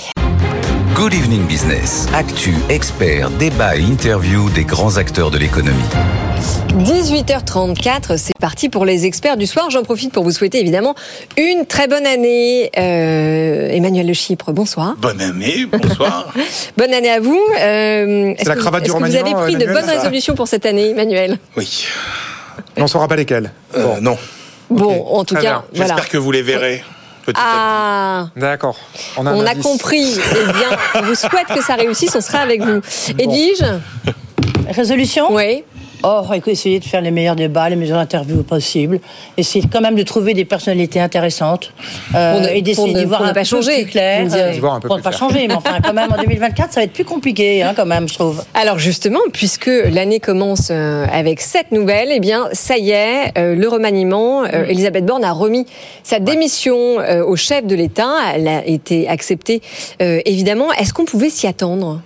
Good 0.95 1.13
Evening 1.13 1.45
Business. 1.47 2.07
Actu, 2.15 2.55
expert, 2.69 3.29
débat 3.31 3.77
et 3.77 3.83
interview 3.83 4.49
des 4.51 4.65
grands 4.65 4.97
acteurs 4.97 5.33
de 5.33 5.39
l'économie. 5.39 5.83
18h34, 6.79 8.17
c'est 8.17 8.39
parti 8.39 8.69
pour 8.69 8.85
les 8.85 9.05
experts 9.05 9.37
du 9.37 9.47
soir. 9.47 9.71
J'en 9.71 9.83
profite 9.83 10.13
pour 10.13 10.23
vous 10.23 10.31
souhaiter 10.31 10.61
évidemment 10.61 10.95
une 11.37 11.67
très 11.67 11.89
bonne 11.89 12.07
année. 12.07 12.71
Euh, 12.79 13.71
Emmanuel 13.71 14.07
Le 14.07 14.13
Chypre, 14.13 14.53
bonsoir. 14.53 14.95
Bonne 14.99 15.21
année, 15.21 15.67
bonsoir. 15.67 16.33
bonne 16.77 16.95
année 16.95 17.11
à 17.11 17.19
vous. 17.19 17.43
Euh, 17.61 18.35
c'est 18.39 18.49
la 18.49 18.55
cravate 18.55 18.85
du 18.85 18.93
que 18.93 18.97
vous 18.97 19.17
avez 19.17 19.35
pris 19.35 19.57
de 19.57 19.67
bonnes 19.67 19.91
résolutions 19.91 20.37
pour 20.37 20.47
cette 20.47 20.65
année, 20.65 20.91
Emmanuel? 20.91 21.39
Oui. 21.57 21.87
On 22.77 22.83
ne 22.83 22.87
saura 22.87 23.09
pas 23.09 23.17
lesquelles. 23.17 23.51
Euh, 23.77 24.01
non. 24.01 24.17
Bon, 24.71 25.07
en 25.07 25.25
tout 25.25 25.35
cas, 25.35 25.65
J'espère 25.73 26.09
que 26.09 26.19
vous 26.19 26.31
les 26.31 26.43
verrez 26.43 26.85
ah, 27.35 28.29
D'accord. 28.37 28.77
On 29.17 29.27
a, 29.27 29.55
compris. 29.55 30.19
eh 30.19 30.53
bien, 30.53 30.79
on 30.95 31.03
vous 31.03 31.15
souhaite 31.15 31.47
que 31.55 31.63
ça 31.63 31.75
réussisse. 31.75 32.15
On 32.15 32.21
sera 32.21 32.39
avec 32.39 32.63
vous. 32.63 32.81
Edwige 33.19 33.65
Résolution? 34.71 35.33
Oui. 35.33 35.65
Oh, 36.07 36.23
essayer 36.47 36.81
de 36.81 36.85
faire 36.85 37.01
les 37.01 37.11
meilleurs 37.11 37.35
débats, 37.35 37.71
les 37.71 37.77
meilleures 37.77 37.99
interviews 37.99 38.43
possibles. 38.43 39.01
Essayer 39.39 39.67
quand 39.73 39.81
même 39.81 39.95
de 39.95 40.03
trouver 40.03 40.35
des 40.35 40.45
personnalités 40.45 41.01
intéressantes. 41.01 41.73
Euh, 42.15 42.47
et 42.53 42.61
d'essayer 42.61 42.93
d'y 42.93 43.07
voir 43.07 43.23
un 43.23 43.33
peu 43.33 43.43
changer, 43.43 43.83
plus 43.83 43.93
clair. 43.93 44.27
pour 44.83 44.99
ne 44.99 45.03
pas 45.03 45.13
changer, 45.13 45.49
mais 45.49 45.55
enfin, 45.55 45.79
quand 45.83 45.95
même, 45.95 46.13
en 46.13 46.21
2024, 46.21 46.73
ça 46.73 46.81
va 46.81 46.85
être 46.85 46.93
plus 46.93 47.07
compliqué, 47.07 47.63
hein, 47.63 47.73
quand 47.75 47.87
même, 47.87 48.07
je 48.07 48.15
trouve. 48.15 48.45
Alors, 48.53 48.79
justement, 48.79 49.21
puisque 49.33 49.71
l'année 49.91 50.21
commence 50.21 50.69
euh, 50.71 51.07
avec 51.11 51.41
cette 51.41 51.73
nouvelle, 51.73 52.09
eh 52.11 52.21
bien, 52.21 52.49
ça 52.53 52.77
y 52.77 52.91
est, 52.91 53.33
euh, 53.39 53.55
le 53.55 53.69
remaniement. 53.69 54.45
Elisabeth 54.45 55.07
Borne 55.07 55.25
a 55.25 55.33
remis 55.33 55.67
sa 56.03 56.19
démission 56.19 56.99
au 57.27 57.37
chef 57.37 57.67
de 57.67 57.75
l'État. 57.75 58.11
Elle 58.35 58.49
a 58.49 58.67
été 58.67 59.09
acceptée, 59.09 59.63
évidemment. 60.01 60.73
Est-ce 60.73 60.93
qu'on 60.93 61.05
pouvait 61.05 61.31
s'y 61.31 61.47
attendre? 61.47 62.01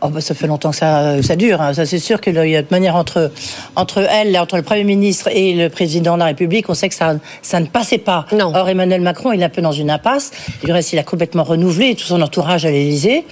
Oh 0.00 0.08
bah 0.08 0.20
ça 0.20 0.34
fait 0.34 0.46
longtemps 0.46 0.70
que 0.70 0.76
ça, 0.76 1.22
ça 1.22 1.36
dure. 1.36 1.60
Hein. 1.60 1.74
Ça 1.74 1.86
c'est 1.86 1.98
sûr 1.98 2.20
qu'il 2.20 2.34
y 2.34 2.56
a 2.56 2.62
de 2.62 2.68
manière 2.70 2.96
entre 2.96 3.30
entre 3.76 3.98
elle, 4.10 4.38
entre 4.38 4.56
le 4.56 4.62
Premier 4.62 4.84
ministre 4.84 5.28
et 5.32 5.54
le 5.54 5.68
président 5.68 6.14
de 6.14 6.20
la 6.20 6.26
République, 6.26 6.68
on 6.68 6.74
sait 6.74 6.88
que 6.88 6.94
ça 6.94 7.16
ça 7.42 7.60
ne 7.60 7.66
passait 7.66 7.98
pas. 7.98 8.26
Non. 8.32 8.52
Or 8.54 8.68
Emmanuel 8.68 9.00
Macron, 9.00 9.32
il 9.32 9.40
est 9.42 9.44
un 9.44 9.48
peu 9.48 9.62
dans 9.62 9.72
une 9.72 9.90
impasse. 9.90 10.30
Du 10.64 10.72
reste, 10.72 10.92
il 10.92 10.98
a 10.98 11.02
complètement 11.02 11.44
renouvelé 11.44 11.94
tout 11.94 12.04
son 12.04 12.20
entourage 12.22 12.64
à 12.64 12.70
l'Élysée, 12.70 13.24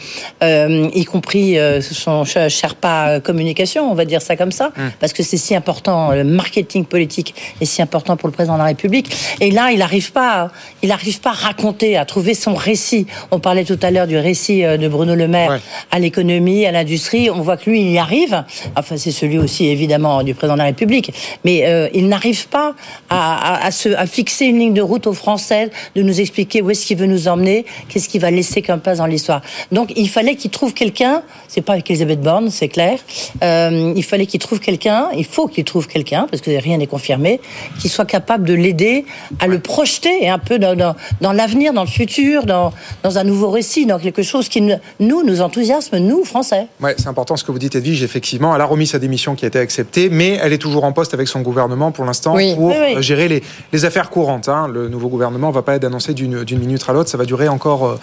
euh, 0.42 0.88
y 0.94 1.04
compris 1.04 1.58
euh, 1.58 1.80
son 1.80 2.24
Sherpa 2.24 3.20
communication, 3.20 3.90
on 3.90 3.94
va 3.94 4.04
dire 4.04 4.22
ça 4.22 4.36
comme 4.36 4.52
ça, 4.52 4.70
parce 5.00 5.12
que 5.12 5.22
c'est 5.22 5.36
si 5.36 5.54
important. 5.54 6.10
Le 6.12 6.24
marketing 6.24 6.84
politique 6.84 7.34
est 7.60 7.64
si 7.64 7.82
important 7.82 8.16
pour 8.16 8.28
le 8.28 8.32
président 8.32 8.54
de 8.54 8.58
la 8.60 8.64
République. 8.66 9.14
Et 9.40 9.50
là, 9.50 9.70
il 9.72 9.78
n'arrive 9.78 10.12
pas, 10.12 10.50
il 10.82 10.90
pas 11.22 11.30
à 11.30 11.32
raconter, 11.32 11.96
à 11.96 12.04
trouver 12.04 12.34
son 12.34 12.54
récit. 12.54 13.06
On 13.30 13.38
parlait 13.40 13.64
tout 13.64 13.78
à 13.82 13.90
l'heure 13.90 14.06
du 14.06 14.18
récit 14.18 14.64
euh, 14.64 14.76
de 14.76 14.88
Bruno 14.88 15.14
Le 15.14 15.28
Maire 15.28 15.50
Ouais. 15.50 15.60
à 15.92 15.98
l'économie, 15.98 16.55
à 16.64 16.72
l'industrie. 16.72 17.28
On 17.30 17.40
voit 17.40 17.56
que 17.56 17.68
lui, 17.68 17.80
il 17.80 17.90
y 17.90 17.98
arrive. 17.98 18.44
Enfin, 18.76 18.96
c'est 18.96 19.10
celui 19.10 19.38
aussi, 19.38 19.66
évidemment, 19.66 20.22
du 20.22 20.34
président 20.34 20.54
de 20.54 20.60
la 20.60 20.66
République. 20.66 21.12
Mais 21.44 21.66
euh, 21.66 21.88
il 21.92 22.08
n'arrive 22.08 22.48
pas 22.48 22.74
à, 23.10 23.70
fixer 24.06 24.46
une 24.46 24.58
ligne 24.58 24.74
de 24.74 24.82
route 24.82 25.06
aux 25.06 25.12
Français, 25.12 25.70
de 25.94 26.02
nous 26.02 26.20
expliquer 26.20 26.62
où 26.62 26.70
est-ce 26.70 26.86
qu'il 26.86 26.96
veut 26.96 27.06
nous 27.06 27.28
emmener, 27.28 27.66
qu'est-ce 27.88 28.08
qu'il 28.08 28.20
va 28.20 28.30
laisser 28.30 28.62
comme 28.62 28.80
place 28.80 28.98
dans 28.98 29.06
l'histoire. 29.06 29.42
Donc, 29.72 29.92
il 29.96 30.08
fallait 30.08 30.36
qu'il 30.36 30.50
trouve 30.50 30.72
quelqu'un. 30.72 31.22
C'est 31.48 31.60
pas 31.60 31.74
avec 31.74 31.90
Elisabeth 31.90 32.20
Borne, 32.20 32.50
c'est 32.50 32.68
clair. 32.68 32.98
Euh, 33.42 33.92
il 33.96 34.04
fallait 34.04 34.26
qu'il 34.26 34.40
trouve 34.40 34.60
quelqu'un. 34.60 35.08
Il 35.16 35.24
faut 35.24 35.48
qu'il 35.48 35.64
trouve 35.64 35.88
quelqu'un, 35.88 36.26
parce 36.30 36.42
que 36.42 36.50
rien 36.50 36.78
n'est 36.78 36.86
confirmé, 36.86 37.40
qui 37.80 37.88
soit 37.88 38.06
capable 38.06 38.46
de 38.46 38.54
l'aider 38.54 39.04
à 39.40 39.46
le 39.46 39.58
projeter 39.58 40.28
un 40.28 40.38
peu 40.38 40.58
dans, 40.58 40.94
l'avenir, 41.32 41.72
dans 41.72 41.82
le 41.82 41.88
futur, 41.88 42.44
dans, 42.44 42.72
dans 43.02 43.18
un 43.18 43.24
nouveau 43.24 43.50
récit, 43.50 43.86
dans 43.86 43.98
quelque 43.98 44.22
chose 44.22 44.48
qui, 44.48 44.60
nous, 44.60 44.78
nous 45.00 45.40
enthousiasme, 45.40 45.98
nous, 45.98 46.24
Français. 46.24 46.45
Ouais, 46.80 46.94
c'est 46.98 47.08
important 47.08 47.36
ce 47.36 47.44
que 47.44 47.52
vous 47.52 47.58
dites, 47.58 47.74
Edwige. 47.74 48.02
Effectivement, 48.02 48.54
elle 48.54 48.60
a 48.60 48.64
remis 48.64 48.86
sa 48.86 48.98
démission 48.98 49.34
qui 49.34 49.44
a 49.44 49.48
été 49.48 49.58
acceptée, 49.58 50.08
mais 50.10 50.38
elle 50.42 50.52
est 50.52 50.58
toujours 50.58 50.84
en 50.84 50.92
poste 50.92 51.14
avec 51.14 51.28
son 51.28 51.40
gouvernement 51.40 51.92
pour 51.92 52.04
l'instant 52.04 52.34
Oui. 52.34 52.54
pour 52.54 52.66
Oui, 52.66 52.74
oui. 52.80 52.94
euh, 52.96 53.02
gérer 53.02 53.28
les, 53.28 53.42
les 53.72 53.84
affaires 53.84 54.10
courantes. 54.10 54.48
hein. 54.48 54.68
Le 54.72 54.88
nouveau 54.88 55.08
gouvernement 55.08 55.48
ne 55.48 55.52
va 55.54 55.62
pas 55.62 55.74
être 55.74 55.84
annoncé 55.84 56.14
d'une 56.14 56.58
minute 56.58 56.84
à 56.88 56.92
l'autre. 56.92 57.08
Ça 57.10 57.18
va 57.18 57.24
durer 57.24 57.48
encore, 57.48 57.86
euh, 57.86 57.98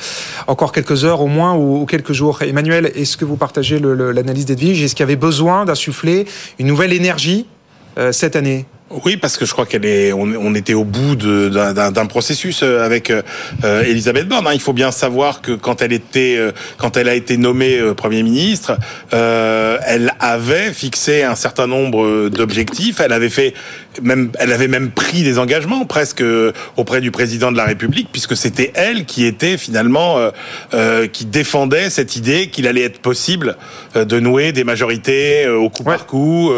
encore 0.47 0.71
quelques 0.71 1.05
heures 1.05 1.21
au 1.21 1.27
moins 1.27 1.53
ou, 1.55 1.81
ou 1.81 1.85
quelques 1.85 2.13
jours. 2.13 2.41
Emmanuel, 2.41 2.91
est-ce 2.95 3.17
que 3.17 3.25
vous 3.25 3.35
partagez 3.37 3.79
l'analyse 3.79 4.45
d'Edwige? 4.45 4.81
Est-ce 4.83 4.95
qu'il 4.95 5.03
y 5.03 5.07
avait 5.07 5.15
besoin 5.15 5.65
d'insuffler 5.65 6.25
une 6.59 6.67
nouvelle 6.67 6.93
énergie 6.93 7.45
euh, 7.97 8.11
cette 8.11 8.35
année? 8.35 8.65
Oui, 9.05 9.17
parce 9.17 9.37
que 9.37 9.45
je 9.45 9.51
crois 9.53 9.65
qu'elle 9.65 9.85
est, 9.85 10.13
on, 10.13 10.21
on 10.39 10.53
était 10.55 10.73
au 10.75 10.83
bout 10.83 11.15
de- 11.15 11.49
d'un 11.49 12.05
processus 12.05 12.61
euh, 12.63 12.83
avec 12.85 13.09
euh, 13.09 13.21
euh, 13.63 13.83
Elisabeth 13.83 14.27
Borne. 14.27 14.45
hein. 14.47 14.51
Il 14.53 14.59
faut 14.61 14.73
bien 14.73 14.91
savoir 14.91 15.41
que 15.41 15.53
quand 15.53 15.81
elle 15.81 15.93
était, 15.93 16.35
euh, 16.37 16.51
quand 16.77 16.95
elle 16.95 17.09
a 17.09 17.15
été 17.15 17.37
nommée 17.37 17.79
euh, 17.79 17.93
Premier 17.93 18.21
ministre, 18.23 18.77
euh, 19.13 19.77
elle 19.87 20.13
avait 20.19 20.71
fixé 20.73 21.23
un 21.23 21.35
certain 21.35 21.65
nombre 21.65 22.29
d'objectifs. 22.29 22.99
Elle 22.99 23.13
avait 23.13 23.29
fait 23.29 23.53
même, 24.01 24.31
elle 24.39 24.51
avait 24.51 24.67
même 24.67 24.91
pris 24.91 25.23
des 25.23 25.39
engagements 25.39 25.85
presque 25.85 26.23
auprès 26.77 27.01
du 27.01 27.11
président 27.11 27.51
de 27.51 27.57
la 27.57 27.65
République, 27.65 28.09
puisque 28.11 28.35
c'était 28.37 28.71
elle 28.75 29.05
qui 29.05 29.25
était 29.25 29.57
finalement 29.57 30.17
euh, 30.19 30.29
euh, 30.73 31.07
qui 31.07 31.25
défendait 31.25 31.89
cette 31.89 32.15
idée 32.15 32.47
qu'il 32.47 32.67
allait 32.67 32.83
être 32.83 32.99
possible 32.99 33.57
de 33.95 34.19
nouer 34.19 34.51
des 34.51 34.63
majorités 34.63 35.47
au 35.47 35.69
coup 35.69 35.83
par 35.83 36.05
coup 36.05 36.51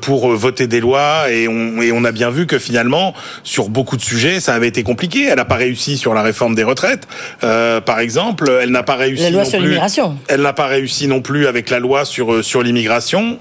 pour 0.00 0.28
voter 0.34 0.66
des 0.66 0.80
lois 0.80 1.30
et 1.30 1.48
on, 1.48 1.73
et 1.82 1.92
on 1.92 2.04
a 2.04 2.12
bien 2.12 2.30
vu 2.30 2.46
que 2.46 2.58
finalement 2.58 3.14
sur 3.42 3.68
beaucoup 3.68 3.96
de 3.96 4.02
sujets 4.02 4.40
ça 4.40 4.54
avait 4.54 4.68
été 4.68 4.82
compliqué. 4.82 5.24
Elle 5.28 5.36
n'a 5.36 5.44
pas 5.44 5.56
réussi 5.56 5.96
sur 5.98 6.14
la 6.14 6.22
réforme 6.22 6.54
des 6.54 6.64
retraites, 6.64 7.06
euh, 7.42 7.80
par 7.80 7.98
exemple. 8.00 8.50
Elle 8.62 8.70
n'a 8.70 8.82
pas 8.82 8.96
réussi 8.96 9.22
La 9.24 9.30
loi 9.30 9.42
non 9.44 9.50
sur 9.50 9.58
plus- 9.58 9.66
l'immigration. 9.68 10.18
Elle 10.28 10.42
n'a 10.42 10.52
pas 10.52 10.66
réussi 10.66 11.06
non 11.08 11.20
plus 11.20 11.46
avec 11.46 11.70
la 11.70 11.78
loi 11.78 12.04
sur 12.04 12.32
euh, 12.34 12.42
sur 12.42 12.62
l'immigration. 12.62 13.38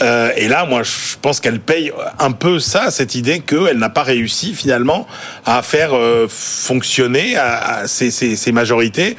Euh, 0.00 0.30
et 0.36 0.48
là, 0.48 0.64
moi, 0.66 0.82
je 0.82 1.16
pense 1.20 1.40
qu'elle 1.40 1.60
paye 1.60 1.92
un 2.18 2.32
peu 2.32 2.58
ça, 2.58 2.90
cette 2.90 3.14
idée 3.14 3.40
qu'elle 3.40 3.78
n'a 3.78 3.90
pas 3.90 4.02
réussi 4.02 4.54
finalement 4.54 5.06
à 5.44 5.62
faire 5.62 5.90
euh, 5.96 6.26
fonctionner 6.28 7.36
à, 7.36 7.78
à 7.80 7.86
ces, 7.88 8.10
ces, 8.10 8.36
ces 8.36 8.52
majorités 8.52 9.16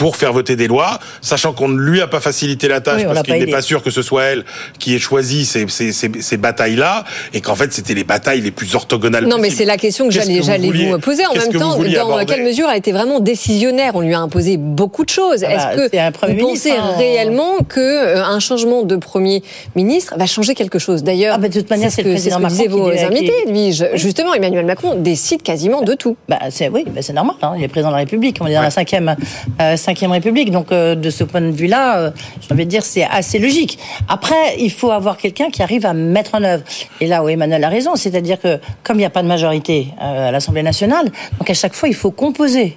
pour 0.00 0.16
faire 0.16 0.32
voter 0.32 0.56
des 0.56 0.66
lois, 0.66 0.98
sachant 1.20 1.52
qu'on 1.52 1.68
ne 1.68 1.78
lui 1.78 2.00
a 2.00 2.06
pas 2.06 2.20
facilité 2.20 2.68
la 2.68 2.80
tâche 2.80 3.02
Oui, 3.02 3.04
parce 3.04 3.22
qu'il 3.22 3.34
n'est 3.34 3.46
pas 3.50 3.60
sûr 3.60 3.82
que 3.82 3.90
ce 3.90 4.00
soit 4.00 4.22
elle 4.24 4.46
qui 4.78 4.94
ait 4.94 4.98
choisi 4.98 5.44
ces, 5.44 5.68
ces, 5.68 5.92
ces, 5.92 6.10
ces 6.22 6.36
batailles-là, 6.38 7.04
et 7.34 7.42
qu'en 7.42 7.54
fait 7.54 7.70
c'était 7.70 7.92
les 7.92 8.04
batailles 8.04 8.40
les 8.40 8.50
plus 8.50 8.74
orthogonales. 8.74 9.26
Non, 9.26 9.36
mais 9.36 9.50
c'est 9.50 9.66
la 9.66 9.76
question 9.76 10.08
que 10.08 10.14
j'allais 10.14 10.40
vous 10.40 10.98
poser. 11.00 11.26
En 11.26 11.34
même 11.34 11.52
temps, 11.52 11.76
dans 11.76 12.24
quelle 12.24 12.44
mesure 12.44 12.66
a 12.66 12.78
été 12.78 12.92
vraiment 12.92 13.20
décisionnaire? 13.20 13.92
On 13.94 14.00
lui 14.00 14.14
a 14.14 14.20
imposé 14.20 14.56
beaucoup 14.56 15.04
de 15.04 15.10
choses. 15.10 15.44
Ah 15.44 15.48
bah, 15.48 15.54
Est-ce 15.54 15.90
que 15.90 16.32
vous 16.32 16.38
pensez 16.38 16.70
ministre, 16.70 16.70
hein. 16.82 16.96
réellement 16.96 17.58
que 17.68 17.80
euh, 17.80 18.24
un 18.24 18.40
changement 18.40 18.84
de 18.84 18.96
Premier 18.96 19.42
ministre 19.76 20.14
va 20.16 20.24
changer 20.24 20.54
quelque 20.54 20.78
chose? 20.78 21.02
D'ailleurs, 21.02 21.34
Ah 21.36 21.38
bah, 21.38 21.50
de 21.50 21.58
toute 21.60 21.68
manière, 21.68 21.90
ce 21.90 21.96
c'est 21.96 22.02
président 22.04 22.38
ce 22.38 22.42
que 22.42 22.48
disaient 22.48 22.68
Macron 22.68 22.84
vos 22.84 22.90
invités, 22.90 23.34
qui-. 23.46 23.84
Justement, 23.96 24.32
Emmanuel 24.32 24.64
Macron 24.64 24.94
décide 24.94 25.42
quasiment 25.42 25.82
de 25.82 25.92
tout. 25.92 26.16
Bah, 26.26 26.38
c'est 26.48 26.70
oui, 26.70 26.86
bah, 26.88 27.02
c'est 27.02 27.12
normal. 27.12 27.36
Hein. 27.42 27.52
Il 27.58 27.64
est 27.64 27.68
président 27.68 27.90
de 27.90 27.96
la 27.96 28.00
République. 28.00 28.38
On 28.40 28.46
est 28.46 28.54
dans 28.54 28.62
la 28.62 28.70
cinquième, 28.70 29.14
euh, 29.60 29.76
cinquième 29.76 29.89
République. 29.92 30.50
Donc, 30.50 30.72
euh, 30.72 30.94
de 30.94 31.10
ce 31.10 31.24
point 31.24 31.40
de 31.40 31.50
vue-là, 31.50 31.98
euh, 31.98 32.10
j'ai 32.40 32.52
envie 32.52 32.64
de 32.64 32.70
dire, 32.70 32.82
c'est 32.82 33.04
assez 33.04 33.38
logique. 33.38 33.78
Après, 34.08 34.56
il 34.58 34.70
faut 34.70 34.90
avoir 34.90 35.16
quelqu'un 35.16 35.50
qui 35.50 35.62
arrive 35.62 35.86
à 35.86 35.92
mettre 35.92 36.34
en 36.34 36.42
œuvre. 36.44 36.64
Et 37.00 37.06
là 37.06 37.22
où 37.22 37.28
Emmanuel 37.28 37.62
a 37.64 37.68
raison, 37.68 37.96
c'est-à-dire 37.96 38.40
que 38.40 38.58
comme 38.82 38.96
il 38.96 39.00
n'y 39.00 39.04
a 39.04 39.10
pas 39.10 39.22
de 39.22 39.28
majorité 39.28 39.88
euh, 40.00 40.28
à 40.28 40.30
l'Assemblée 40.30 40.62
nationale, 40.62 41.06
donc 41.38 41.48
à 41.48 41.54
chaque 41.54 41.74
fois, 41.74 41.88
il 41.88 41.94
faut 41.94 42.10
composer. 42.10 42.76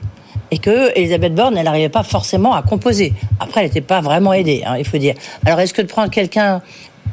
Et 0.52 0.60
que 0.60 0.96
Elisabeth 0.96 1.34
Borne, 1.34 1.58
elle 1.58 1.66
n'arrivait 1.66 1.90
pas 1.90 2.04
forcément 2.04 2.54
à 2.54 2.62
composer. 2.62 3.14
Après, 3.40 3.62
elle 3.62 3.68
n'était 3.68 3.82
pas 3.82 4.02
vraiment 4.02 4.34
aidée, 4.34 4.64
hein, 4.66 4.76
il 4.78 4.86
faut 4.86 5.00
dire. 5.00 5.16
Alors, 5.46 5.60
est-ce 5.60 5.74
que 5.74 5.82
de 5.82 5.88
prendre 5.88 6.12
quelqu'un 6.12 6.62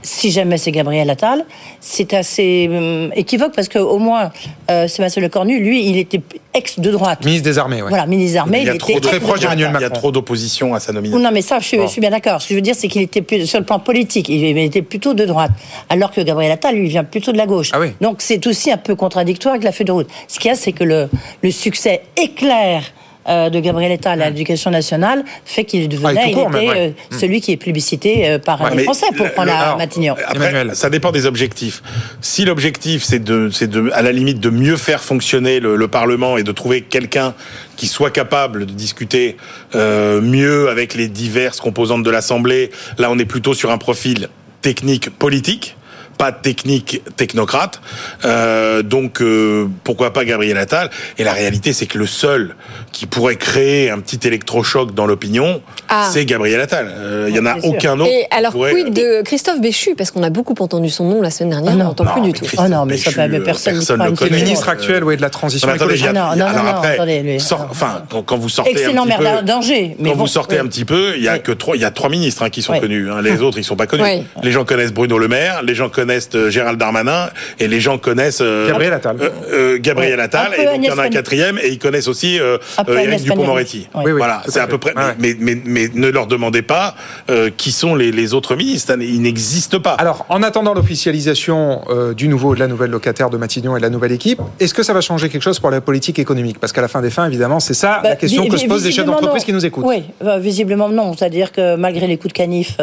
si 0.02 0.30
jamais 0.30 0.56
c'est 0.58 0.70
Gabriel 0.72 1.08
Attal, 1.10 1.44
c'est 1.80 2.14
assez 2.14 2.68
hum, 2.70 3.10
équivoque 3.14 3.52
parce 3.54 3.68
qu'au 3.68 3.98
moins, 3.98 4.30
euh, 4.70 4.88
Sébastien 4.88 5.22
Lecornu, 5.22 5.60
lui, 5.60 5.86
il 5.88 5.96
était 5.98 6.20
ex 6.54 6.78
de 6.80 6.90
droite. 6.90 7.24
Ministre 7.24 7.44
des 7.48 7.58
Armées, 7.58 7.82
ouais. 7.82 7.88
Voilà, 7.88 8.06
ministre 8.06 8.32
des 8.32 8.36
Armées, 8.38 8.60
il 8.60 8.66
y 8.66 8.70
a 8.70 8.74
il 8.74 8.78
trop 8.78 8.90
était 8.92 9.00
de- 9.00 9.06
ex 9.08 9.14
de 9.18 9.20
droite. 9.20 9.54
Il 9.56 9.80
y 9.80 9.84
a 9.84 9.90
trop 9.90 10.10
d'opposition 10.10 10.74
à 10.74 10.80
sa 10.80 10.92
nomination. 10.92 11.22
Non, 11.22 11.30
mais 11.32 11.42
ça, 11.42 11.58
je 11.58 11.66
suis, 11.66 11.80
je 11.80 11.86
suis 11.86 12.00
bien 12.00 12.10
d'accord. 12.10 12.40
Ce 12.40 12.48
que 12.48 12.54
je 12.54 12.56
veux 12.56 12.62
dire, 12.62 12.74
c'est 12.74 12.88
qu'il 12.88 13.02
était 13.02 13.22
plus, 13.22 13.46
sur 13.46 13.58
le 13.58 13.64
plan 13.64 13.78
politique, 13.78 14.28
il 14.28 14.56
était 14.58 14.82
plutôt 14.82 15.14
de 15.14 15.24
droite. 15.24 15.52
Alors 15.88 16.10
que 16.12 16.20
Gabriel 16.20 16.52
Attal, 16.52 16.74
lui, 16.76 16.88
vient 16.88 17.04
plutôt 17.04 17.32
de 17.32 17.36
la 17.38 17.46
gauche. 17.46 17.70
Ah 17.72 17.80
oui. 17.80 17.88
Donc, 18.00 18.16
c'est 18.20 18.46
aussi 18.46 18.70
un 18.72 18.76
peu 18.78 18.94
contradictoire 18.94 19.54
avec 19.54 19.64
la 19.64 19.72
feuille 19.72 19.86
de 19.86 19.92
route. 19.92 20.08
Ce 20.28 20.38
qu'il 20.38 20.48
y 20.48 20.52
a, 20.52 20.56
c'est 20.56 20.72
que 20.72 20.84
le, 20.84 21.08
le 21.42 21.50
succès 21.50 22.02
éclair 22.16 22.82
euh, 23.28 23.50
de 23.50 23.60
Gabriel 23.60 23.92
Attal 23.92 24.22
à 24.22 24.30
l'éducation 24.30 24.70
nationale 24.70 25.24
fait 25.44 25.64
qu'il 25.64 25.88
devenait, 25.88 26.20
Ah, 26.22 26.28
et 26.28 26.32
tout 26.32 26.38
court, 26.38 26.50
il 26.52 26.56
était 26.56 26.66
même, 26.66 26.76
ouais. 26.76 26.94
euh, 27.12 27.16
celui 27.18 27.40
qui 27.40 27.52
est 27.52 27.56
plébiscité 27.56 28.28
euh, 28.28 28.38
par 28.38 28.60
Ouais, 28.62 28.74
les 28.76 28.84
Français, 28.84 29.06
pour 29.16 29.26
le- 29.26 29.32
prendre 29.32 29.48
le- 29.48 29.52
la 29.54 29.60
alors, 29.60 29.76
Matignon. 29.78 30.14
Après, 30.26 30.74
ça 30.74 30.88
dépend 30.90 31.12
des 31.12 31.26
objectifs. 31.26 31.82
Si 32.20 32.44
l'objectif 32.44 33.02
c'est 33.04 33.18
de, 33.22 33.50
c'est 33.52 33.68
de, 33.68 33.90
à 33.92 34.02
la 34.02 34.12
limite, 34.12 34.40
de 34.40 34.50
mieux 34.50 34.76
faire 34.76 35.02
fonctionner 35.02 35.60
le, 35.60 35.76
le 35.76 35.88
Parlement 35.88 36.36
et 36.38 36.42
de 36.42 36.52
trouver 36.52 36.80
quelqu'un 36.82 37.34
qui 37.76 37.86
soit 37.86 38.10
capable 38.10 38.66
de 38.66 38.72
discuter 38.72 39.36
euh, 39.74 40.20
mieux 40.20 40.68
avec 40.68 40.94
les 40.94 41.08
diverses 41.08 41.60
composantes 41.60 42.02
de 42.02 42.10
l'Assemblée, 42.10 42.70
là 42.98 43.08
on 43.10 43.18
est 43.18 43.24
plutôt 43.24 43.54
sur 43.54 43.70
un 43.70 43.78
profil 43.78 44.28
technique 44.62 45.10
politique 45.10 45.76
pas 46.20 46.32
technique 46.32 47.00
technocrate. 47.16 47.80
Euh, 48.26 48.82
donc 48.82 49.22
euh, 49.22 49.66
pourquoi 49.84 50.12
pas 50.12 50.26
Gabriel 50.26 50.58
Attal? 50.58 50.90
Et 51.18 51.24
la 51.24 51.32
réalité, 51.32 51.72
c'est 51.72 51.86
que 51.86 51.96
le 51.96 52.04
seul 52.06 52.54
qui 52.92 53.06
pourrait 53.06 53.36
créer 53.36 53.88
un 53.90 53.98
petit 54.00 54.20
électrochoc 54.28 54.94
dans 54.94 55.06
l'opinion, 55.06 55.62
Ah. 55.88 56.08
c'est 56.12 56.26
Gabriel 56.26 56.60
Attal. 56.60 56.92
Euh, 56.94 57.26
Il 57.30 57.34
y 57.36 57.40
en 57.40 57.46
a 57.46 57.54
sûr. 57.58 57.64
aucun 57.70 57.98
autre. 57.98 58.10
Et 58.10 58.26
alors, 58.30 58.52
pourrait- 58.52 58.72
quid 58.74 58.92
de 58.92 59.22
Christophe 59.22 59.60
Béchu? 59.62 59.94
Parce 59.96 60.10
qu'on 60.10 60.22
a 60.22 60.28
beaucoup 60.30 60.54
entendu 60.60 60.90
son 60.90 61.08
nom 61.08 61.22
la 61.22 61.30
semaine 61.30 61.50
dernière, 61.50 61.72
on 61.74 61.78
n'entend 61.78 62.04
plus 62.04 62.20
du 62.20 62.32
tout. 62.34 62.44
Oh 62.58 62.68
non, 62.68 62.84
mais 62.84 62.98
ça, 62.98 63.26
mais 63.28 63.40
personne 63.40 63.78
n'y 63.78 63.84
croit 63.86 64.06
une 64.08 64.34
Le 64.34 64.36
ministre 64.36 64.68
actuel, 64.68 65.02
oui, 65.04 65.16
de 65.16 65.22
la 65.22 65.30
transition 65.30 65.68
Non, 65.68 65.74
attendez, 65.74 65.94
écologique. 65.94 66.06
Ah 66.10 66.36
non, 66.36 66.44
non, 66.44 66.50
alors 66.50 66.64
non, 66.64 66.70
après, 66.70 66.94
attendez, 66.94 67.22
lui, 67.22 67.40
sort- 67.40 67.60
non. 67.60 67.66
enfin, 67.70 68.02
quand, 68.10 68.22
quand 68.22 68.36
vous 68.36 68.48
sortez 68.50 68.72
Excellent 68.72 69.04
un 69.04 69.06
petit 69.06 69.22
maire 69.22 69.38
peu, 69.38 69.44
d'Angers, 69.46 69.96
mais 69.98 70.10
quand 70.10 70.16
bon, 70.16 70.22
vous 70.24 70.28
sortez 70.28 70.56
oui. 70.56 70.60
un 70.60 70.66
petit 70.66 70.84
peu, 70.84 71.14
il 71.16 71.22
y 71.22 71.28
a 71.28 71.38
que 71.38 71.52
trois, 71.52 71.76
il 71.76 71.80
y 71.82 71.84
a 71.86 71.90
trois 71.90 72.10
ministres 72.10 72.42
hein, 72.42 72.50
qui 72.50 72.60
sont 72.60 72.78
connus. 72.78 73.10
hein. 73.10 73.22
Les 73.22 73.40
autres, 73.40 73.56
ils 73.58 73.64
sont 73.64 73.76
pas 73.76 73.86
connus. 73.86 74.02
Les 74.42 74.52
gens 74.52 74.64
connaissent 74.66 74.92
Bruno 74.92 75.16
Le 75.16 75.28
Maire, 75.28 75.62
les 75.62 75.74
gens 75.74 75.88
connaissent 75.88 76.09
connaissent 76.10 76.30
euh, 76.34 76.50
Gérald 76.50 76.78
Darmanin 76.78 77.30
et 77.60 77.68
les 77.68 77.80
gens 77.80 77.96
connaissent 77.98 78.40
euh, 78.42 78.66
Gabriel 78.68 78.92
Attal. 78.94 79.16
euh, 79.20 79.28
euh, 79.52 79.78
Gabriel 79.80 80.18
Ouais. 80.18 80.24
Attal 80.24 80.52
et 80.58 80.64
donc 80.64 80.74
il 80.78 80.84
y 80.86 80.90
en 80.90 80.98
a 80.98 81.04
un 81.04 81.08
quatrième 81.08 81.58
et 81.62 81.68
ils 81.68 81.78
connaissent 81.78 82.08
aussi 82.08 82.40
euh, 82.40 82.58
euh, 82.88 82.98
Éric 82.98 83.22
Dupond-Moretti. 83.22 83.86
Pannier. 83.92 84.06
Oui, 84.06 84.12
oui, 84.12 84.18
voilà, 84.18 84.42
c'est 84.48 84.58
à 84.60 84.66
peu 84.66 84.78
près. 84.78 84.92
Mais, 85.18 85.36
mais, 85.38 85.56
mais 85.64 85.88
ne 85.94 86.08
leur 86.08 86.26
demandez 86.26 86.62
pas 86.62 86.96
euh, 87.30 87.48
qui 87.56 87.70
sont 87.70 87.94
les, 87.94 88.10
les 88.10 88.34
autres 88.34 88.56
ministres. 88.56 88.94
Ils 89.00 89.22
n'existent 89.22 89.78
pas. 89.80 89.92
Alors, 89.94 90.26
en 90.28 90.42
attendant 90.42 90.74
l'officialisation 90.74 91.82
euh, 91.90 92.12
du 92.14 92.26
nouveau, 92.28 92.54
de 92.54 92.60
la 92.60 92.66
nouvelle 92.66 92.90
locataire 92.90 93.30
de 93.30 93.36
Matignon 93.36 93.76
et 93.76 93.78
de 93.80 93.84
la 93.84 93.90
nouvelle 93.90 94.12
équipe, 94.12 94.40
est-ce 94.58 94.74
que 94.74 94.82
ça 94.82 94.92
va 94.92 95.00
changer 95.00 95.28
quelque 95.28 95.42
chose 95.42 95.60
pour 95.60 95.70
la 95.70 95.80
politique 95.80 96.18
économique? 96.18 96.58
Parce 96.58 96.72
qu'à 96.72 96.80
la 96.82 96.88
fin 96.88 97.00
des 97.02 97.10
fins, 97.10 97.26
évidemment, 97.26 97.60
c'est 97.60 97.74
ça 97.74 98.00
Bah, 98.02 98.10
la 98.10 98.16
question 98.16 98.42
vi- 98.44 98.48
que 98.48 98.56
se 98.56 98.66
posent 98.66 98.84
les 98.84 98.90
chefs 98.90 99.04
visiblement, 99.04 99.12
d'entreprise 99.20 99.42
non. 99.42 99.46
qui 99.46 99.52
nous 99.52 99.66
écoutent. 99.66 99.84
Oui, 99.86 100.02
euh, 100.24 100.38
visiblement 100.38 100.88
non. 100.88 101.14
C'est-à-dire 101.16 101.52
que 101.52 101.76
malgré 101.76 102.06
les 102.08 102.16
coups 102.16 102.32
de 102.34 102.38
canif 102.38 102.78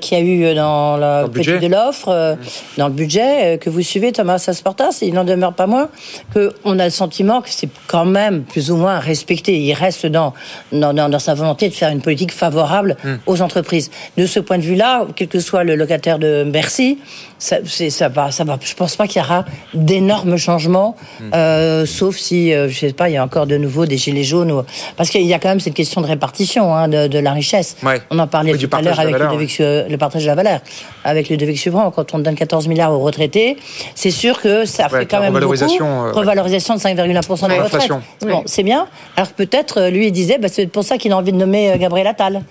qu'il 0.00 0.18
y 0.18 0.20
a 0.20 0.24
eu 0.24 0.54
dans 0.56 0.96
la 0.96 1.22
le 1.22 1.28
politique 1.28 1.54
budget. 1.54 1.68
de 1.68 1.72
l'offre, 1.72 2.08
euh, 2.08 2.34
dans 2.78 2.88
le 2.88 2.94
budget 2.94 3.54
euh, 3.54 3.56
que 3.56 3.70
vous 3.70 3.82
suivez, 3.82 4.12
Thomas 4.12 4.38
Sasportas, 4.38 4.98
il 5.02 5.14
n'en 5.14 5.24
demeure 5.24 5.52
pas 5.54 5.66
moins 5.66 5.88
qu'on 6.34 6.78
a 6.78 6.84
le 6.84 6.90
sentiment 6.90 7.40
que 7.42 7.48
c'est 7.50 7.68
quand 7.86 8.04
même 8.04 8.42
plus 8.42 8.70
ou 8.70 8.76
moins 8.76 8.98
respecté. 8.98 9.58
Il 9.58 9.72
reste 9.74 10.06
dans, 10.06 10.34
dans, 10.72 10.92
dans- 10.94 11.08
dans 11.08 11.18
sa 11.18 11.34
volonté 11.34 11.68
de 11.68 11.74
faire 11.74 11.90
une 11.90 12.00
politique 12.02 12.32
favorable 12.32 12.96
Hmm. 13.04 13.16
aux 13.26 13.42
entreprises. 13.42 13.90
De 14.16 14.26
ce 14.26 14.40
point 14.40 14.58
de 14.58 14.62
vue-là, 14.62 15.06
quel 15.14 15.28
que 15.28 15.40
soit 15.40 15.64
le 15.64 15.74
locataire 15.76 16.18
de 16.18 16.44
Bercy, 16.44 16.98
ça, 17.38 17.56
ça 17.90 18.08
va, 18.08 18.30
ça 18.30 18.44
va. 18.44 18.58
Je 18.62 18.74
pense 18.74 18.96
pas 18.96 19.06
qu'il 19.06 19.20
y 19.20 19.24
aura 19.24 19.44
d'énormes 19.74 20.36
changements, 20.36 20.96
Hmm. 21.20 21.30
euh, 21.34 21.86
sauf 21.86 22.16
si, 22.16 22.52
euh, 22.52 22.68
je 22.68 22.78
sais 22.78 22.92
pas, 22.92 23.08
il 23.08 23.12
y 23.14 23.16
a 23.16 23.24
encore 23.24 23.46
de 23.46 23.56
nouveau 23.56 23.86
des 23.86 23.96
gilets 23.98 24.24
jaunes, 24.24 24.50
ou- 24.52 24.62
parce 24.96 25.10
qu'il 25.10 25.22
y 25.26 25.34
a 25.34 25.38
quand 25.38 25.48
même 25.48 25.60
cette 25.60 25.74
question 25.74 26.00
de 26.00 26.06
répartition 26.06 26.74
hein, 26.74 26.88
de, 26.88 27.06
de 27.06 27.18
la 27.18 27.32
richesse. 27.32 27.76
Ouais. 27.82 28.00
On 28.10 28.18
en 28.18 28.26
parlait 28.26 28.52
Oui, 28.52 28.58
tout 28.58 28.74
à 28.76 28.80
l'heure 28.82 28.98
avec 29.00 29.12
valeur, 29.16 29.34
le 29.38 29.96
partage 29.96 30.22
de 30.22 30.26
la 30.28 30.34
valeur, 30.34 30.60
avec 31.06 31.28
Ludovic 31.28 31.58
Subran, 31.58 31.90
quand 31.90 32.14
on 32.14 32.18
donne 32.18 32.34
14 32.34 32.68
milliards 32.68 32.92
aux 32.92 32.98
retraités, 32.98 33.56
c'est 33.94 34.10
sûr 34.10 34.40
que 34.40 34.64
ça 34.64 34.88
Ouais, 34.90 35.00
fait 35.00 35.06
quand 35.06 35.20
même 35.20 35.28
revalorisation, 35.28 35.86
beaucoup. 36.04 36.08
euh. 36.18 36.20
Revalorisation 36.20 36.74
de 36.74 36.80
5,1% 36.80 36.96
de 36.96 37.52
Ouais, 37.52 37.56
la 37.58 37.64
retraite. 37.64 37.72
l'inflation. 37.88 38.02
Bon, 38.22 38.42
c'est 38.46 38.62
bien. 38.62 38.86
Alors 39.16 39.30
que 39.30 39.34
peut-être, 39.44 39.80
euh, 39.82 39.90
lui, 39.90 40.06
il 40.08 40.12
disait, 40.12 40.38
bah, 40.38 40.48
c'est 40.48 40.66
pour 40.66 40.84
ça 40.84 40.98
qu'il 40.98 41.12
a 41.12 41.16
envie 41.16 41.32
de 41.32 41.36
nommer 41.38 41.72
euh, 41.72 41.76
Gabriel 41.78 42.06
Attal. 42.08 42.42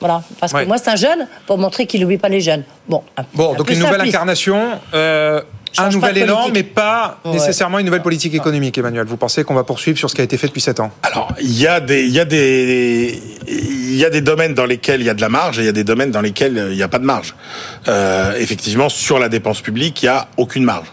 Voilà. 0.00 0.22
Parce 0.40 0.52
Ouais. 0.52 0.62
que 0.64 0.68
moi, 0.68 0.78
c'est 0.78 0.90
un 0.90 0.96
jeune 0.96 1.26
pour 1.46 1.58
montrer 1.58 1.86
qu'il 1.86 2.00
n'oublie 2.00 2.18
pas 2.18 2.28
les 2.28 2.40
jeunes. 2.40 2.64
Bon, 2.88 3.02
un- 3.16 3.22
Bon, 3.34 3.52
un 3.54 3.56
donc 3.56 3.70
une 3.70 3.78
nouvelle 3.78 3.94
simpliste. 3.94 4.14
incarnation, 4.16 4.58
euh, 4.94 5.40
un 5.78 5.88
nouvel 5.90 6.18
élan, 6.18 6.42
politique. 6.42 6.54
mais 6.54 6.62
pas 6.62 7.18
Ouais. 7.24 7.32
nécessairement 7.32 7.78
une 7.78 7.86
nouvelle 7.86 8.02
politique 8.02 8.34
économique, 8.34 8.76
Emmanuel. 8.78 9.06
Vous 9.06 9.16
pensez 9.16 9.44
qu'on 9.44 9.54
va 9.54 9.64
poursuivre 9.64 9.98
sur 9.98 10.10
ce 10.10 10.14
qui 10.14 10.20
a 10.20 10.24
été 10.24 10.36
fait 10.36 10.46
depuis 10.48 10.60
7 10.60 10.80
ans? 10.80 10.90
Alors, 11.02 11.32
il 11.40 11.58
y 11.58 11.66
a 11.66 11.80
des, 11.80 12.02
il 12.04 12.10
y 12.12 12.20
a 12.20 12.24
des, 12.24 13.20
il 13.48 13.96
y 13.96 14.04
a 14.04 14.10
des 14.10 14.20
domaines 14.20 14.54
dans 14.54 14.66
lesquels 14.66 15.00
il 15.00 15.06
y 15.06 15.10
a 15.10 15.14
de 15.14 15.20
la 15.20 15.28
marge 15.28 15.58
et 15.58 15.62
il 15.62 15.66
y 15.66 15.68
a 15.68 15.72
des 15.72 15.84
domaines 15.84 16.10
dans 16.10 16.20
lesquels 16.20 16.56
euh, 16.58 16.70
il 16.72 16.76
n'y 16.76 16.82
a 16.82 16.88
pas 16.88 16.98
de 16.98 17.04
marge. 17.04 17.34
Euh, 17.88 18.34
effectivement, 18.38 18.88
sur 18.88 19.18
la 19.18 19.28
dépense 19.28 19.60
publique, 19.60 20.02
il 20.02 20.06
n'y 20.06 20.10
a 20.10 20.28
aucune 20.36 20.64
marge. 20.64 20.86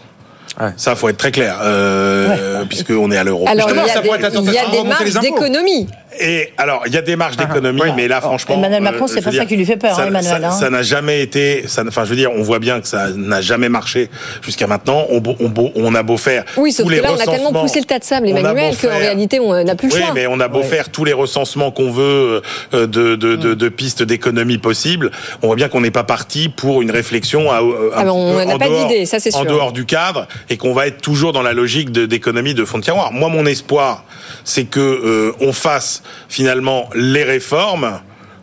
Ouais. 0.60 0.72
Ça, 0.76 0.94
faut 0.96 1.08
être 1.08 1.16
très 1.16 1.30
clair, 1.30 1.58
euh, 1.62 2.64
puisqu'on 2.68 3.10
est 3.12 3.16
à 3.16 3.24
l'euro. 3.24 3.46
Alors, 3.48 3.68
Justement, 3.68 3.86
il 3.86 3.88
y 3.88 3.92
ça 3.92 3.98
a 3.98 4.02
des, 4.02 4.08
pourrait 4.08 4.18
être 4.18 4.22
la 4.24 4.28
il 4.28 4.34
y 4.34 4.36
a 4.36 4.40
tentation 4.62 4.66
de 4.66 4.72
des 4.72 4.78
remonter 4.80 5.04
les 5.04 5.12
marges 5.12 5.16
impôts. 5.16 5.34
d'économie. 5.36 5.86
Et 6.20 6.52
alors, 6.58 6.82
il 6.86 6.92
y 6.92 6.96
a 6.98 7.02
des 7.02 7.16
marges 7.16 7.34
Ah, 7.38 7.44
d'économie, 7.46 7.80
mais 7.96 8.06
là, 8.08 8.20
franchement, 8.20 8.56
Emmanuel 8.56 8.80
euh, 8.82 8.84
Macron, 8.90 9.06
je 9.06 9.14
c'est 9.14 9.22
pas 9.22 9.32
ça 9.32 9.46
qui 9.46 9.56
lui 9.56 9.64
fait 9.64 9.76
peur, 9.76 9.96
ça- 9.96 10.02
hein, 10.02 10.08
Emmanuel, 10.08 10.40
ça- 10.42 10.48
hein. 10.48 10.50
Ça 10.52 10.70
n'a 10.70 10.82
jamais 10.82 11.22
été, 11.22 11.64
ça, 11.66 11.82
enfin, 11.86 12.04
je 12.04 12.10
veux 12.10 12.16
dire, 12.16 12.30
on 12.36 12.42
voit 12.42 12.58
bien 12.58 12.80
que 12.80 12.86
ça 12.88 13.08
n'a 13.16 13.40
jamais 13.40 13.68
marché 13.68 14.10
jusqu'à 14.42 14.66
maintenant. 14.66 15.06
On, 15.10 15.22
on, 15.40 15.72
on 15.74 15.94
a 15.94 16.02
beau 16.02 16.16
faire 16.16 16.44
Oui, 16.56 16.72
sauf 16.72 16.84
tous 16.84 16.90
que 16.90 16.96
les 16.96 17.00
là, 17.02 17.10
on 17.12 17.20
a 17.20 17.24
tellement 17.24 17.52
poussé 17.52 17.78
le 17.80 17.86
tas 17.86 17.98
de 17.98 18.04
sable, 18.04 18.28
Emmanuel, 18.28 18.76
qu'en 18.76 18.88
réalité, 18.98 19.40
on 19.40 19.64
n'a 19.64 19.74
plus 19.74 19.88
le 19.88 19.94
oui, 19.94 20.00
choix. 20.02 20.12
mais 20.14 20.26
on 20.26 20.40
a 20.40 20.48
beau 20.48 20.62
faire 20.62 20.90
tous 20.90 21.04
les 21.04 21.12
recensements 21.12 21.70
qu'on 21.70 21.90
veut 21.90 22.42
euh, 22.74 22.86
de, 22.86 23.16
de, 23.16 23.36
de, 23.36 23.54
de 23.54 23.68
pistes 23.68 24.02
d'économie 24.02 24.58
possibles, 24.58 25.10
on 25.42 25.46
voit 25.46 25.56
bien 25.56 25.68
qu'on 25.68 25.80
n'est 25.80 25.90
pas 25.90 26.04
parti 26.04 26.48
pour 26.48 26.82
une 26.82 26.90
réflexion 26.90 27.50
à, 27.50 27.60
euh, 27.62 27.90
un 27.96 28.06
Ah, 28.06 28.12
on 28.12 28.44
n'a 28.44 28.54
en 28.54 28.58
pas 28.58 28.66
dehors- 28.68 28.86
d'idée, 28.88 29.06
ça, 29.06 29.18
c'est 29.20 29.34
En 29.34 29.40
sûr. 29.42 29.50
dehors 29.50 29.72
du 29.72 29.86
cadre 29.86 30.26
et 30.50 30.56
qu'on 30.56 30.72
va 30.74 30.86
être 30.86 31.00
toujours 31.00 31.32
dans 31.32 31.42
la 31.42 31.52
logique 31.52 31.90
de- 31.92 32.06
d'économie 32.06 32.54
de, 32.54 32.64
fond 32.64 32.78
de 32.78 32.84
tiroir. 32.84 33.12
Moi, 33.12 33.28
mon 33.28 33.46
espoir, 33.46 34.04
c'est 34.44 34.64
que 34.64 34.80
euh, 34.80 35.32
on 35.40 35.52
fasse 35.52 36.02
finalement 36.28 36.88
les 36.94 37.24
réformes 37.24 38.00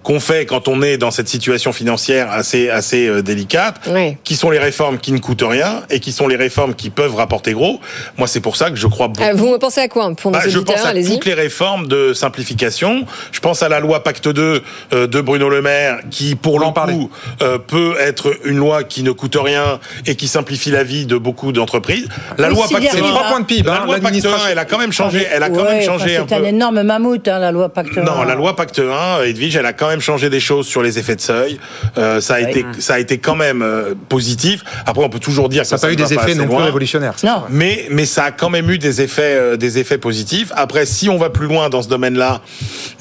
qu'on 0.07 0.21
fait 0.21 0.45
quand 0.45 0.69
on 0.69 0.81
est 0.81 0.97
dans 0.97 1.11
cette 1.11 1.27
situation 1.27 1.73
financière 1.73 2.31
assez 2.31 2.69
assez 2.69 3.07
euh, 3.09 3.21
délicate, 3.21 3.75
Oui. 3.91 4.15
qui 4.23 4.37
sont 4.37 4.49
les 4.49 4.57
réformes 4.57 4.99
qui 4.99 5.11
ne 5.11 5.17
coûtent 5.17 5.43
rien 5.45 5.83
et 5.89 5.99
qui 5.99 6.13
sont 6.13 6.29
les 6.29 6.37
réformes 6.37 6.75
qui 6.75 6.89
peuvent 6.89 7.13
rapporter 7.15 7.51
gros. 7.51 7.81
Moi, 8.17 8.25
c'est 8.29 8.39
pour 8.39 8.55
ça 8.55 8.69
que 8.69 8.77
je 8.77 8.87
crois 8.87 9.09
beaucoup. 9.09 9.27
Euh, 9.27 9.33
vous 9.33 9.49
me 9.51 9.57
pensez 9.57 9.81
à 9.81 9.89
quoi 9.89 10.09
pour 10.15 10.31
nos 10.31 10.37
Bah, 10.37 10.45
je 10.47 10.57
auditeurs 10.59 10.75
pense 10.75 10.85
à 10.85 10.89
Allez-y. 10.91 11.11
toutes 11.15 11.25
les 11.25 11.33
réformes 11.33 11.87
de 11.87 12.13
simplification. 12.13 13.05
Je 13.33 13.41
pense 13.41 13.61
à 13.63 13.67
la 13.67 13.81
loi 13.81 14.01
Pacte 14.01 14.29
2 14.29 14.61
euh, 14.93 15.07
de 15.07 15.19
Bruno 15.19 15.49
Le 15.49 15.61
Maire, 15.61 15.97
qui 16.09 16.35
pour 16.35 16.59
le 16.61 16.67
en 16.67 16.71
parler. 16.71 16.93
coup 16.93 17.09
euh, 17.41 17.57
peut 17.57 17.95
être 17.99 18.33
une 18.45 18.55
loi 18.57 18.85
qui 18.85 19.03
ne 19.03 19.11
coûte 19.11 19.35
rien 19.37 19.77
et 20.05 20.15
qui 20.15 20.29
simplifie 20.29 20.71
la 20.71 20.83
vie 20.85 21.05
de 21.05 21.17
beaucoup 21.17 21.51
d'entreprises. 21.51 22.07
La 22.37 22.47
Oui, 22.47 22.55
loi 22.55 22.67
Pacte 22.71 22.87
arrive, 22.87 23.03
1, 23.03 23.07
Trois 23.09 23.23
points 23.23 23.39
de 23.41 23.45
PIB, 23.45 23.67
la 23.67 23.73
hein, 23.81 23.85
loi 23.85 23.95
Pacte 23.95 23.99
1, 23.99 24.03
l'administration. 24.05 24.47
elle 24.51 24.59
a 24.59 24.65
quand 24.65 24.77
même 24.77 24.93
changé. 24.93 25.27
Elle 25.33 25.43
a 25.43 25.49
quand 25.49 25.63
Ouais, 25.63 25.79
même 25.79 25.83
changé 25.85 26.15
un 26.15 26.25
C'est 26.29 26.35
un 26.35 26.43
énorme 26.45 26.81
mammouth, 26.83 27.27
hein, 27.27 27.39
la 27.39 27.51
loi 27.51 27.67
Pacte. 27.67 27.97
Non, 27.97 28.23
la 28.23 28.35
loi 28.35 28.55
Pacte 28.55 28.79
1, 28.79 29.23
Edwige, 29.23 29.57
elle 29.57 29.65
a 29.65 29.73
quand 29.73 29.89
même 29.89 29.96
changé 29.99 30.29
des 30.29 30.39
choses 30.39 30.67
sur 30.67 30.81
les 30.83 30.99
effets 30.99 31.15
de 31.15 31.21
seuil. 31.21 31.59
Euh, 31.97 32.21
ça 32.21 32.35
a 32.35 32.39
été, 32.41 32.65
ça 32.79 32.95
a 32.95 32.99
été 32.99 33.17
quand 33.17 33.35
même 33.35 33.61
euh, 33.61 33.93
positif. 34.09 34.63
Après, 34.85 35.03
on 35.03 35.09
peut 35.09 35.19
toujours 35.19 35.49
dire 35.49 35.65
Ça 35.65 35.75
que 35.77 35.81
n'a 35.81 35.87
pas 35.87 35.93
eu 35.93 35.95
des 35.95 36.13
effets 36.13 36.35
non 36.35 36.47
plus 36.47 36.55
révolutionnaires. 36.63 37.15
Non. 37.23 37.43
Mais, 37.49 37.87
mais 37.89 38.05
ça 38.05 38.25
a 38.25 38.31
quand 38.31 38.49
même 38.49 38.69
eu 38.69 38.77
des 38.77 39.01
effets, 39.01 39.35
euh, 39.35 39.57
des 39.57 39.77
effets 39.79 39.97
positifs. 39.97 40.51
Après, 40.55 40.85
si 40.85 41.09
on 41.09 41.17
va 41.17 41.29
plus 41.29 41.47
loin 41.47 41.69
dans 41.69 41.81
ce 41.81 41.87
domaine-là, 41.89 42.41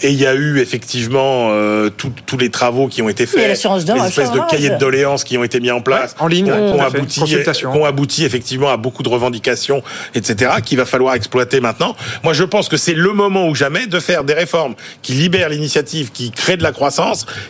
et 0.03 0.11
il 0.11 0.21
y 0.21 0.27
a 0.27 0.35
eu 0.35 0.59
effectivement 0.61 1.49
euh, 1.51 1.91
tout- 1.91 2.13
tous 2.27 2.37
les 2.39 2.51
travaux 2.51 2.89
qui 2.89 3.03
ont 3.03 3.09
été 3.09 3.27
faits, 3.27 3.41
les 3.95 4.09
espèces 4.09 4.31
de 4.33 4.39
cahiers 4.51 4.71
de 4.71 4.79
doléances 4.79 5.25
qui 5.25 5.37
ont 5.39 5.45
été 5.45 5.61
mis 5.61 5.71
en 5.71 5.81
place, 5.81 6.13
Ouais, 6.13 6.23
en 6.25 6.27
ligne, 6.29 6.47
qui 6.47 6.51
ont, 6.53 6.83
abouti, 6.83 7.21
ont 7.81 7.85
abouti 7.85 8.25
effectivement 8.25 8.71
à 8.71 8.77
beaucoup 8.77 9.03
de 9.03 9.09
revendications, 9.09 9.83
etc., 10.15 10.53
qu'il 10.65 10.79
va 10.79 10.85
falloir 10.85 11.15
exploiter 11.15 11.61
maintenant. 11.61 11.97
Moi, 12.23 12.33
je 12.33 12.45
pense 12.45 12.69
que 12.69 12.77
c'est 12.77 12.95
le 12.95 13.13
moment 13.13 13.49
ou 13.49 13.55
jamais 13.55 13.87
de 13.87 14.01
faire 14.01 14.25
des 14.25 14.35
réformes 14.35 14.75
qui 15.03 15.13
libèrent 15.13 15.49
l'initiative, 15.49 16.11
qui 16.13 16.31
créent 16.31 16.57
de 16.57 16.63
la 16.63 16.73
croissance, 16.73 16.86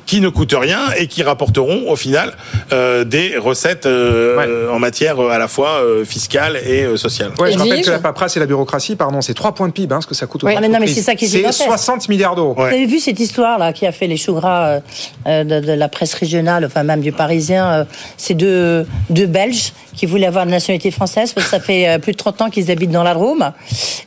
qui 0.07 0.21
ne 0.21 0.29
coûtent 0.29 0.55
rien 0.59 0.81
et 0.97 1.07
qui 1.07 1.23
rapporteront 1.23 1.91
au 1.91 1.97
final 1.97 2.33
euh, 2.73 3.05
des 3.05 3.37
recettes 3.37 3.87
euh, 3.87 4.71
en 4.71 4.79
matière 4.79 5.23
euh, 5.23 5.31
à 5.31 5.39
la 5.39 5.49
fois 5.49 5.81
euh, 5.83 6.05
fiscale 6.05 6.57
et 6.67 6.83
euh, 6.85 6.97
sociale. 6.97 7.33
Ouais, 7.39 7.53
je 7.53 7.59
rappelle 7.59 7.83
que 7.85 7.91
la 7.91 7.99
paperasse 7.99 8.37
et 8.37 8.41
la 8.41 8.47
bureaucratie, 8.47 8.97
pardon, 8.97 9.21
c'est 9.21 9.35
3 9.35 9.55
points 9.55 9.69
de 9.69 9.73
PIB, 9.73 9.95
hein, 9.95 10.01
ce 10.01 10.07
que 10.07 10.15
ça 10.15 10.27
coûte 10.27 10.45
aux 10.45 10.47
Ouais, 10.47 10.57
mais 10.61 10.69
non, 10.69 10.79
mais 10.81 10.87
c'est 10.87 11.03
ça 11.03 11.15
qui 11.15 11.25
est 11.25 11.29
C'est 11.29 11.39
gigantesque. 11.39 11.65
60 11.65 12.09
milliards 12.09 12.35
d'euros. 12.37 12.55
Ouais. 12.57 12.71
Vous 12.71 12.77
avez 12.77 12.87
vu 12.87 12.99
cette 13.01 13.21
histoire 13.21 13.59
là 13.59 13.73
qui 13.73 13.87
a 13.87 13.93
fait 13.93 14.07
les 14.07 14.17
choux 14.17 14.35
gras 14.35 14.81
de, 15.27 15.43
de 15.61 15.73
la 15.73 15.89
presse 15.89 16.15
régionale, 16.15 16.65
enfin 16.65 16.83
même 16.83 17.01
du 17.01 17.13
Parisien, 17.13 17.67
euh, 17.73 17.85
ces 18.17 18.35
deux, 18.35 18.87
deux 19.11 19.27
Belges 19.27 19.73
qui 19.95 20.07
voulaient 20.07 20.27
avoir 20.27 20.45
la 20.45 20.51
nationalité 20.53 20.91
française 20.91 21.33
parce 21.33 21.47
que 21.47 21.51
ça 21.51 21.61
fait 21.61 21.99
plus 22.01 22.13
de 22.13 22.17
30 22.19 22.43
ans 22.43 22.51
qu'ils 22.51 22.71
habitent 22.71 22.91
dans 22.91 23.03
la 23.03 23.15
Drôme 23.15 23.53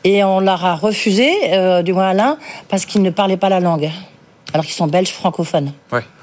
et 0.03 0.23
on 0.23 0.39
leur 0.39 0.63
a 0.65 0.75
refusé, 0.75 1.29
euh, 1.51 1.81
du 1.81 1.93
moins 1.93 2.13
l'un, 2.13 2.37
parce 2.69 2.85
qu'ils 2.85 3.01
ne 3.01 3.09
parlaient 3.09 3.37
pas 3.37 3.49
la 3.49 3.59
langue, 3.59 3.89
alors 4.53 4.65
qu'ils 4.65 4.73
sont 4.73 4.87
belges 4.87 5.11
francophones. 5.11 5.71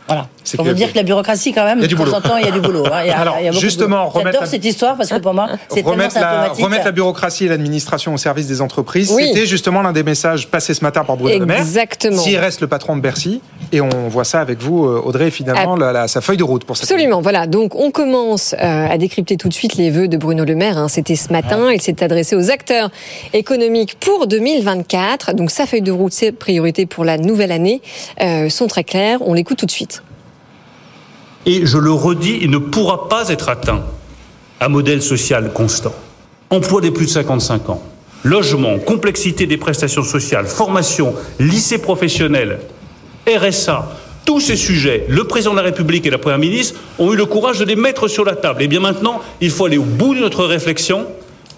Voilà. 0.07 0.29
Vous 0.59 0.65
que- 0.65 0.71
dire 0.71 0.93
que 0.93 0.97
la 0.97 1.03
bureaucratie, 1.03 1.53
quand 1.53 1.65
même, 1.65 1.81
de 1.81 1.87
temps 1.89 2.13
en 2.17 2.21
temps, 2.21 2.37
il 2.37 2.45
y 2.47 2.49
a 2.49 2.53
du 2.53 2.61
boulot. 2.61 2.85
hein. 2.87 3.01
Il 3.03 3.09
y 3.09 3.11
a- 3.11 3.19
Alors, 3.19 3.37
il 3.41 3.45
y 3.45 3.49
a 3.49 3.51
beaucoup 3.51 3.57
de 3.63 3.67
justement, 3.69 4.07
remettre 4.09 4.27
J'adore 4.29 4.41
la- 4.43 4.47
cette 4.47 4.65
histoire 4.65 4.97
parce 4.97 5.11
que 5.11 5.19
pour 5.19 5.35
moi, 5.35 5.49
c'est 5.69 5.83
Remettre 5.85 6.15
la, 6.21 6.49
remettre 6.51 6.85
la 6.85 6.93
bureaucratie 6.93 7.47
et 7.47 7.49
l'administration 7.49 8.15
au 8.15 8.17
service 8.17 8.47
des 8.47 8.61
entreprises, 8.61 9.11
Oui. 9.15 9.27
c'était 9.29 9.47
justement 9.47 9.83
l'un 9.83 9.93
des 9.93 10.05
messages 10.05 10.49
passés 10.49 10.75
ce 10.75 10.85
matin 10.85 11.03
par 11.05 11.17
Bruno 11.17 11.39
Le 11.41 11.47
Maire. 11.47 11.59
Exactement. 11.59 12.17
S'il 12.23 12.37
reste 12.39 12.61
le 12.61 12.69
patron 12.69 12.97
de 12.97 13.01
Bercy, 13.01 13.41
et 13.73 13.81
on 13.81 13.89
voit 14.09 14.25
ça 14.25 14.41
avec 14.41 14.61
vous, 14.63 14.85
euh, 14.87 15.03
Audrey, 15.05 15.31
finalement, 15.33 15.75
la- 15.77 15.93
la- 15.93 16.07
sa 16.09 16.21
feuille 16.21 16.37
de 16.37 16.45
route 16.45 16.65
pour 16.65 16.77
cette 16.77 16.85
Absolument, 16.91 17.21
voilà. 17.21 17.47
Donc 17.49 17.75
on 17.75 17.91
commence 17.91 18.55
euh, 18.63 18.89
à 18.89 18.97
décrypter 18.99 19.37
tout 19.37 19.49
de 19.49 19.55
suite 19.55 19.75
les 19.77 19.91
vœux 19.91 20.07
de 20.09 20.17
Bruno 20.17 20.45
Le 20.45 20.55
Maire. 20.55 20.79
hein. 20.79 20.89
C'était 20.89 21.17
ce 21.17 21.33
matin. 21.33 21.73
Il 21.73 21.81
s'est 21.83 22.03
adressé 22.05 22.37
aux 22.37 22.51
acteurs 22.51 22.91
économiques 23.33 23.97
pour 23.99 24.27
2024. 24.27 25.35
Donc 25.35 25.51
sa 25.51 25.67
feuille 25.67 25.83
de 25.83 25.93
route, 25.93 26.13
ses 26.13 26.33
priorités 26.33 26.87
pour 26.87 27.05
la 27.05 27.19
nouvelle 27.19 27.53
année 27.53 27.81
euh, 28.23 28.49
sont 28.49 28.67
très 28.69 28.85
claires. 28.85 29.19
On 29.23 29.35
l'écoute 29.35 29.59
tout 29.59 29.67
de 29.67 29.71
suite. 29.71 29.96
Et 31.47 31.65
je 31.65 31.79
le 31.79 31.93
redis, 31.93 32.41
il 32.43 32.51
ne 32.51 32.59
pourra 32.59 33.09
pas 33.09 33.29
être 33.29 33.49
atteint 33.49 33.85
un 34.61 34.69
modèle 34.69 35.01
social 35.01 35.53
constant. 35.53 35.95
Emploi 36.51 36.81
des 36.81 36.91
plus 36.91 37.07
de 37.07 37.11
55 37.11 37.71
ans, 37.71 37.83
logement, 38.25 38.79
complexité 38.79 39.47
des 39.47 39.57
prestations 39.57 40.03
sociales, 40.03 40.47
formation, 40.47 41.15
lycée 41.39 41.79
professionnel, 41.79 42.59
RSA, 43.29 43.89
tous 44.25 44.41
ces 44.41 44.57
sujets, 44.57 45.07
le 45.09 45.25
président 45.25 45.53
de 45.53 45.59
la 45.59 45.63
République 45.63 46.05
et 46.05 46.11
la 46.11 46.19
Première 46.19 46.39
ministre 46.39 46.81
ont 46.99 47.13
eu 47.13 47.17
le 47.17 47.27
courage 47.27 47.61
de 47.61 47.65
les 47.65 47.77
mettre 47.77 48.09
sur 48.09 48.25
la 48.25 48.35
table. 48.35 48.63
Et 48.63 48.69
bien 48.69 48.81
maintenant, 48.81 49.21
il 49.41 49.51
faut 49.51 49.67
aller 49.67 49.79
au 49.79 49.85
bout 49.85 50.17
de 50.17 50.21
notre 50.21 50.45
réflexion, 50.45 51.07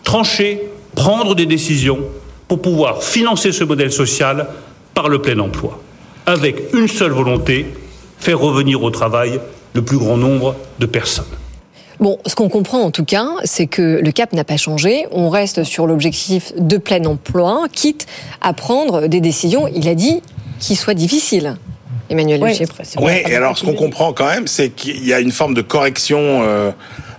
trancher, 0.04 0.60
prendre 0.94 1.34
des 1.34 1.46
décisions 1.46 2.00
pour 2.46 2.60
pouvoir 2.60 3.02
financer 3.02 3.52
ce 3.52 3.64
modèle 3.64 3.92
social 3.92 4.48
par 4.92 5.08
le 5.08 5.22
plein 5.22 5.38
emploi. 5.38 5.80
Avec 6.26 6.74
une 6.74 6.88
seule 6.88 7.12
volonté, 7.12 7.66
faire 8.18 8.38
revenir 8.38 8.82
au 8.82 8.90
travail 8.90 9.40
le 9.74 9.82
plus 9.82 9.98
grand 9.98 10.16
nombre 10.16 10.56
de 10.78 10.86
personnes. 10.86 11.24
Bon, 12.00 12.18
ce 12.26 12.36
qu'on 12.36 12.48
comprend 12.48 12.80
en 12.80 12.90
tout 12.92 13.04
cas, 13.04 13.26
c'est 13.44 13.66
que 13.66 14.00
le 14.02 14.12
cap 14.12 14.32
n'a 14.32 14.44
pas 14.44 14.56
changé. 14.56 15.06
On 15.10 15.30
reste 15.30 15.64
sur 15.64 15.86
l'objectif 15.86 16.52
de 16.56 16.76
plein 16.76 17.04
emploi, 17.04 17.66
quitte 17.72 18.06
à 18.40 18.52
prendre 18.52 19.08
des 19.08 19.20
décisions, 19.20 19.66
il 19.66 19.88
a 19.88 19.94
dit, 19.94 20.22
qui 20.60 20.76
soient 20.76 20.94
difficiles. 20.94 21.56
Emmanuel 22.10 22.40
Oui, 22.42 22.66
pas 22.66 23.30
et 23.30 23.34
alors 23.34 23.58
ce 23.58 23.64
qu'on 23.64 23.74
comprend 23.74 24.12
quand 24.12 24.26
même, 24.26 24.46
c'est 24.46 24.70
qu'il 24.70 25.04
y 25.04 25.12
a 25.12 25.20
une 25.20 25.32
forme 25.32 25.54
de 25.54 25.60
correction 25.60 26.18
euh, 26.18 26.70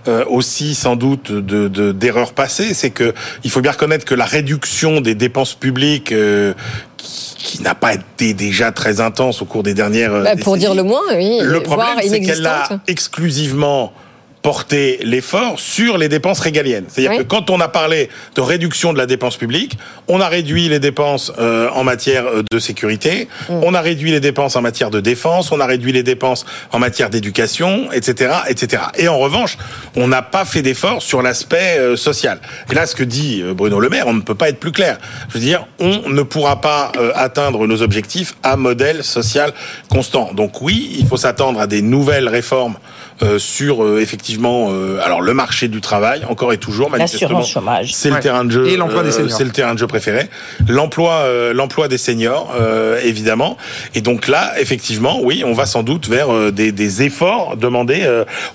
euh, 0.08 0.24
aussi 0.26 0.74
sans 0.74 0.96
doute 0.96 1.30
de 1.30 1.92
d'erreurs 1.92 2.32
passées, 2.32 2.74
c'est 2.74 2.90
que 2.90 3.14
il 3.44 3.50
faut 3.50 3.60
bien 3.60 3.72
reconnaître 3.72 4.04
que 4.04 4.14
la 4.14 4.24
réduction 4.24 5.00
des 5.00 5.14
dépenses 5.14 5.54
publiques 5.54 6.10
euh, 6.10 6.54
qui, 7.02 7.62
n'a 7.62 7.74
pas 7.74 7.94
été 7.94 8.34
déjà 8.34 8.72
très 8.72 9.00
intense 9.00 9.42
au 9.42 9.44
cours 9.44 9.62
des 9.62 9.74
dernières 9.74 10.22
bah, 10.22 10.36
Pour 10.36 10.56
dire 10.56 10.74
le 10.74 10.82
moins, 10.82 11.02
oui. 11.14 11.38
Le 11.42 11.62
problème, 11.62 11.98
c'est 12.06 12.20
qu'elle 12.20 12.46
a 12.46 12.68
exclusivement 12.86 13.92
porter 14.42 14.98
l'effort 15.02 15.60
sur 15.60 15.98
les 15.98 16.08
dépenses 16.08 16.40
régaliennes. 16.40 16.84
C'est-à-dire 16.88 17.18
que 17.18 17.22
quand 17.24 17.50
on 17.50 17.60
a 17.60 17.68
parlé 17.68 18.08
de 18.34 18.40
réduction 18.40 18.92
de 18.92 18.98
la 18.98 19.06
dépense 19.06 19.36
publique, 19.36 19.76
on 20.08 20.20
a 20.20 20.28
réduit 20.28 20.68
les 20.68 20.78
dépenses 20.78 21.32
euh, 21.38 21.68
en 21.70 21.84
matière 21.84 22.26
euh, 22.26 22.42
de 22.50 22.58
sécurité, 22.58 23.28
mm. 23.48 23.60
on 23.62 23.74
a 23.74 23.80
réduit 23.80 24.10
les 24.10 24.20
dépenses 24.20 24.56
en 24.56 24.62
matière 24.62 24.90
de 24.90 25.00
défense, 25.00 25.52
on 25.52 25.60
a 25.60 25.66
réduit 25.66 25.92
les 25.92 26.02
dépenses 26.02 26.46
en 26.72 26.78
matière 26.78 27.10
d'éducation, 27.10 27.92
etc., 27.92 28.32
etc. 28.48 28.82
Et 28.96 29.08
en 29.08 29.18
revanche, 29.18 29.58
on 29.94 30.08
n'a 30.08 30.22
pas 30.22 30.44
fait 30.44 30.62
d'effort 30.62 31.02
sur 31.02 31.20
l'aspect 31.20 31.78
euh, 31.78 31.96
social. 31.96 32.40
Et 32.70 32.74
là, 32.74 32.86
ce 32.86 32.96
que 32.96 33.04
dit 33.04 33.42
Bruno 33.54 33.78
Le 33.78 33.90
Maire, 33.90 34.06
on 34.06 34.14
ne 34.14 34.22
peut 34.22 34.34
pas 34.34 34.48
être 34.48 34.58
plus 34.58 34.72
clair. 34.72 34.98
Je 35.28 35.34
veux 35.34 35.40
dire, 35.40 35.66
on 35.78 36.08
ne 36.08 36.22
pourra 36.22 36.60
pas 36.60 36.92
atteindre 37.14 37.66
nos 37.66 37.82
objectifs 37.82 38.34
à 38.42 38.56
modèle 38.56 39.04
social 39.04 39.52
constant. 39.88 40.32
Donc 40.32 40.62
oui, 40.62 40.96
il 40.98 41.06
faut 41.06 41.16
s'attendre 41.16 41.60
à 41.60 41.66
des 41.66 41.82
nouvelles 41.82 42.28
réformes 42.28 42.76
sur 43.38 43.98
effectivement 43.98 44.70
euh, 44.70 44.98
alors 45.02 45.20
le 45.20 45.34
marché 45.34 45.68
du 45.68 45.80
travail, 45.80 46.22
encore 46.28 46.52
et 46.52 46.58
toujours, 46.58 46.90
manifestement, 46.90 47.42
c'est 47.42 48.10
le 48.10 48.20
terrain 48.20 48.44
de 48.44 48.50
jeu. 48.50 48.66
Et 48.68 48.76
l'emploi 48.76 49.02
des 49.02 49.10
euh, 49.10 49.12
seniors. 49.12 49.36
C'est 49.36 49.44
le 49.44 49.50
terrain 49.50 49.74
de 49.74 49.78
jeu 49.78 49.86
préféré. 49.86 50.28
L'emploi, 50.68 51.12
euh, 51.12 51.52
l'emploi 51.52 51.88
des 51.88 51.98
seniors, 51.98 52.54
évidemment. 53.02 53.56
Et 53.94 54.00
donc 54.00 54.28
là, 54.28 54.52
effectivement, 54.58 55.20
oui, 55.22 55.42
on 55.44 55.52
va 55.52 55.66
sans 55.66 55.82
doute 55.82 56.08
vers 56.08 56.52
des, 56.52 56.72
des, 56.72 57.02
efforts 57.02 57.56
demandés 57.56 58.06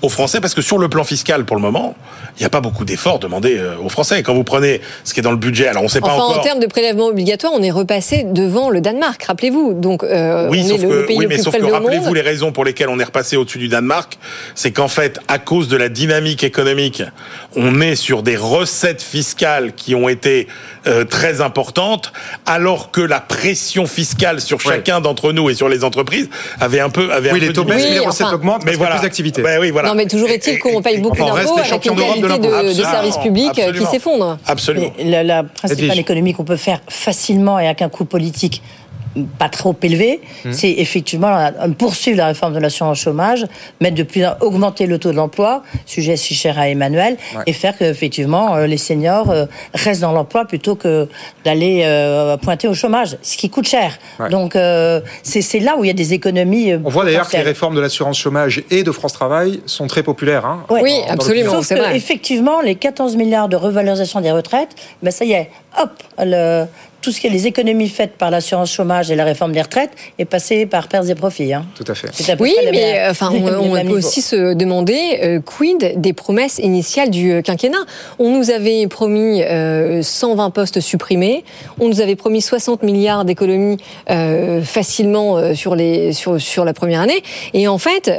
aux 0.02 0.08
Français, 0.08 0.40
parce 0.40 0.54
que 0.54 0.62
sur 0.62 0.78
le 0.78 0.88
plan 0.88 1.04
fiscal, 1.04 1.44
pour 1.44 1.56
le 1.56 1.62
moment, 1.62 1.96
il 2.36 2.42
n'y 2.42 2.46
a 2.46 2.50
pas 2.50 2.60
beaucoup 2.60 2.84
d'efforts 2.84 3.18
demandés 3.18 3.60
aux 3.82 3.88
Français. 3.88 4.22
Quand 4.22 4.34
vous 4.34 4.44
prenez 4.44 4.80
ce 5.04 5.14
qui 5.14 5.20
est 5.20 5.22
dans 5.22 5.30
le 5.30 5.36
budget, 5.36 5.68
alors 5.68 5.82
on 5.82 5.86
ne 5.86 5.90
sait 5.90 6.00
pas 6.00 6.12
encore. 6.12 6.38
en 6.38 6.42
termes 6.42 6.60
de 6.60 6.66
prélèvement 6.66 7.06
obligatoire, 7.06 7.52
on 7.54 7.62
est 7.62 7.70
repassé 7.70 8.24
devant 8.24 8.70
le 8.70 8.80
Danemark. 8.80 9.22
Rappelez-vous. 9.22 9.74
Donc, 9.74 10.02
oui, 10.02 10.08
on 10.10 10.52
est 10.52 10.78
le, 10.78 11.06
pays 11.06 11.18
oui, 11.18 11.26
mais 11.28 11.38
sauf 11.38 11.56
que 11.56 11.64
rappelez-vous 11.64 12.14
les 12.14 12.20
raisons 12.20 12.52
pour 12.52 12.64
lesquelles 12.64 12.88
on 12.88 12.98
est 12.98 13.04
repassé 13.04 13.36
au-dessus 13.36 13.58
du 13.58 13.68
Danemark, 13.68 14.18
c'est 14.56 14.72
qu'en 14.72 14.88
fait, 14.88 15.20
à 15.28 15.38
cause 15.38 15.68
de 15.68 15.76
la 15.76 15.88
dynamique 15.88 16.42
économique, 16.42 17.02
on 17.54 17.80
est 17.80 17.94
sur 17.94 18.22
des 18.22 18.36
recettes 18.36 19.02
fiscales 19.02 19.74
qui 19.74 19.94
ont 19.94 20.08
été 20.08 20.48
euh, 20.86 21.04
très 21.04 21.42
importantes, 21.42 22.12
alors 22.46 22.90
que 22.90 23.02
la 23.02 23.20
pression 23.20 23.86
fiscale 23.86 24.40
sur 24.40 24.60
chacun 24.60 25.00
d'entre 25.00 25.32
nous 25.32 25.50
et 25.50 25.54
sur 25.54 25.68
les 25.68 25.84
entreprises 25.84 26.28
avait 26.58 26.80
un 26.80 26.88
peu 26.88 27.12
avait 27.12 27.32
oui, 27.32 27.38
un 27.38 27.46
les 27.46 27.52
taux 27.52 27.64
baissent, 27.64 27.84
mais 27.84 27.90
les 27.90 27.98
recettes 28.00 28.32
augmentent 28.32 28.64
mais 28.64 28.72
voilà. 28.72 28.96
plus 28.96 29.02
d'activité. 29.02 29.42
Ben 29.42 29.60
oui, 29.60 29.70
voilà. 29.70 29.90
Non, 29.90 29.94
mais 29.94 30.06
toujours 30.06 30.30
est-il 30.30 30.58
qu'on 30.58 30.80
paye 30.80 30.98
beaucoup 30.98 31.18
d'impôts 31.18 31.58
avec 31.58 31.86
une 31.86 31.94
qualité 31.94 32.38
de, 32.38 32.68
de, 32.68 32.82
services 32.82 33.18
publics 33.18 33.58
euh, 33.58 33.72
qui 33.72 33.84
s'effondre. 33.84 34.38
Absolument. 34.46 34.92
la, 35.04 35.22
la 35.22 35.42
principale 35.44 35.98
économie 35.98 36.32
qu'on 36.32 36.44
peut 36.44 36.56
faire 36.56 36.80
facilement 36.88 37.58
et 37.58 37.66
avec 37.66 37.82
un 37.82 37.90
coût 37.90 38.06
politique 38.06 38.62
pas 39.38 39.48
trop 39.48 39.74
élevé, 39.82 40.20
mmh. 40.44 40.52
c'est 40.52 40.70
effectivement 40.70 41.50
poursuivre 41.78 42.18
la 42.18 42.26
réforme 42.26 42.54
de 42.54 42.58
l'assurance 42.58 42.98
chômage, 42.98 43.46
mettre 43.80 43.96
de 43.96 44.02
plus 44.02 44.24
augmenter 44.40 44.86
le 44.86 44.98
taux 44.98 45.10
de 45.10 45.16
l'emploi, 45.16 45.62
sujet 45.84 46.16
si 46.16 46.34
cher 46.34 46.58
à 46.58 46.68
Emmanuel, 46.68 47.16
et 47.46 47.52
faire 47.52 47.76
que 47.76 47.84
effectivement 47.84 48.56
euh, 48.56 48.66
les 48.66 48.78
seniors 48.78 49.30
euh, 49.30 49.46
restent 49.74 50.00
dans 50.00 50.12
l'emploi 50.12 50.44
plutôt 50.44 50.74
que 50.74 51.08
d'aller 51.44 51.82
euh, 51.84 52.36
pointer 52.36 52.68
au 52.68 52.74
chômage, 52.74 53.16
ce 53.22 53.36
qui 53.36 53.50
coûte 53.50 53.66
cher. 53.66 53.98
Donc 54.30 54.56
c'est 55.22 55.60
là 55.60 55.76
où 55.78 55.84
il 55.84 55.88
y 55.88 55.90
a 55.90 55.94
des 55.94 56.12
économies. 56.12 56.74
On 56.84 56.88
voit 56.88 57.04
d'ailleurs 57.04 57.28
que 57.28 57.36
les 57.36 57.42
réformes 57.42 57.74
de 57.74 57.80
l'assurance 57.80 58.18
chômage 58.18 58.62
et 58.70 58.82
de 58.82 58.92
France 58.92 59.12
Travail 59.12 59.60
sont 59.66 59.86
très 59.86 60.02
populaires. 60.02 60.46
Hein, 60.46 60.64
oui, 60.70 61.00
absolument. 61.08 61.62
Sauf 61.62 61.68
que, 61.68 61.94
effectivement, 61.94 62.60
les 62.60 62.74
14 62.74 63.16
milliards 63.16 63.48
de 63.48 63.56
revalorisation 63.56 64.20
des 64.20 64.30
retraites, 64.30 64.70
ben 65.02 65.10
ça 65.10 65.24
y 65.24 65.32
est, 65.32 65.50
hop, 65.80 65.90
le, 66.18 66.66
tout 67.00 67.12
ce 67.12 67.20
qui 67.20 67.26
est 67.26 67.30
les 67.30 67.46
économies 67.46 67.88
faites 67.88 68.12
par 68.12 68.30
l'assurance 68.30 68.72
chômage 68.72 69.10
et 69.10 69.16
la 69.16 69.24
réforme 69.24 69.52
des 69.52 69.62
retraites 69.62 69.90
est 70.18 70.24
passé 70.24 70.66
par 70.66 70.88
pertes 70.88 71.08
et 71.08 71.14
profits. 71.14 71.52
Hein. 71.52 71.64
Tout 71.74 71.84
à 71.88 71.94
fait. 71.94 72.08
oui, 72.40 72.54
mais 72.70 72.98
euh, 72.98 73.10
enfin, 73.10 73.30
on, 73.32 73.86
peut 73.86 73.96
aussi 73.96 74.22
se 74.22 74.54
demander 74.54 75.20
euh, 75.22 75.40
quid 75.40 76.00
des 76.00 76.12
promesses 76.12 76.58
initiales 76.58 77.10
du 77.10 77.32
euh, 77.32 77.42
quinquennat? 77.42 77.84
On 78.18 78.36
nous 78.36 78.50
avait 78.50 78.86
promis 78.86 79.42
120 80.02 80.50
postes 80.50 80.80
supprimés, 80.80 81.44
on 81.78 81.88
nous 81.88 82.00
avait 82.00 82.16
promis 82.16 82.40
60 82.40 82.82
milliards 82.82 83.24
d'économies 83.24 83.78
facilement 84.64 85.54
sur 85.54 85.74
les 85.74 86.12
sur 86.12 86.40
sur 86.40 86.64
la 86.64 86.72
première 86.72 87.00
année, 87.00 87.22
et 87.54 87.68
en 87.68 87.78
fait 87.78 88.10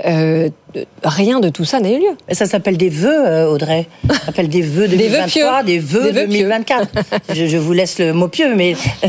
rien 1.04 1.40
de 1.40 1.50
tout 1.50 1.66
ça 1.66 1.80
n'a 1.80 1.92
eu 1.92 2.00
lieu. 2.00 2.18
Ça 2.32 2.46
s'appelle 2.46 2.78
des 2.78 2.90
vœux, 2.90 3.48
Audrey. 3.48 3.88
Ça 4.10 4.26
s'appelle 4.28 4.50
des 4.50 4.62
vœux 4.62 4.88
2023, 4.88 5.64
des 5.64 5.80
vœux, 5.80 6.12
2024. 6.12 6.88
je, 7.34 7.46
je, 7.48 7.58
vous 7.58 7.74
laisse 7.74 8.00
le 8.00 8.14
mot 8.14 8.28
pieux, 8.28 8.56
mais 8.56 8.76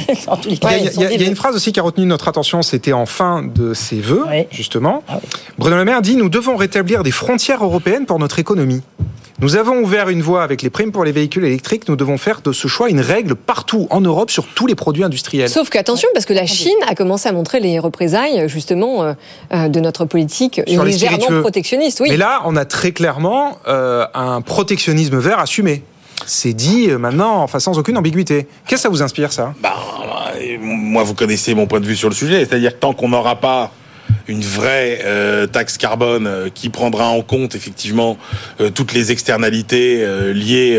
il 0.49 0.59
y, 0.61 1.25
a, 1.25 1.27
une 1.27 1.37
phrase 1.37 1.55
aussi 1.55 1.73
qui 1.73 1.81
a 1.81 1.83
retenu 1.83 2.07
notre 2.07 2.29
attention, 2.29 2.62
c'était 2.62 2.93
en 2.93 3.07
fin 3.07 3.43
de 3.43 3.75
ses 3.75 4.01
vœux, 4.01 4.25
justement. 4.51 5.03
Ah 5.09 5.21
Bruno 5.59 5.77
Le 5.77 5.85
Maire 5.85 6.03
dit 6.03 6.16
Nous 6.16 6.29
devons 6.29 6.57
rétablir 6.57 7.03
des 7.03 7.11
frontières 7.11 7.64
européennes 7.64 8.07
pour 8.07 8.19
notre 8.19 8.39
économie. 8.39 8.83
Nous 9.41 9.55
avons 9.55 9.78
ouvert 9.78 10.09
une 10.09 10.20
voie 10.20 10.43
avec 10.43 10.62
les 10.62 10.70
primes 10.70 10.91
pour 10.91 11.05
les 11.05 11.12
véhicules 11.12 11.45
électriques. 11.45 11.89
Nous 11.89 11.95
devons 11.95 12.18
faire 12.18 12.41
de 12.41 12.51
ce 12.51 12.66
choix 12.66 12.91
une 12.91 12.99
règle 12.99 13.36
partout 13.36 13.86
en 13.91 14.01
Europe 14.01 14.32
sur 14.32 14.49
tous 14.49 14.66
les 14.66 14.74
produits 14.74 15.05
industriels. 15.05 15.49
Sauf 15.49 15.70
qu'attention, 15.70 16.09
parce 16.12 16.26
que 16.26 16.32
la 16.32 16.45
Chine 16.45 16.72
a 16.89 16.97
commencé 16.97 17.28
à 17.28 17.32
montrer 17.32 17.61
les 17.61 17.78
représailles 17.78 18.49
justement 18.49 19.05
euh, 19.05 19.12
euh, 19.55 19.68
de 19.68 19.78
notre 19.78 20.07
politique 20.07 20.61
légèrement 20.66 21.41
protectionniste. 21.41 22.01
Oui. 22.01 22.09
Mais 22.11 22.16
là, 22.16 22.43
on 22.47 22.57
a 22.57 22.64
très 22.64 22.91
clairement 22.91 23.59
euh, 23.68 24.07
un 24.12 24.41
protectionnisme 24.41 25.18
vert 25.18 25.39
assumé. 25.39 25.84
C'est 26.26 26.53
dit 26.53 26.89
maintenant, 26.89 27.41
enfin 27.41 27.61
sans 27.61 27.78
aucune 27.78 27.97
ambiguïté. 27.97 28.49
Qu'est-ce 28.66 28.74
que 28.74 28.82
ça 28.82 28.89
vous 28.89 29.03
inspire 29.03 29.32
ça? 29.32 29.55
Bah, 29.62 29.76
Moi, 30.61 31.05
vous 31.05 31.14
connaissez 31.14 31.55
mon 31.55 31.68
point 31.68 31.78
de 31.78 31.86
vue 31.86 31.95
sur 31.95 32.09
le 32.09 32.14
sujet, 32.16 32.45
c'est-à-dire 32.45 32.72
que 32.72 32.80
tant 32.80 32.93
qu'on 32.93 33.11
n'aura 33.11 33.36
pas 33.36 33.70
une 34.29 34.43
vraie 34.43 35.01
euh, 35.05 35.47
taxe 35.47 35.79
carbone 35.79 36.26
euh, 36.26 36.49
qui 36.53 36.68
prendra 36.68 37.09
en 37.09 37.22
compte 37.22 37.55
effectivement 37.55 38.18
euh, 38.61 38.70
toutes 38.70 38.93
les 38.93 39.11
externalités 39.11 40.07
liées 40.35 40.79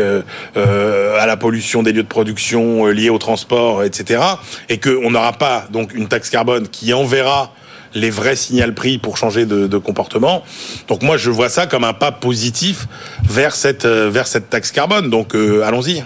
à 0.54 1.26
la 1.26 1.36
pollution 1.36 1.82
des 1.82 1.92
lieux 1.92 2.02
de 2.02 2.08
production, 2.08 2.86
liées 2.86 3.10
au 3.10 3.18
transport, 3.18 3.82
etc. 3.82 4.22
Et 4.68 4.78
qu'on 4.78 5.10
n'aura 5.10 5.32
pas 5.32 5.66
donc 5.70 5.92
une 5.94 6.08
taxe 6.08 6.30
carbone 6.30 6.68
qui 6.68 6.92
enverra 6.92 7.52
les 7.94 8.10
vrais 8.10 8.36
signal 8.36 8.74
prix 8.74 8.98
pour 8.98 9.16
changer 9.16 9.46
de, 9.46 9.66
de, 9.66 9.78
comportement. 9.78 10.44
Donc 10.88 11.02
moi 11.02 11.16
je 11.16 11.30
vois 11.30 11.48
ça 11.48 11.66
comme 11.66 11.84
un 11.84 11.92
pas 11.92 12.12
positif 12.12 12.86
vers 13.24 13.54
cette 13.54 13.86
vers 13.86 14.26
cette 14.26 14.48
taxe 14.48 14.70
carbone. 14.70 15.10
Donc 15.10 15.34
allons-y. 15.34 16.04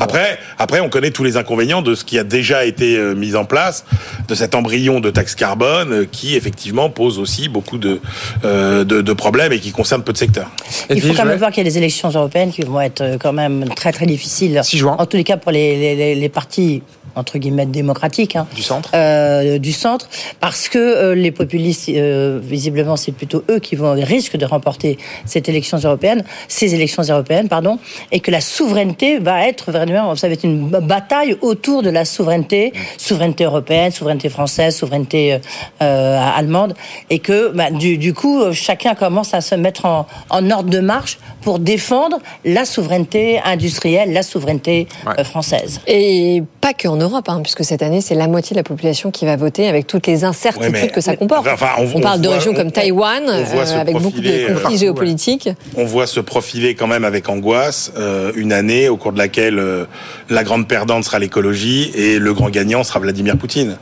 Après, 0.00 0.38
après, 0.58 0.80
on 0.80 0.88
connaît 0.88 1.10
tous 1.10 1.24
les 1.24 1.36
inconvénients 1.36 1.82
de 1.82 1.94
ce 1.94 2.04
qui 2.04 2.18
a 2.18 2.24
déjà 2.24 2.64
été 2.64 2.96
euh, 2.96 3.14
mis 3.14 3.36
en 3.36 3.44
place, 3.44 3.84
de 4.28 4.34
cet 4.34 4.54
embryon 4.54 5.00
de 5.00 5.10
taxe 5.10 5.34
carbone 5.34 5.92
euh, 5.92 6.06
qui 6.10 6.36
effectivement 6.36 6.90
pose 6.90 7.18
aussi 7.18 7.48
beaucoup 7.48 7.78
de, 7.78 8.00
euh, 8.44 8.84
de, 8.84 9.00
de, 9.02 9.12
problèmes 9.12 9.52
et 9.52 9.60
qui 9.60 9.72
concerne 9.72 10.02
peu 10.02 10.12
de 10.12 10.18
secteurs. 10.18 10.50
Il 10.90 11.00
faut 11.00 11.14
quand 11.14 11.24
même 11.24 11.38
voir 11.38 11.50
qu'il 11.50 11.64
y 11.64 11.66
a 11.66 11.70
des 11.70 11.78
élections 11.78 12.08
européennes 12.10 12.52
qui 12.52 12.62
vont 12.62 12.80
être 12.80 13.16
quand 13.20 13.32
même 13.32 13.68
très 13.76 13.92
très 13.92 14.06
difficiles. 14.06 14.60
6 14.62 14.78
juin. 14.78 14.96
En 14.98 15.06
tous 15.06 15.16
les 15.16 15.24
cas 15.24 15.36
pour 15.36 15.52
les, 15.52 15.94
les, 15.94 16.14
les 16.14 16.28
partis 16.28 16.82
entre 17.14 17.38
guillemets 17.38 17.66
démocratique 17.66 18.36
hein, 18.36 18.46
du 18.54 18.62
centre 18.62 18.90
euh, 18.94 19.58
du 19.58 19.72
centre 19.72 20.08
parce 20.40 20.68
que 20.68 20.78
euh, 20.78 21.14
les 21.14 21.30
populistes 21.30 21.88
euh, 21.88 22.40
visiblement 22.42 22.96
c'est 22.96 23.12
plutôt 23.12 23.44
eux 23.50 23.58
qui 23.58 23.76
vont 23.76 23.92
risquent 23.92 24.36
de 24.36 24.44
remporter 24.44 24.98
cette 25.24 25.48
élection 25.48 25.78
européenne 25.78 26.24
ces 26.48 26.74
élections 26.74 27.02
européennes 27.02 27.48
pardon 27.48 27.78
et 28.12 28.20
que 28.20 28.30
la 28.30 28.40
souveraineté 28.40 29.18
va 29.18 29.46
être 29.46 29.72
ça 30.16 30.28
va 30.28 30.34
être 30.34 30.44
une 30.44 30.68
bataille 30.68 31.36
autour 31.40 31.82
de 31.82 31.90
la 31.90 32.04
souveraineté 32.04 32.72
souveraineté 32.98 33.44
européenne 33.44 33.90
souveraineté 33.90 34.28
française 34.28 34.76
souveraineté 34.76 35.38
euh, 35.82 36.32
allemande 36.36 36.74
et 37.10 37.18
que 37.18 37.50
bah, 37.50 37.70
du, 37.70 37.98
du, 37.98 38.14
coup 38.14 38.52
chacun 38.52 38.94
commence 38.94 39.34
à 39.34 39.40
se 39.40 39.54
mettre 39.54 39.84
en, 39.84 40.06
en, 40.30 40.50
ordre 40.50 40.70
de 40.70 40.80
marche 40.80 41.18
pour 41.42 41.58
défendre 41.58 42.18
la 42.44 42.64
souveraineté 42.64 43.40
industrielle 43.44 44.12
la 44.12 44.22
souveraineté 44.22 44.88
ouais. 45.06 45.24
française 45.24 45.80
et 45.86 46.42
pas 46.64 46.72
qu'en 46.72 46.96
Europe, 46.96 47.28
hein, 47.28 47.40
puisque 47.42 47.62
cette 47.62 47.82
année, 47.82 48.00
c'est 48.00 48.14
la 48.14 48.26
moitié 48.26 48.54
de 48.54 48.58
la 48.58 48.64
population 48.64 49.10
qui 49.10 49.26
va 49.26 49.36
voter 49.36 49.68
avec 49.68 49.86
toutes 49.86 50.06
les 50.06 50.24
incertitudes 50.24 50.92
que 50.92 51.02
ça 51.02 51.14
comporte. 51.14 51.46
on, 51.94 52.00
parle 52.00 52.22
de 52.22 52.28
régions 52.28 52.54
comme 52.54 52.72
Taïwan, 52.72 53.22
euh, 53.28 53.78
avec 53.78 53.96
beaucoup 53.98 54.20
de 54.20 54.54
conflits 54.54 54.78
géopolitiques. 54.78 55.50
On 55.76 55.84
voit 55.84 56.06
se 56.06 56.20
profiler 56.20 56.74
quand 56.74 56.86
même 56.86 57.04
avec 57.04 57.28
angoisse 57.28 57.92
euh, 57.98 58.32
une 58.34 58.52
année 58.52 58.88
au 58.88 58.96
cours 58.96 59.12
de 59.12 59.18
laquelle 59.18 59.58
euh, 59.74 59.84
la 60.30 60.44
grande 60.44 60.68
perdante 60.68 61.04
sera 61.04 61.18
l'écologie 61.18 61.90
et 61.94 62.18
le 62.18 62.34
grand 62.34 62.50
gagnant 62.50 62.84
sera 62.84 63.00
Vladimir 63.00 63.36
Poutine. 63.36 63.76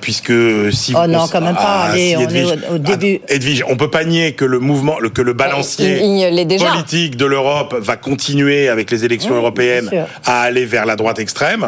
puisque 0.00 0.32
si 0.72 0.92
oh 0.96 1.06
non, 1.06 1.26
quand 1.30 1.40
même 1.40 1.54
pas. 1.54 1.84
Ah, 1.86 1.90
Allez, 1.92 2.16
on 2.16 2.28
est 2.28 2.68
au, 2.70 2.78
début. 2.78 3.20
Ah, 3.28 3.34
Edwige, 3.34 3.64
on 3.68 3.76
peut 3.76 3.90
pas 3.90 4.04
nier 4.04 4.32
que 4.32 4.44
le 4.44 4.58
mouvement, 4.58 4.96
que 5.14 5.22
le 5.22 5.32
balancier 5.34 6.00
politique 6.58 7.16
de 7.16 7.24
l'Europe 7.26 7.76
va 7.78 7.96
continuer 7.96 8.68
avec 8.68 8.90
les 8.90 9.04
élections 9.04 9.36
européennes 9.36 9.90
à 10.24 10.42
aller 10.42 10.64
vers 10.64 10.86
la 10.86 10.96
droite 10.96 11.18
extrême 11.18 11.66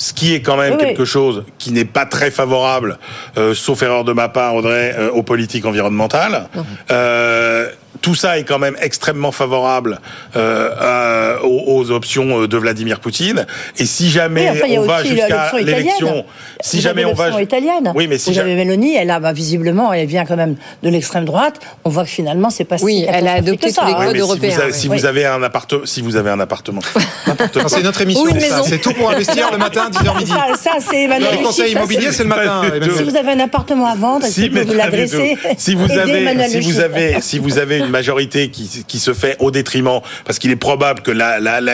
ce 0.00 0.14
qui 0.14 0.34
est 0.34 0.40
quand 0.40 0.56
même 0.56 0.78
quelque 0.78 1.04
chose 1.04 1.44
qui 1.58 1.72
n'est 1.72 1.84
pas 1.84 2.06
très 2.06 2.30
favorable, 2.30 2.98
euh, 3.36 3.54
sauf 3.54 3.82
erreur 3.82 4.02
de 4.04 4.14
ma 4.14 4.30
part, 4.30 4.54
Audrey, 4.54 4.94
euh, 4.98 5.10
aux 5.10 5.22
politiques 5.22 5.66
environnementales. 5.66 6.48
Euh, 6.90 7.68
tout 8.00 8.14
ça 8.14 8.38
est 8.38 8.44
quand 8.44 8.58
même 8.58 8.76
extrêmement 8.80 9.32
favorable 9.32 10.00
euh, 10.36 11.38
aux, 11.42 11.64
aux, 11.66 11.90
options 11.90 12.46
de 12.46 12.56
Vladimir 12.56 13.00
Poutine. 13.00 13.46
Et 13.78 13.84
si 13.84 14.10
jamais 14.10 14.50
oui, 14.50 14.58
enfin, 14.62 14.74
on 14.78 14.86
va 14.86 15.04
jusqu'à 15.04 15.52
l'élection, 15.58 16.24
si 16.60 16.76
Vous 16.76 16.82
jamais 16.82 17.04
on 17.04 17.12
va, 17.12 17.42
italienne. 17.42 17.92
Oui, 17.94 18.06
mais 18.06 18.18
si 18.18 18.32
jamais... 18.32 18.54
Mélanie, 18.54 18.94
elle 18.96 19.10
a 19.10 19.20
bah, 19.20 19.32
visiblement, 19.32 19.92
elle 19.92 20.06
vient 20.06 20.24
quand 20.24 20.36
même 20.36 20.56
de 20.82 20.88
l'extrême 20.88 21.24
droite. 21.24 21.60
On 21.84 21.90
voit 21.90 22.04
que 22.04 22.10
finalement, 22.10 22.50
c'est 22.50 22.64
pas 22.64 22.76
oui, 22.80 23.00
si 23.00 23.06
elle 23.08 23.26
a 23.26 23.34
adopté 23.34 23.72
tous 23.72 23.84
les 23.84 23.92
codes 23.92 24.12
oui, 24.12 24.20
européens. 24.20 24.50
Si 24.50 24.56
vous 24.56 24.62
avez, 24.62 24.72
si 24.72 24.88
vous 24.88 25.06
avez 25.06 25.26
un 25.26 25.42
appartement, 25.42 25.82
si 25.84 26.00
vous 26.00 26.16
avez 26.16 26.30
un 26.30 26.40
appartement, 26.40 26.80
c'est 27.66 27.82
notre 27.82 28.00
émission. 28.00 28.24
ça. 28.40 28.62
C'est 28.64 28.78
tout 28.78 28.94
pour 28.94 29.10
investir 29.10 29.50
le 29.50 29.58
matin, 29.58 29.89
10h 29.90 30.18
midi. 30.18 30.30
Ça, 30.30 30.46
ça 30.56 30.70
c'est. 30.80 31.06
Le 31.06 31.44
conseil 31.44 31.72
immobilier, 31.72 32.12
c'est 32.12 32.22
le 32.22 32.28
matin. 32.28 32.62
Si 32.96 33.02
vous 33.02 33.16
avez 33.16 33.32
un 33.32 33.40
appartement 33.40 33.86
à 33.86 33.94
vendre, 33.94 34.26
si, 34.26 34.48
vous 34.48 34.64
vous 34.64 34.74
l'adressez. 34.74 35.36
Si 35.58 35.74
vous 35.74 35.90
avez, 35.90 36.48
si 36.48 36.60
vous 36.60 36.80
avez, 36.80 37.20
si 37.20 37.38
vous 37.38 37.58
avez 37.58 37.78
une 37.78 37.88
majorité 37.88 38.50
qui, 38.50 38.84
qui 38.86 38.98
se 38.98 39.12
fait 39.12 39.36
au 39.38 39.50
détriment, 39.50 40.00
parce 40.24 40.38
qu'il 40.38 40.50
est 40.50 40.56
probable 40.56 41.02
que 41.02 41.10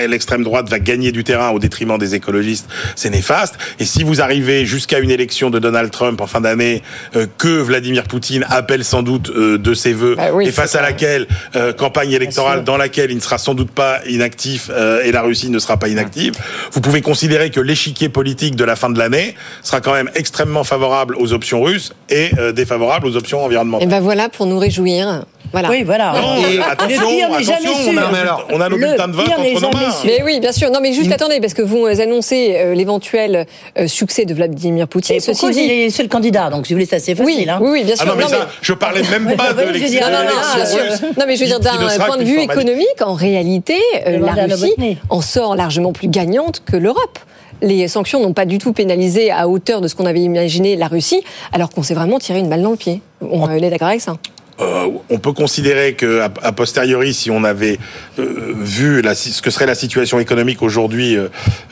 l'extrême 0.06 0.44
droite 0.44 0.68
va 0.68 0.78
gagner 0.78 1.12
du 1.12 1.24
terrain 1.24 1.50
au 1.50 1.58
détriment 1.58 1.98
des 1.98 2.14
écologistes, 2.14 2.68
c'est 2.94 3.10
néfaste. 3.10 3.56
Et 3.78 3.84
si 3.84 4.02
vous 4.02 4.20
arrivez 4.20 4.66
jusqu'à 4.66 4.98
une 4.98 5.10
élection 5.10 5.50
de 5.50 5.58
Donald 5.58 5.90
Trump 5.90 6.20
en 6.20 6.26
fin 6.26 6.40
d'année, 6.40 6.82
euh, 7.14 7.26
que 7.38 7.60
Vladimir 7.60 8.04
Poutine 8.04 8.44
appelle 8.48 8.84
sans 8.84 9.02
doute 9.02 9.30
euh, 9.30 9.58
de 9.58 9.74
ses 9.74 9.92
voeux, 9.92 10.14
bah 10.16 10.30
oui, 10.32 10.46
et 10.48 10.52
face 10.52 10.74
à 10.74 10.82
laquelle 10.82 11.26
euh, 11.54 11.72
campagne 11.72 12.12
électorale 12.12 12.64
dans 12.64 12.76
laquelle 12.76 13.10
il 13.10 13.16
ne 13.16 13.20
sera 13.20 13.38
sans 13.38 13.54
doute 13.54 13.70
pas 13.70 14.00
inactif 14.06 14.70
euh, 14.70 15.02
et 15.04 15.12
la 15.12 15.22
Russie 15.22 15.50
ne 15.50 15.58
sera 15.58 15.76
pas 15.76 15.88
inactive, 15.88 16.34
vous 16.72 16.80
pouvez 16.80 17.02
considérer 17.02 17.50
que 17.50 17.60
l'échiquier 17.60 18.05
politique 18.08 18.56
de 18.56 18.64
la 18.64 18.76
fin 18.76 18.90
de 18.90 18.98
l'année 18.98 19.34
sera 19.62 19.80
quand 19.80 19.92
même 19.92 20.10
extrêmement 20.14 20.64
favorable 20.64 21.16
aux 21.18 21.32
options 21.32 21.62
russes 21.62 21.92
et 22.10 22.30
euh, 22.38 22.52
défavorable 22.52 23.06
aux 23.06 23.16
options 23.16 23.44
environnementales. 23.44 23.86
Et 23.88 23.90
ben 23.90 24.00
voilà 24.00 24.28
pour 24.28 24.46
nous 24.46 24.58
réjouir. 24.58 25.24
Voilà. 25.52 25.70
Oui, 25.70 25.84
voilà. 25.84 26.12
Non, 26.20 26.36
Et 26.38 26.58
attention, 26.60 27.02
le 27.02 27.06
pire 27.16 27.28
n'est 27.30 27.34
attention, 27.36 27.70
on 27.72 27.90
sûr. 27.92 28.02
a, 28.02 28.10
mais 28.12 28.18
alors, 28.18 28.48
on 28.50 28.60
a 28.60 28.68
nos 28.68 28.76
le 28.76 28.84
bulletins 28.84 29.06
de 29.06 29.12
vote 29.14 29.28
entre 29.30 29.60
nos 29.62 29.70
mains. 29.70 29.90
sûr. 29.92 30.00
Mais 30.10 30.22
oui, 30.24 30.40
bien 30.40 30.50
sûr. 30.50 30.70
Non, 30.72 30.80
mais 30.82 30.92
juste 30.92 31.12
attendez, 31.12 31.40
parce 31.40 31.54
que 31.54 31.62
vous 31.62 31.86
annoncez 31.86 32.56
euh, 32.56 32.74
l'éventuel 32.74 33.46
euh, 33.78 33.86
succès 33.86 34.24
de 34.24 34.34
Vladimir 34.34 34.88
Poutine. 34.88 35.16
Et 35.16 35.20
Ceci 35.20 35.48
dit, 35.50 35.60
il 35.60 35.70
est 35.70 35.84
le 35.84 35.90
seul 35.92 36.08
candidat 36.08 36.50
Donc, 36.50 36.66
si 36.66 36.72
vous 36.72 36.78
voulez, 36.78 36.86
c'est 36.86 36.96
assez 36.96 37.14
oui, 37.20 37.34
facile. 37.34 37.50
hein. 37.50 37.58
oui, 37.62 37.68
oui, 37.72 37.84
bien 37.84 37.94
sûr. 37.94 38.04
Ah 38.06 38.10
non, 38.10 38.16
mais 38.16 38.24
Non, 38.24 38.28
ça, 38.28 38.48
je 38.60 38.72
parlais 38.72 39.02
même 39.08 39.36
pas 39.36 39.52
de 39.52 39.62
l'élection 39.62 40.00
Non, 40.00 40.06
non, 40.10 40.24
non, 40.24 40.40
Ah, 40.60 40.66
sûr. 40.66 40.80
Non, 41.16 41.24
mais 41.28 41.36
je 41.36 41.40
veux 41.42 41.46
dire, 41.46 41.60
d'un 41.60 41.70
point 42.06 42.16
de 42.16 42.24
vue 42.24 42.40
économique, 42.40 43.00
en 43.02 43.14
réalité, 43.14 43.78
euh, 44.06 44.18
la 44.18 44.44
Russie 44.46 44.74
en 45.10 45.20
sort 45.20 45.54
largement 45.54 45.92
plus 45.92 46.08
gagnante 46.08 46.62
que 46.66 46.76
l'Europe. 46.76 47.18
Les 47.62 47.88
sanctions 47.88 48.20
n'ont 48.20 48.32
pas 48.32 48.44
du 48.44 48.58
tout 48.58 48.72
pénalisé 48.72 49.30
à 49.30 49.48
hauteur 49.48 49.80
de 49.80 49.88
ce 49.88 49.94
qu'on 49.94 50.06
avait 50.06 50.20
imaginé 50.20 50.76
la 50.76 50.88
Russie, 50.88 51.22
alors 51.52 51.70
qu'on 51.70 51.82
s'est 51.82 51.94
vraiment 51.94 52.18
tiré 52.18 52.38
une 52.38 52.48
balle 52.48 52.62
dans 52.62 52.70
le 52.70 52.76
pied. 52.76 53.00
On 53.20 53.50
est 53.50 53.70
d'accord 53.70 53.88
avec 53.88 54.00
ça. 54.00 54.16
Euh, 54.60 54.88
on 55.10 55.18
peut 55.18 55.32
considérer 55.32 55.94
que 55.94 56.20
a, 56.20 56.30
a 56.42 56.52
posteriori, 56.52 57.12
si 57.12 57.30
on 57.30 57.44
avait 57.44 57.78
euh, 58.18 58.54
vu 58.56 59.02
la, 59.02 59.14
ce 59.14 59.42
que 59.42 59.50
serait 59.50 59.66
la 59.66 59.74
situation 59.74 60.18
économique 60.18 60.62
aujourd'hui 60.62 61.16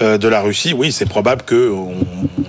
euh, 0.03 0.19
de 0.19 0.29
la 0.29 0.41
Russie, 0.43 0.75
oui, 0.77 0.93
c'est 0.93 1.09
probable 1.09 1.43
que 1.43 1.71
on, 1.71 1.95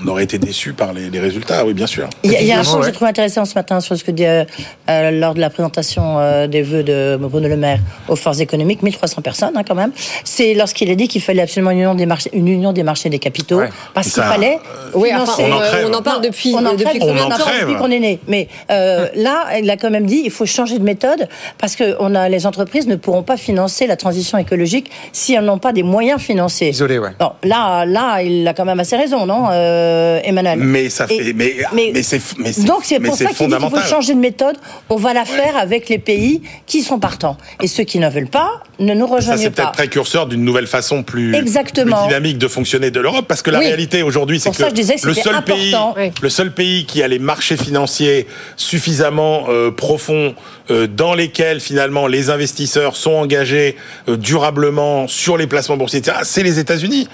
on 0.04 0.08
aurait 0.08 0.24
été 0.26 0.38
déçu 0.38 0.74
par 0.74 0.92
les, 0.94 1.10
les 1.10 1.20
résultats. 1.20 1.66
Oui, 1.66 1.74
bien 1.74 1.88
sûr. 1.88 2.10
Il 2.24 2.32
y 2.32 2.36
a, 2.36 2.42
il 2.42 2.48
y 2.48 2.52
a 2.52 2.60
un 2.60 2.64
point 2.64 2.74
que 2.74 2.80
ouais. 2.80 2.86
j'ai 2.88 2.92
trouvé 2.92 3.10
intéressant 3.10 3.46
ce 3.46 3.56
matin 3.56 3.80
sur 3.80 3.96
ce 3.98 4.04
que 4.04 4.12
dit 4.12 4.26
euh, 4.26 4.44
euh, 4.90 5.12
lors 5.12 5.34
de 5.36 5.40
la 5.40 5.50
présentation 5.50 6.20
euh, 6.20 6.48
des 6.48 6.62
vœux 6.64 6.84
de 6.84 7.18
Bruno 7.20 7.48
Le 7.48 7.56
Maire 7.58 7.80
aux 8.10 8.16
forces 8.18 8.40
économiques, 8.42 8.82
1300 8.84 9.22
personnes 9.22 9.54
hein, 9.56 9.64
quand 9.66 9.76
même. 9.76 9.92
C'est 10.24 10.54
lorsqu'il 10.54 10.92
a 10.92 10.96
dit 10.96 11.08
qu'il 11.08 11.22
fallait 11.22 11.42
absolument 11.44 11.72
une 11.72 11.80
union 11.80 11.96
des 11.96 12.06
marchés, 12.06 12.30
une 12.34 12.48
union 12.48 12.74
des 12.74 12.84
marchés 12.84 13.10
des 13.10 13.20
capitaux, 13.20 13.60
Ouais. 13.60 13.70
parce 13.94 14.12
qu'il 14.12 14.22
fallait 14.24 14.60
Oui, 14.94 15.10
financer- 15.10 15.44
enfin, 15.44 15.44
On 15.84 15.88
en 15.88 15.92
on 15.92 15.94
en 15.94 16.02
parle 16.02 16.22
depuis, 16.22 16.54
on 16.54 16.66
en 16.66 16.74
depuis 16.74 17.00
depuis 17.00 17.76
qu'on 17.78 17.90
est 17.92 18.00
né. 18.00 18.20
Mais 18.28 18.48
euh, 18.70 19.08
là, 19.16 19.58
il 19.62 19.70
a 19.70 19.78
quand 19.78 19.90
même 19.92 20.06
dit 20.06 20.25
il 20.26 20.32
faut 20.32 20.46
changer 20.46 20.80
de 20.80 20.84
méthode 20.84 21.28
parce 21.58 21.76
que 21.76 21.96
on 22.00 22.16
a, 22.16 22.28
les 22.30 22.46
entreprises 22.46 22.88
ne 22.88 22.96
pourront 22.96 23.24
pas 23.24 23.38
financer 23.38 23.88
la 23.88 23.96
transition 23.96 24.38
écologique 24.38 24.92
si 25.14 25.34
elles 25.34 25.46
n'ont 25.46 25.58
pas 25.60 25.72
des 25.74 25.84
moyens 25.84 26.20
financiers. 26.22 26.70
Isolé, 26.70 26.98
ouais. 27.00 27.12
Bon, 27.20 27.32
là, 27.44 27.86
là, 27.86 28.22
il 28.22 28.48
a 28.48 28.54
quand 28.54 28.66
même 28.66 28.80
assez 28.80 28.96
raison, 28.98 29.26
non, 29.26 29.48
euh, 29.52 30.20
Emmanuel? 30.24 30.60
Mais 30.60 30.90
ça 30.90 31.06
Et- 31.10 31.18
fait, 31.24 31.34
mais, 31.34 31.56
mais- 31.74 31.92
mais 31.94 32.04
c'est, 32.04 32.22
mais 32.38 32.52
c'est, 32.52 32.64
Donc 32.66 32.80
c'est 32.84 33.00
mais 33.00 33.10
pour 33.10 33.18
ça 33.18 33.26
qu'il 33.30 33.48
faut 33.50 33.80
changer 33.88 34.14
de 34.14 34.20
méthode. 34.20 34.56
On 34.90 34.96
va 34.98 35.14
la 35.14 35.26
faire 35.26 35.58
avec 35.58 35.90
les 35.90 36.00
pays 36.00 36.42
qui 36.66 36.82
sont 36.82 37.00
partants. 37.00 37.38
Et 37.62 37.68
ceux 37.68 37.84
qui 37.84 38.00
ne 38.00 38.10
veulent 38.10 38.28
pas, 38.28 38.64
ne 38.80 38.94
nous 38.94 39.08
Ça, 39.08 39.16
rejoignent 39.16 39.38
c'est 39.40 39.50
pas. 39.52 39.64
peut-être 39.64 39.74
précurseur 39.74 40.28
d'une 40.28 40.44
nouvelle 40.44 40.68
façon 40.68 41.04
plus, 41.04 41.34
Exactement. 41.36 41.98
plus 41.98 42.08
dynamique 42.08 42.38
de 42.38 42.48
fonctionner 42.48 42.92
de 42.92 43.00
l'Europe, 43.00 43.26
parce 43.28 43.42
que 43.42 43.52
la 43.52 43.60
Oui. 43.60 43.66
réalité 43.68 44.04
aujourd'hui, 44.04 44.40
c'est 44.40 44.50
que, 44.52 44.56
ça, 44.58 44.70
je 44.70 44.74
disais 44.74 44.96
que 44.96 45.08
le 45.08 45.14
seul 45.14 45.44
pays. 45.44 45.76
Oui. 45.98 46.12
le 46.22 46.30
seul 46.30 46.54
pays 46.54 46.86
qui 46.86 47.02
a 47.04 47.08
les 47.08 47.20
marchés 47.20 47.58
financiers 47.58 48.28
suffisamment 48.58 49.46
euh, 49.50 49.72
profonds 49.72 50.15
euh, 50.16 50.32
dans 50.70 51.14
lesquels 51.14 51.60
finalement 51.60 52.08
les 52.08 52.30
investisseurs 52.30 52.96
sont 52.96 53.12
engagés 53.14 53.76
euh, 54.10 54.18
durablement 54.18 55.08
sur 55.08 55.38
les 55.38 55.48
placements 55.48 55.78
boursiers, 55.78 56.00
etc., 56.00 56.18
c'est 56.24 56.44
les 56.44 56.60
États-Unis. 56.60 57.08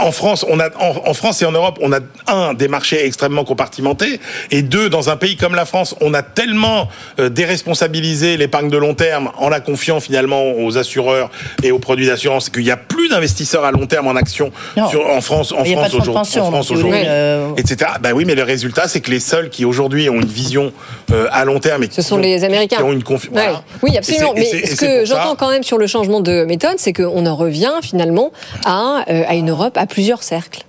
En 0.00 0.12
France, 0.12 0.44
on 0.48 0.60
a, 0.60 0.68
en, 0.78 1.08
en 1.08 1.14
France 1.14 1.40
et 1.42 1.46
en 1.46 1.52
Europe, 1.52 1.78
on 1.80 1.92
a 1.92 2.00
un 2.26 2.54
des 2.54 2.68
marchés 2.68 3.04
extrêmement 3.06 3.44
compartimentés, 3.44 4.20
et 4.50 4.62
deux, 4.62 4.88
dans 4.90 5.10
un 5.10 5.16
pays 5.16 5.36
comme 5.36 5.54
la 5.54 5.64
France, 5.64 5.94
on 6.00 6.14
a 6.14 6.22
tellement 6.22 6.88
euh, 7.18 7.28
déresponsabilisé 7.28 8.36
l'épargne 8.36 8.70
de 8.70 8.76
long 8.76 8.94
terme 8.94 9.30
en 9.38 9.48
la 9.48 9.60
confiant 9.60 10.00
finalement 10.00 10.52
aux 10.52 10.78
assureurs 10.78 11.30
et 11.62 11.70
aux 11.72 11.78
produits 11.78 12.06
d'assurance 12.06 12.48
qu'il 12.50 12.62
n'y 12.64 12.70
a 12.70 12.76
plus 12.76 13.08
d'investisseurs 13.08 13.64
à 13.64 13.70
long 13.72 13.86
terme 13.86 14.06
en 14.06 14.16
actions 14.16 14.50
Non. 14.76 14.88
sur, 14.88 15.06
en 15.06 15.20
France, 15.20 15.52
en 15.52 15.64
France 15.64 15.94
aujourd'hui, 15.94 16.40
en 16.40 16.50
France 16.50 16.70
aujourd'hui, 16.70 17.00
euh, 17.06 17.48
etc. 17.56 17.90
Bah 18.00 18.10
oui, 18.14 18.24
mais 18.26 18.34
le 18.34 18.42
résultat, 18.42 18.88
c'est 18.88 19.00
que 19.00 19.10
les 19.10 19.20
seuls 19.20 19.50
qui 19.50 19.64
aujourd'hui 19.64 20.08
ont 20.08 20.14
une 20.20 20.24
vision 20.26 20.72
euh, 21.12 21.26
à 21.30 21.44
long 21.44 21.58
terme 21.60 21.82
et 21.84 21.88
qui 21.88 21.94
Ce 21.96 22.02
sont 22.02 22.16
ont- 22.16 22.20
les 22.20 22.44
Américains. 22.44 22.76
qui 22.76 22.82
ont 22.82 22.92
une 22.92 22.97
confi- 23.04 23.26
Ouais. 23.28 23.42
voilà. 23.42 23.62
Oui, 23.82 23.96
absolument. 23.96 24.32
Mais 24.34 24.44
ce 24.66 24.76
que 24.76 25.04
j'entends 25.04 25.36
quand 25.36 25.50
même 25.50 25.62
sur 25.62 25.78
le 25.78 25.86
changement 25.86 26.20
de 26.20 26.44
méthode, 26.44 26.74
c'est 26.78 26.92
qu'on 26.92 27.26
en 27.26 27.36
revient 27.36 27.72
finalement 27.82 28.30
à, 28.64 29.04
euh, 29.10 29.22
à 29.26 29.34
une 29.34 29.50
Europe 29.50 29.76
à 29.76 29.86
plusieurs 29.86 30.22
cercles. 30.22 30.62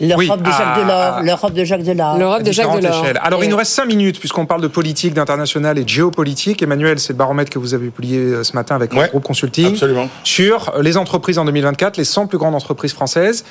L'Europe 0.00 0.18
Oui. 0.18 0.28
de 0.28 0.44
Jacques 0.52 0.62
Ah. 0.64 0.80
Delors, 0.80 1.22
l'Europe 1.22 1.52
de 1.54 1.64
Jacques 1.64 1.82
Delors. 1.82 2.18
L'Europe 2.18 2.42
de 2.44 2.52
Jacques 2.52 2.72
Delors. 2.80 3.02
échelles. 3.04 3.18
Alors, 3.20 3.42
Et- 3.42 3.46
il 3.46 3.48
nous 3.50 3.56
reste 3.56 3.72
5 3.72 3.86
minutes, 3.86 4.20
puisqu'on 4.20 4.46
parle 4.46 4.60
de 4.62 4.68
politique, 4.68 5.12
d'international 5.12 5.76
et 5.76 5.82
de 5.82 5.88
géopolitique. 5.88 6.62
Emmanuel, 6.62 7.00
c'est 7.00 7.14
le 7.14 7.18
baromètre 7.18 7.50
que 7.50 7.58
vous 7.58 7.74
avez 7.74 7.88
publié 7.88 8.18
euh, 8.18 8.44
ce 8.44 8.52
matin 8.52 8.76
avec 8.76 8.92
le 8.94 9.00
Ouais, 9.00 9.08
groupe 9.08 9.24
Consulting. 9.24 9.72
absolument. 9.72 10.08
Sur 10.22 10.72
les 10.80 10.96
entreprises 10.96 11.36
en 11.38 11.44
2024, 11.44 11.96
les 11.96 12.04
100 12.04 12.28
plus 12.28 12.38
grandes 12.38 12.54
entreprises 12.54 12.92
françaises. 12.92 13.44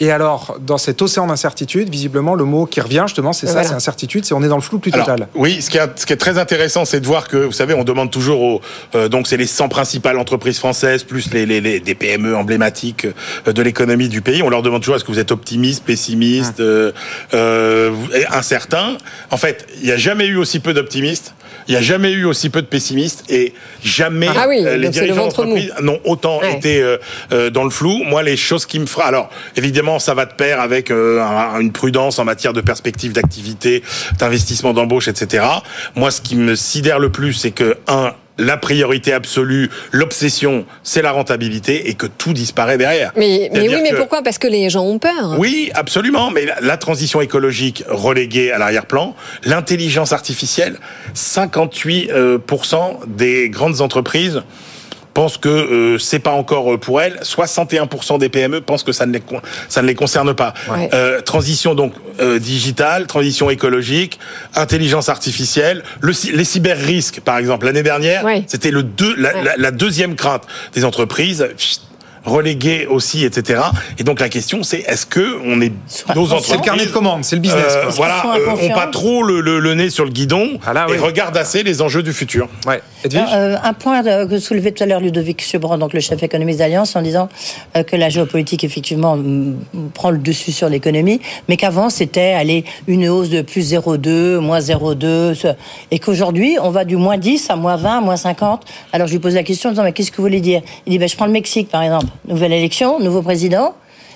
Et 0.00 0.10
alors, 0.10 0.56
dans 0.60 0.78
cet 0.78 1.00
océan 1.00 1.26
d'incertitude, 1.26 1.88
visiblement, 1.88 2.34
le 2.34 2.44
mot 2.44 2.66
qui 2.66 2.80
revient, 2.80 3.04
justement, 3.06 3.32
c'est 3.32 3.46
ça, 3.46 3.52
Voilà. 3.54 3.68
c'est 3.68 3.74
incertitude, 3.74 4.24
c'est 4.24 4.34
on 4.34 4.42
est 4.42 4.48
dans 4.48 4.56
le 4.56 4.62
flou 4.62 4.78
plus 4.78 4.92
Alors, 4.92 5.06
total. 5.06 5.28
oui, 5.34 5.62
ce 5.62 5.70
qui, 5.70 5.78
est, 5.78 5.98
ce 5.98 6.04
qui 6.04 6.12
est 6.12 6.16
très 6.18 6.38
intéressant, 6.38 6.84
c'est 6.84 7.00
de 7.00 7.06
voir 7.06 7.28
que, 7.28 7.36
vous 7.38 7.52
savez, 7.52 7.72
on 7.74 7.84
demande 7.84 8.10
toujours 8.10 8.40
aux, 8.42 8.60
euh, 8.94 9.08
donc 9.08 9.26
c'est 9.26 9.36
les 9.36 9.46
100 9.46 9.68
principales 9.68 10.18
entreprises 10.18 10.58
françaises, 10.58 11.02
plus 11.04 11.32
les, 11.32 11.46
les, 11.46 11.60
les 11.60 11.80
des 11.80 11.94
PME 11.94 12.36
emblématiques 12.36 13.06
euh, 13.46 13.52
de 13.52 13.62
l'économie 13.62 14.08
du 14.08 14.20
pays. 14.20 14.42
On 14.42 14.50
leur 14.50 14.62
demande 14.62 14.82
toujours 14.82 14.96
est-ce 14.96 15.04
que 15.04 15.12
vous 15.12 15.18
êtes 15.18 15.32
optimiste, 15.32 15.84
pessimiste, 15.84 16.60
euh, 16.60 16.92
euh, 17.32 17.92
incertain? 18.30 18.98
En 19.30 19.36
fait, 19.36 19.66
il 19.80 19.84
n'y 19.86 19.92
a 19.92 19.96
jamais 19.96 20.26
eu 20.26 20.36
aussi 20.36 20.60
peu 20.60 20.74
d'optimistes. 20.74 21.34
Il 21.68 21.72
n'y 21.72 21.78
a 21.78 21.82
jamais 21.82 22.12
eu 22.12 22.24
aussi 22.24 22.48
peu 22.50 22.62
de 22.62 22.66
pessimistes 22.66 23.24
et 23.28 23.52
jamais 23.82 24.28
Ah 24.36 24.46
oui, 24.48 24.64
euh, 24.64 24.76
les 24.76 24.86
le 24.86 24.88
dirigeants 24.90 25.16
d'entreprise 25.26 25.72
n'ont 25.80 26.00
autant 26.04 26.38
Ouais. 26.40 26.54
été 26.54 26.80
euh, 26.80 26.96
euh, 27.32 27.50
dans 27.50 27.64
le 27.64 27.70
flou. 27.70 28.02
Moi, 28.04 28.22
les 28.22 28.36
choses 28.36 28.66
qui 28.66 28.78
me 28.78 28.86
fera, 28.86 29.06
alors 29.06 29.30
évidemment, 29.56 29.98
ça 29.98 30.14
va 30.14 30.26
de 30.26 30.32
pair 30.34 30.60
avec 30.60 30.90
euh, 30.90 31.20
un- 31.22 31.58
une 31.60 31.72
prudence 31.72 32.18
en 32.18 32.24
matière 32.24 32.52
de 32.52 32.60
perspective 32.60 33.12
d'activité, 33.12 33.82
d'investissement, 34.18 34.72
d'embauche, 34.72 35.08
etc. 35.08 35.44
Moi, 35.96 36.10
ce 36.10 36.20
qui 36.20 36.36
me 36.36 36.54
sidère 36.54 36.98
le 36.98 37.10
plus, 37.10 37.32
c'est 37.32 37.50
que 37.50 37.76
un 37.88 38.12
la 38.38 38.56
priorité 38.56 39.12
absolue, 39.12 39.70
l'obsession, 39.92 40.66
c'est 40.82 41.02
la 41.02 41.10
rentabilité 41.12 41.88
et 41.88 41.94
que 41.94 42.06
tout 42.06 42.32
disparaît 42.32 42.76
derrière. 42.78 43.12
Mais, 43.16 43.50
mais 43.52 43.68
oui, 43.68 43.76
mais 43.82 43.90
que- 43.90 43.96
pourquoi? 43.96 44.22
Parce 44.22 44.38
que 44.38 44.46
les 44.46 44.68
gens 44.70 44.84
ont 44.84 44.98
peur. 44.98 45.36
oui, 45.38 45.70
absolument. 45.74 46.30
Mais 46.30 46.44
la, 46.44 46.60
la 46.60 46.76
transition 46.76 47.20
écologique 47.20 47.84
reléguée 47.88 48.52
à 48.52 48.58
l'arrière-plan, 48.58 49.14
l'intelligence 49.44 50.12
artificielle, 50.12 50.76
58% 51.14 52.08
euh, 52.12 52.38
des 53.06 53.48
grandes 53.48 53.80
entreprises 53.80 54.42
pensent 55.16 55.38
que 55.38 55.48
euh, 55.48 55.98
c'est 55.98 56.18
pas 56.18 56.32
encore 56.32 56.74
euh, 56.74 56.76
pour 56.78 57.00
elles. 57.00 57.18
61% 57.22 58.18
des 58.18 58.28
PME 58.28 58.60
pensent 58.60 58.82
que 58.82 58.92
ça 58.92 59.06
ne 59.06 59.14
les, 59.14 59.22
ça 59.70 59.80
ne 59.80 59.86
les 59.86 59.94
concerne 59.94 60.34
pas. 60.34 60.52
Ouais. 60.70 60.90
Euh, 60.92 61.22
transition 61.22 61.74
donc 61.74 61.94
euh, 62.20 62.38
digitale, 62.38 63.06
transition 63.06 63.48
écologique, 63.48 64.18
intelligence 64.54 65.08
artificielle, 65.08 65.82
le, 66.02 66.12
les 66.34 66.44
cyber-risques 66.44 67.20
par 67.20 67.38
exemple. 67.38 67.64
L'année 67.64 67.82
dernière, 67.82 68.24
Ouais. 68.24 68.44
c'était 68.46 68.70
le 68.70 68.82
deux, 68.82 69.14
la, 69.16 69.34
Ouais. 69.34 69.42
la- 69.42 69.56
la 69.56 69.70
deuxième 69.70 70.16
crainte 70.16 70.42
des 70.74 70.84
entreprises. 70.84 71.48
Relégués 72.26 72.86
aussi, 72.86 73.24
etc. 73.24 73.62
Et 73.98 74.04
donc 74.04 74.20
la 74.20 74.28
question, 74.28 74.62
c'est 74.62 74.80
est-ce 74.80 75.06
que 75.06 75.38
on 75.44 75.60
est 75.60 75.72
nos 76.14 76.24
entreprises, 76.24 76.46
c'est 76.48 76.56
le 76.56 76.62
carnet 76.62 76.84
de 76.86 76.90
commandes, 76.90 77.24
c'est 77.24 77.36
le 77.36 77.40
business. 77.42 77.64
euh, 77.68 77.88
voilà, 77.90 78.22
euh, 78.36 78.50
ont 78.50 78.74
pas 78.74 78.88
trop 78.88 79.22
le, 79.22 79.40
le- 79.40 79.60
le 79.60 79.74
nez 79.74 79.88
sur 79.90 80.04
le 80.04 80.10
guidon 80.10 80.58
Ah 80.66 80.72
là, 80.74 80.86
et 80.88 80.92
oui. 80.92 80.98
regardent 80.98 81.36
assez 81.36 81.62
les 81.62 81.80
enjeux 81.82 82.02
du 82.02 82.12
futur. 82.12 82.48
Ouais. 82.66 82.82
Euh, 83.14 83.56
un 83.62 83.72
point 83.72 84.02
que 84.26 84.38
soulevait 84.40 84.72
tout 84.72 84.82
à 84.82 84.86
l'heure 84.86 85.00
Ludovic 85.00 85.40
Subran, 85.40 85.78
donc 85.78 85.92
le 85.92 86.00
chef 86.00 86.20
économiste 86.22 86.58
d'Alliance, 86.58 86.96
en 86.96 87.02
disant 87.02 87.28
euh, 87.76 87.84
que 87.84 87.94
la 87.94 88.08
géopolitique, 88.08 88.64
effectivement, 88.64 89.16
prend 89.94 90.10
le 90.10 90.18
dessus 90.18 90.50
sur 90.50 90.68
l'économie, 90.68 91.20
mais 91.48 91.56
qu'avant, 91.56 91.88
c'était 91.88 92.32
aller 92.32 92.64
une 92.88 93.08
hausse 93.08 93.30
de 93.30 93.42
plus 93.42 93.72
0,2, 93.72 94.38
moins 94.38 94.58
0,2, 94.58 95.34
ce- 95.34 95.46
et 95.92 96.00
qu'aujourd'hui, 96.00 96.56
on 96.60 96.70
va 96.70 96.84
du 96.84 96.96
moins 96.96 97.16
10 97.16 97.48
à 97.50 97.54
moins 97.56 97.76
20, 97.76 98.00
moins 98.00 98.16
50. 98.16 98.64
Alors, 98.92 99.06
je 99.06 99.12
lui 99.12 99.20
pose 99.20 99.34
la 99.34 99.44
question 99.44 99.68
en 99.68 99.72
disant, 99.72 99.84
mais 99.84 99.92
qu'est-ce 99.92 100.10
que 100.10 100.16
vous 100.16 100.24
voulez 100.24 100.40
dire? 100.40 100.62
Il 100.86 100.90
dit, 100.90 100.98
ben, 100.98 101.08
je 101.08 101.14
prends 101.14 101.26
le 101.26 101.32
Mexique, 101.32 101.68
par 101.68 101.82
exemple. 101.82 102.06
Nouvelle 102.26 102.52
élection, 102.52 103.00
nouveau 103.00 103.22
président. 103.22 103.74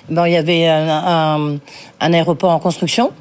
Ben, 0.09 0.27
il 0.27 0.33
y 0.33 0.37
avait 0.37 0.67
un 0.67 1.59
aéroport 1.99 2.51
en 2.51 2.59
construction. 2.59 3.11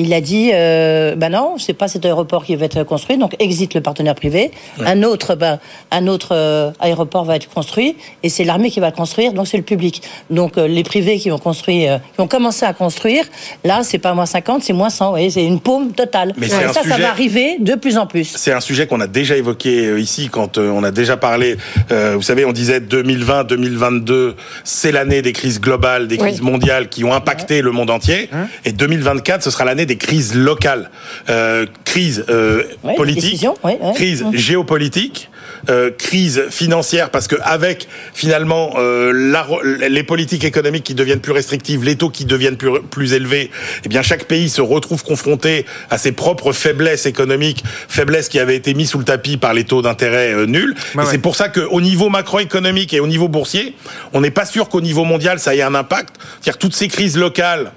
Il 0.00 0.14
a 0.14 0.20
dit, 0.20 0.50
euh, 0.54 1.16
ben 1.16 1.30
non, 1.30 1.56
c'est 1.58 1.72
pas 1.72 1.88
cet 1.88 2.04
aéroport 2.06 2.44
qui 2.44 2.54
va 2.56 2.64
être 2.66 2.84
construit, 2.84 3.18
donc 3.18 3.34
exit 3.40 3.74
le 3.74 3.80
partenaire 3.80 4.14
privé. 4.14 4.52
Un 4.86 5.02
autre, 5.02 5.34
ben, 5.34 5.58
un 5.90 6.06
autre 6.06 6.28
euh, 6.32 6.70
aéroport 6.78 7.24
va 7.24 7.34
être 7.36 7.48
construit, 7.48 7.96
et 8.22 8.28
c'est 8.28 8.44
l'armée 8.44 8.70
qui 8.70 8.78
va 8.78 8.86
le 8.90 8.92
construire, 8.96 9.32
donc 9.32 9.48
c'est 9.48 9.56
le 9.56 9.64
public. 9.64 10.00
Donc 10.30 10.56
euh, 10.56 10.68
les 10.68 10.84
privés 10.84 11.18
qui 11.18 11.30
ont 11.32 11.38
construit, 11.38 11.88
euh, 11.88 11.98
qui 12.14 12.20
ont 12.20 12.28
commencé 12.28 12.64
à 12.64 12.72
construire, 12.72 13.24
là 13.64 13.80
c'est 13.82 13.98
pas 13.98 14.14
moins 14.14 14.24
50, 14.26 14.62
c'est 14.62 14.72
moins 14.72 14.88
100, 14.88 15.04
vous 15.06 15.10
voyez, 15.10 15.30
c'est 15.30 15.44
une 15.44 15.58
paume 15.60 15.90
totale. 15.92 16.32
Mais 16.36 16.46
ça, 16.48 16.72
ça 16.72 16.82
sujet- 16.82 16.96
va 17.02 17.10
arriver 17.10 17.56
de 17.58 17.74
plus 17.74 17.98
en 17.98 18.06
plus. 18.06 18.34
C'est 18.36 18.52
un 18.52 18.60
sujet 18.60 18.86
qu'on 18.86 19.00
a 19.00 19.08
déjà 19.08 19.36
évoqué 19.36 19.98
ici 20.00 20.28
quand 20.30 20.58
euh, 20.58 20.70
on 20.70 20.84
a 20.84 20.92
déjà 20.92 21.16
parlé. 21.16 21.56
euh, 21.90 22.12
vous 22.14 22.22
savez, 22.22 22.44
on 22.44 22.52
disait 22.52 22.78
2020-2022, 22.80 24.34
c'est 24.64 24.92
l'année 24.92 25.22
des 25.22 25.32
crises 25.32 25.60
globales, 25.60 26.06
des 26.08 26.16
Oui. 26.16 26.28
crises 26.28 26.40
mondiales 26.42 26.88
qui 26.88 27.02
ont 27.04 27.12
impacté 27.12 27.62
le 27.62 27.72
monde 27.72 27.90
entier. 27.90 28.30
Et 28.64 28.72
2024, 28.72 29.42
ce 29.42 29.50
sera 29.50 29.64
l'année 29.64 29.86
des 29.88 29.96
crises 29.96 30.34
locales, 30.36 30.90
euh, 31.28 31.66
crise 31.84 32.24
euh, 32.28 32.62
Ouais, 32.84 32.94
politique, 32.94 33.44
ouais, 33.64 33.78
ouais. 33.82 33.94
crise 33.94 34.22
Mhm. 34.22 34.36
géopolitique. 34.36 35.30
euh, 35.70 35.90
crise 35.90 36.44
financière 36.50 37.10
parce 37.10 37.26
que 37.26 37.34
avec 37.42 37.88
finalement 38.14 38.74
euh, 38.78 39.10
la 39.12 39.44
les 39.88 40.02
politiques 40.04 40.44
économiques 40.44 40.84
qui 40.84 40.94
deviennent 40.94 41.20
plus 41.20 41.32
restrictives, 41.32 41.82
les 41.84 41.96
taux 41.96 42.10
qui 42.10 42.24
deviennent 42.26 42.56
plus, 42.56 42.80
plus 42.90 43.12
élevés, 43.14 43.50
eh 43.84 43.88
bien 43.88 44.02
chaque 44.02 44.24
pays 44.26 44.50
se 44.50 44.60
retrouve 44.60 45.02
confronté 45.02 45.66
à 45.90 45.98
ses 45.98 46.12
propres 46.12 46.52
faiblesses 46.52 47.06
économiques, 47.06 47.64
faiblesses 47.88 48.28
qui 48.28 48.38
avaient 48.38 48.54
été 48.56 48.72
mises 48.74 48.90
sous 48.90 48.98
le 48.98 49.04
tapis 49.04 49.36
par 49.36 49.52
les 49.52 49.64
taux 49.64 49.82
d'intérêt 49.82 50.32
euh, 50.32 50.46
nuls. 50.46 50.74
Et 50.94 51.06
c'est 51.10 51.18
pour 51.18 51.34
ça 51.34 51.48
qu'au 51.48 51.80
niveau 51.80 52.08
macroéconomique 52.08 52.92
et 52.94 53.00
au 53.00 53.06
niveau 53.08 53.26
boursier, 53.28 53.74
on 54.12 54.20
n'est 54.20 54.30
pas 54.30 54.44
sûr 54.46 54.68
qu'au 54.68 54.80
niveau 54.82 55.04
mondial 55.04 55.38
ça 55.40 55.54
ait 55.56 55.62
un 55.62 55.74
impact. 55.74 56.14
C'est-à-dire 56.40 56.58
toutes 56.58 56.74
ces 56.76 56.88
crises 56.88 57.16
locales 57.16 57.72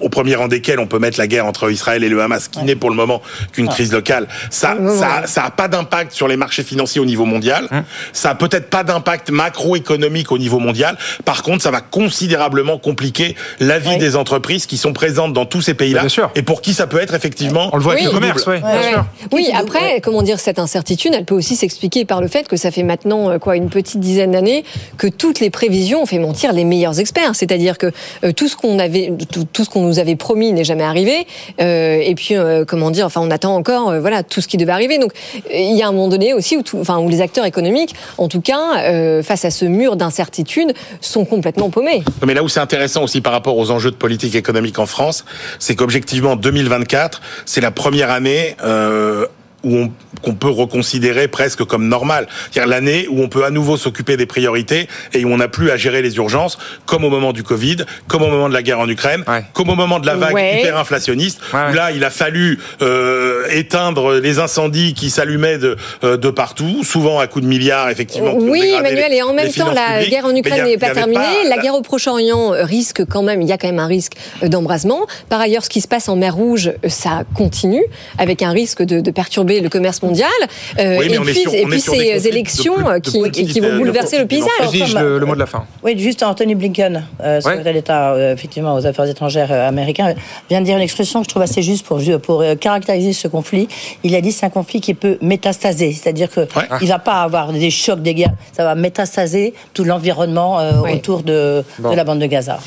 au 0.00 0.08
premier 0.08 0.34
rang 0.34 0.48
desquels 0.48 0.78
on 0.78 0.86
peut 0.86 0.98
mettre 0.98 1.18
la 1.18 1.26
guerre 1.26 1.46
entre 1.46 1.70
Israël 1.70 2.04
et 2.04 2.08
le 2.08 2.20
Hamas, 2.22 2.48
qui 2.48 2.62
n'est 2.64 2.76
pour 2.76 2.90
le 2.90 2.96
moment 2.96 3.22
qu'une 3.52 3.68
crise 3.68 3.92
locale. 3.92 4.26
Ça, 4.50 4.76
ça, 4.98 5.26
ça 5.26 5.44
a 5.44 5.50
pas 5.50 5.68
d'impact 5.68 6.12
sur 6.12 6.28
les 6.28 6.36
marchés 6.36 6.62
financiers 6.62 7.00
au 7.00 7.04
niveau 7.04 7.24
mondial. 7.24 7.68
Ça 8.12 8.30
a 8.30 8.34
peut-être 8.34 8.70
pas 8.70 8.84
d'impact 8.84 9.30
macroéconomique 9.30 10.32
au 10.32 10.38
niveau 10.38 10.58
mondial. 10.58 10.96
Par 11.24 11.42
contre, 11.42 11.62
ça 11.62 11.70
va 11.70 11.80
considérablement 11.80 12.78
compliquer 12.78 13.36
la 13.60 13.78
vie 13.78 13.96
des 13.96 14.16
entreprises 14.16 14.66
qui 14.66 14.76
sont 14.76 14.92
présentes 14.92 15.32
dans 15.32 15.46
tous 15.46 15.62
ces 15.62 15.74
pays-là. 15.74 16.02
et 16.34 16.42
pour 16.42 16.60
qui 16.62 16.74
ça 16.74 16.86
peut 16.86 17.00
être 17.00 17.14
effectivement. 17.14 17.70
On 17.72 17.76
le 17.76 17.82
voit 17.82 17.92
avec 17.92 18.04
Oui. 18.04 18.10
le 18.12 18.14
commerce, 18.14 18.46
ouais, 18.46 18.60
bien 18.60 18.82
sûr. 18.90 19.04
Oui, 19.32 19.48
après, 19.54 20.00
comment 20.00 20.22
dire, 20.22 20.40
cette 20.40 20.58
incertitude, 20.58 21.12
elle 21.14 21.24
peut 21.24 21.34
aussi 21.34 21.56
s'expliquer 21.56 22.04
par 22.04 22.20
le 22.20 22.28
fait 22.28 22.46
que 22.48 22.56
ça 22.56 22.70
fait 22.70 22.82
maintenant 22.82 23.30
euh, 23.30 23.38
quoi 23.38 23.56
une 23.56 23.70
petite 23.70 24.00
dizaine 24.00 24.32
d'années 24.32 24.64
que 24.98 25.06
toutes 25.06 25.40
les 25.40 25.50
prévisions 25.50 26.02
ont 26.02 26.06
fait 26.06 26.18
mentir 26.18 26.52
les 26.52 26.64
meilleurs 26.64 26.98
experts. 27.00 27.34
C'est-à-dire 27.34 27.78
que 27.78 27.90
euh, 28.24 28.32
tout 28.32 28.48
ce 28.48 28.56
qu'on 28.56 28.78
avait, 28.78 29.12
tout, 29.30 29.46
tout 29.54 29.64
ce 29.64 29.70
qu'on 29.70 29.82
nous 29.82 29.98
avait 29.98 30.16
promis 30.16 30.52
n'est 30.52 30.64
jamais 30.64 30.84
arrivé. 30.84 31.26
Euh, 31.62 31.98
et 32.04 32.14
puis, 32.14 32.36
euh, 32.36 32.64
comment 32.66 32.90
dire, 32.90 33.06
enfin, 33.06 33.22
on 33.22 33.30
attend 33.30 33.54
encore, 33.54 33.88
euh, 33.90 34.00
voilà, 34.00 34.22
tout 34.22 34.42
ce 34.42 34.48
qui 34.48 34.58
devait 34.58 34.72
arriver. 34.72 34.98
Donc, 34.98 35.12
euh, 35.36 35.56
il 35.56 35.76
y 35.78 35.82
a 35.82 35.88
un 35.88 35.92
moment 35.92 36.08
donné 36.08 36.34
aussi 36.34 36.56
où, 36.58 36.62
tout- 36.62 36.78
enfin, 36.78 36.98
où 36.98 37.08
les 37.08 37.22
acteurs 37.22 37.46
économiques, 37.46 37.94
en 38.18 38.28
tout 38.28 38.40
cas, 38.42 39.22
face 39.22 39.44
à 39.46 39.50
ce 39.50 39.64
mur 39.64 39.96
d'incertitude, 39.96 40.74
sont 41.00 41.24
complètement 41.24 41.70
paumés. 41.70 42.02
Mais 42.26 42.34
là 42.34 42.42
où 42.42 42.48
c'est 42.48 42.60
intéressant 42.60 43.04
aussi 43.04 43.20
par 43.20 43.32
rapport 43.32 43.56
aux 43.56 43.70
enjeux 43.70 43.90
de 43.92 43.96
politique 43.96 44.34
économique 44.34 44.78
en 44.78 44.86
France, 44.86 45.24
c'est 45.58 45.76
qu'objectivement 45.76 46.34
2024, 46.36 47.22
c'est 47.46 47.60
la 47.60 47.70
première 47.70 48.10
année 48.10 48.56
où 49.64 49.76
on 49.76 49.90
qu'on 50.22 50.34
peut 50.34 50.48
reconsidérer 50.48 51.28
presque 51.28 51.64
comme 51.64 51.86
normale. 51.88 52.26
C'est-à-dire 52.50 52.70
l'année 52.70 53.06
où 53.10 53.20
on 53.22 53.28
peut 53.28 53.44
à 53.44 53.50
nouveau 53.50 53.76
s'occuper 53.76 54.16
des 54.16 54.24
priorités 54.24 54.88
et 55.12 55.24
où 55.24 55.30
on 55.32 55.36
n'a 55.36 55.48
plus 55.48 55.70
à 55.70 55.76
gérer 55.76 56.00
les 56.00 56.16
urgences, 56.16 56.56
comme 56.86 57.04
au 57.04 57.10
moment 57.10 57.32
du 57.34 57.42
Covid, 57.42 57.78
comme 58.08 58.22
au 58.22 58.28
moment 58.28 58.48
de 58.48 58.54
la 58.54 58.62
guerre 58.62 58.78
en 58.78 58.88
Ukraine, 58.88 59.22
comme 59.52 59.68
au 59.68 59.74
moment 59.74 59.98
de 59.98 60.06
la 60.06 60.14
vague 60.14 60.32
Ouais. 60.34 60.60
hyper 60.60 60.78
inflationniste, 60.78 61.40
où 61.52 61.74
là 61.74 61.90
il 61.92 62.04
a 62.04 62.10
fallu 62.10 62.58
euh, 62.80 63.44
éteindre 63.50 64.14
les 64.14 64.38
incendies 64.38 64.94
qui 64.94 65.10
s'allumaient 65.10 65.58
de, 65.58 65.76
euh, 66.04 66.16
de 66.16 66.30
partout, 66.30 66.84
souvent 66.84 67.18
à 67.18 67.26
coups 67.26 67.42
de 67.44 67.48
milliards 67.50 67.90
effectivement. 67.90 68.34
Oui, 68.38 68.62
Emmanuel, 68.78 69.10
les- 69.10 69.16
et 69.16 69.22
en 69.22 69.34
même 69.34 69.52
temps, 69.52 69.72
la 69.72 69.94
publiques. 69.96 70.10
guerre 70.10 70.24
en 70.26 70.34
Ukraine 70.34 70.60
a- 70.60 70.64
n'est 70.64 70.78
pas 70.78 70.90
terminée. 70.90 71.18
pas 71.18 71.48
La 71.48 71.58
guerre 71.58 71.74
au 71.74 71.82
Proche-Orient 71.82 72.54
euh, 72.54 72.64
risque 72.64 73.04
quand 73.04 73.22
même, 73.22 73.42
il 73.42 73.48
y 73.48 73.52
a 73.52 73.58
quand 73.58 73.68
même 73.68 73.78
un 73.78 73.86
risque 73.86 74.14
d'embrasement. 74.42 75.06
Par 75.28 75.40
ailleurs, 75.40 75.64
ce 75.64 75.68
qui 75.68 75.80
se 75.80 75.88
passe 75.88 76.08
en 76.08 76.16
mer 76.16 76.34
Rouge, 76.34 76.72
ça 76.88 77.24
continue, 77.34 77.84
avec 78.18 78.40
un 78.42 78.50
risque 78.50 78.82
de, 78.82 79.00
de 79.00 79.10
perturber 79.10 79.53
le 79.60 79.68
commerce 79.68 80.02
mondial. 80.02 80.30
Euh, 80.78 80.98
Oui, 80.98 81.06
et 81.12 81.18
puis, 81.18 81.34
sur- 81.34 81.52
et 81.54 81.78
ces 81.78 82.20
de 82.20 82.28
élections 82.28 82.74
plus- 82.74 82.86
euh, 82.86 82.98
de 82.98 83.28
qui, 83.30 83.60
vont 83.60 83.76
bouleverser 83.76 84.18
le 84.18 84.26
paysage. 84.26 84.50
Edwige, 84.62 84.94
le, 84.94 85.18
le 85.18 85.26
mot 85.26 85.34
de 85.34 85.40
la 85.40 85.46
fin. 85.46 85.64
Oui, 85.82 85.98
juste 85.98 86.22
Anthony 86.22 86.54
Blinken, 86.54 87.04
euh, 87.22 87.40
secrétaire 87.40 87.72
d'État 87.72 88.12
euh, 88.14 88.32
effectivement 88.34 88.74
aux 88.74 88.86
affaires 88.86 89.06
étrangères 89.06 89.50
euh, 89.52 89.68
américain, 89.68 90.14
vient 90.50 90.60
de 90.60 90.66
dire 90.66 90.76
une 90.76 90.82
expression 90.82 91.20
que 91.20 91.24
je 91.24 91.30
trouve 91.30 91.42
assez 91.42 91.62
juste 91.62 91.84
pour, 91.86 92.00
pour 92.22 92.42
euh, 92.42 92.54
caractériser 92.54 93.12
ce 93.12 93.28
conflit. 93.28 93.68
Il 94.02 94.14
a 94.14 94.20
dit 94.20 94.32
c'est 94.32 94.46
un 94.46 94.50
conflit 94.50 94.80
qui 94.80 94.94
peut 94.94 95.18
métastaser, 95.20 95.92
c'est-à-dire 95.92 96.30
que 96.30 96.46
il 96.80 96.88
va 96.88 96.98
pas 96.98 97.22
avoir 97.22 97.52
des 97.52 97.70
chocs, 97.70 98.02
des 98.02 98.14
guerres, 98.14 98.34
ça 98.52 98.64
va 98.64 98.74
métastaser 98.74 99.54
tout 99.72 99.84
l'environnement 99.84 100.58
euh, 100.60 100.80
autour 100.94 101.22
de, 101.22 101.62
Bon. 101.78 101.90
de 101.90 101.96
la 101.96 102.04
bande 102.04 102.18
de 102.20 102.26
Gaza. 102.26 102.58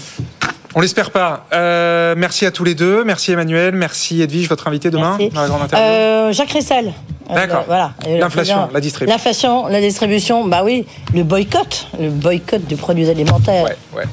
On 0.78 0.80
l'espère 0.80 1.10
pas. 1.10 1.48
Euh, 1.54 2.14
merci 2.16 2.46
à 2.46 2.52
tous 2.52 2.64
les 2.64 2.76
deux. 2.76 3.04
Merci 3.04 3.32
Emmanuel. 3.32 3.74
Merci 3.74 4.22
Edwige, 4.22 4.48
votre 4.48 4.68
invité 4.68 4.92
demain 4.92 5.16
Merci. 5.18 5.34
dans 5.34 5.42
la 5.42 5.48
grande 5.48 5.62
interview. 5.64 5.88
Euh, 5.90 6.32
Jacques 6.32 6.52
Ressel. 6.52 6.94
D'accord. 7.34 7.64
voilà. 7.68 7.94
L'inflation, 8.08 8.70
la 8.74 8.80
distribution. 8.80 9.16
L'inflation, 9.16 9.68
la 9.68 9.82
distribution, 9.82 10.48
bah 10.48 10.62
oui, 10.64 10.86
le 11.14 11.24
boycott, 11.24 11.88
le 12.00 12.10
boycott 12.10 12.66
du 12.66 12.76
produit 12.76 13.10
alimentaire. 13.10 13.68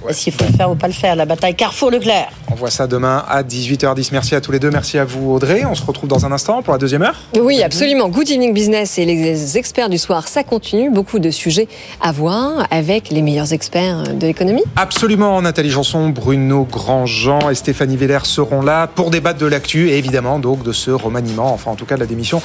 Est-ce 0.09 0.25
qu'il 0.25 0.33
faut 0.33 0.45
le 0.45 0.53
faire 0.57 0.71
ou 0.71 0.75
pas 0.75 0.87
le 0.87 0.93
faire 0.93 1.17
La 1.17 1.27
bataille 1.27 1.55
Carrefour-Leclerc. 1.55 2.29
On 2.51 2.55
voit 2.55 2.71
ça 2.71 2.87
demain 2.87 3.25
à 3.29 3.43
18h10. 3.43 4.09
Merci 4.13 4.35
à 4.35 4.41
tous 4.41 4.53
les 4.53 4.59
deux. 4.59 4.71
Merci 4.71 4.99
à 4.99 5.05
vous 5.05 5.33
Audrey. 5.33 5.65
On 5.65 5.75
se 5.75 5.85
retrouve 5.85 6.09
dans 6.09 6.27
un 6.27 6.33
instant 6.33 6.63
pour 6.63 6.73
la 6.73 6.79
deuxième 6.79 7.03
heure. 7.03 7.17
Oui, 7.39 7.63
absolument. 7.63 8.09
Good 8.09 8.31
Evening 8.31 8.55
Business 8.55 8.99
et 8.99 9.05
les 9.05 9.59
experts 9.59 9.89
du 9.89 9.99
soir, 9.99 10.29
ça 10.29 10.45
continue. 10.45 10.91
Beaucoup 10.91 11.19
de 11.19 11.31
sujets 11.31 11.69
à 12.01 12.13
voir 12.13 12.67
avec 12.71 13.11
les 13.11 13.23
meilleurs 13.23 13.53
experts 13.53 14.15
de 14.15 14.27
l'économie. 14.27 14.63
Absolument, 14.77 15.41
Nathalie 15.43 15.71
Janson, 15.71 16.09
Bruno 16.09 16.67
Grandjean 16.71 17.51
et 17.51 17.55
Stéphanie 17.55 17.97
Veller 17.97 18.21
seront 18.25 18.63
là 18.63 18.87
pour 18.87 19.11
débattre 19.11 19.39
de 19.39 19.47
l'actu 19.47 19.91
et 19.91 19.99
évidemment 19.99 20.39
donc 20.39 20.63
de 20.63 20.73
ce 20.73 20.91
remaniement, 20.91 21.53
enfin 21.53 21.71
en 21.71 21.75
tout 21.77 21.87
cas 21.87 21.97
de 21.97 22.01
la 22.01 22.07
démission 22.07 22.41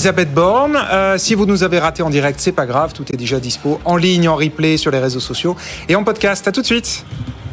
d'Elisabeth 0.00 0.32
Borne. 0.32 0.78
Euh, 0.90 1.18
si 1.18 1.34
vous 1.34 1.44
nous 1.44 1.62
avez 1.62 1.78
raté 1.78 2.02
en 2.02 2.08
direct, 2.08 2.40
c'est 2.40 2.52
pas 2.52 2.64
grave, 2.64 2.94
tout 2.94 3.04
est 3.12 3.18
déjà 3.18 3.38
dispo 3.38 3.78
en 3.84 3.96
ligne, 3.96 4.30
en 4.30 4.34
replay 4.34 4.78
sur 4.78 4.90
les 4.90 4.98
réseaux 4.98 5.20
sociaux 5.20 5.56
et 5.90 5.94
en 5.94 6.04
podcast. 6.04 6.48
À 6.48 6.52
tout 6.52 6.62
de 6.62 6.66
suite. 6.66 7.04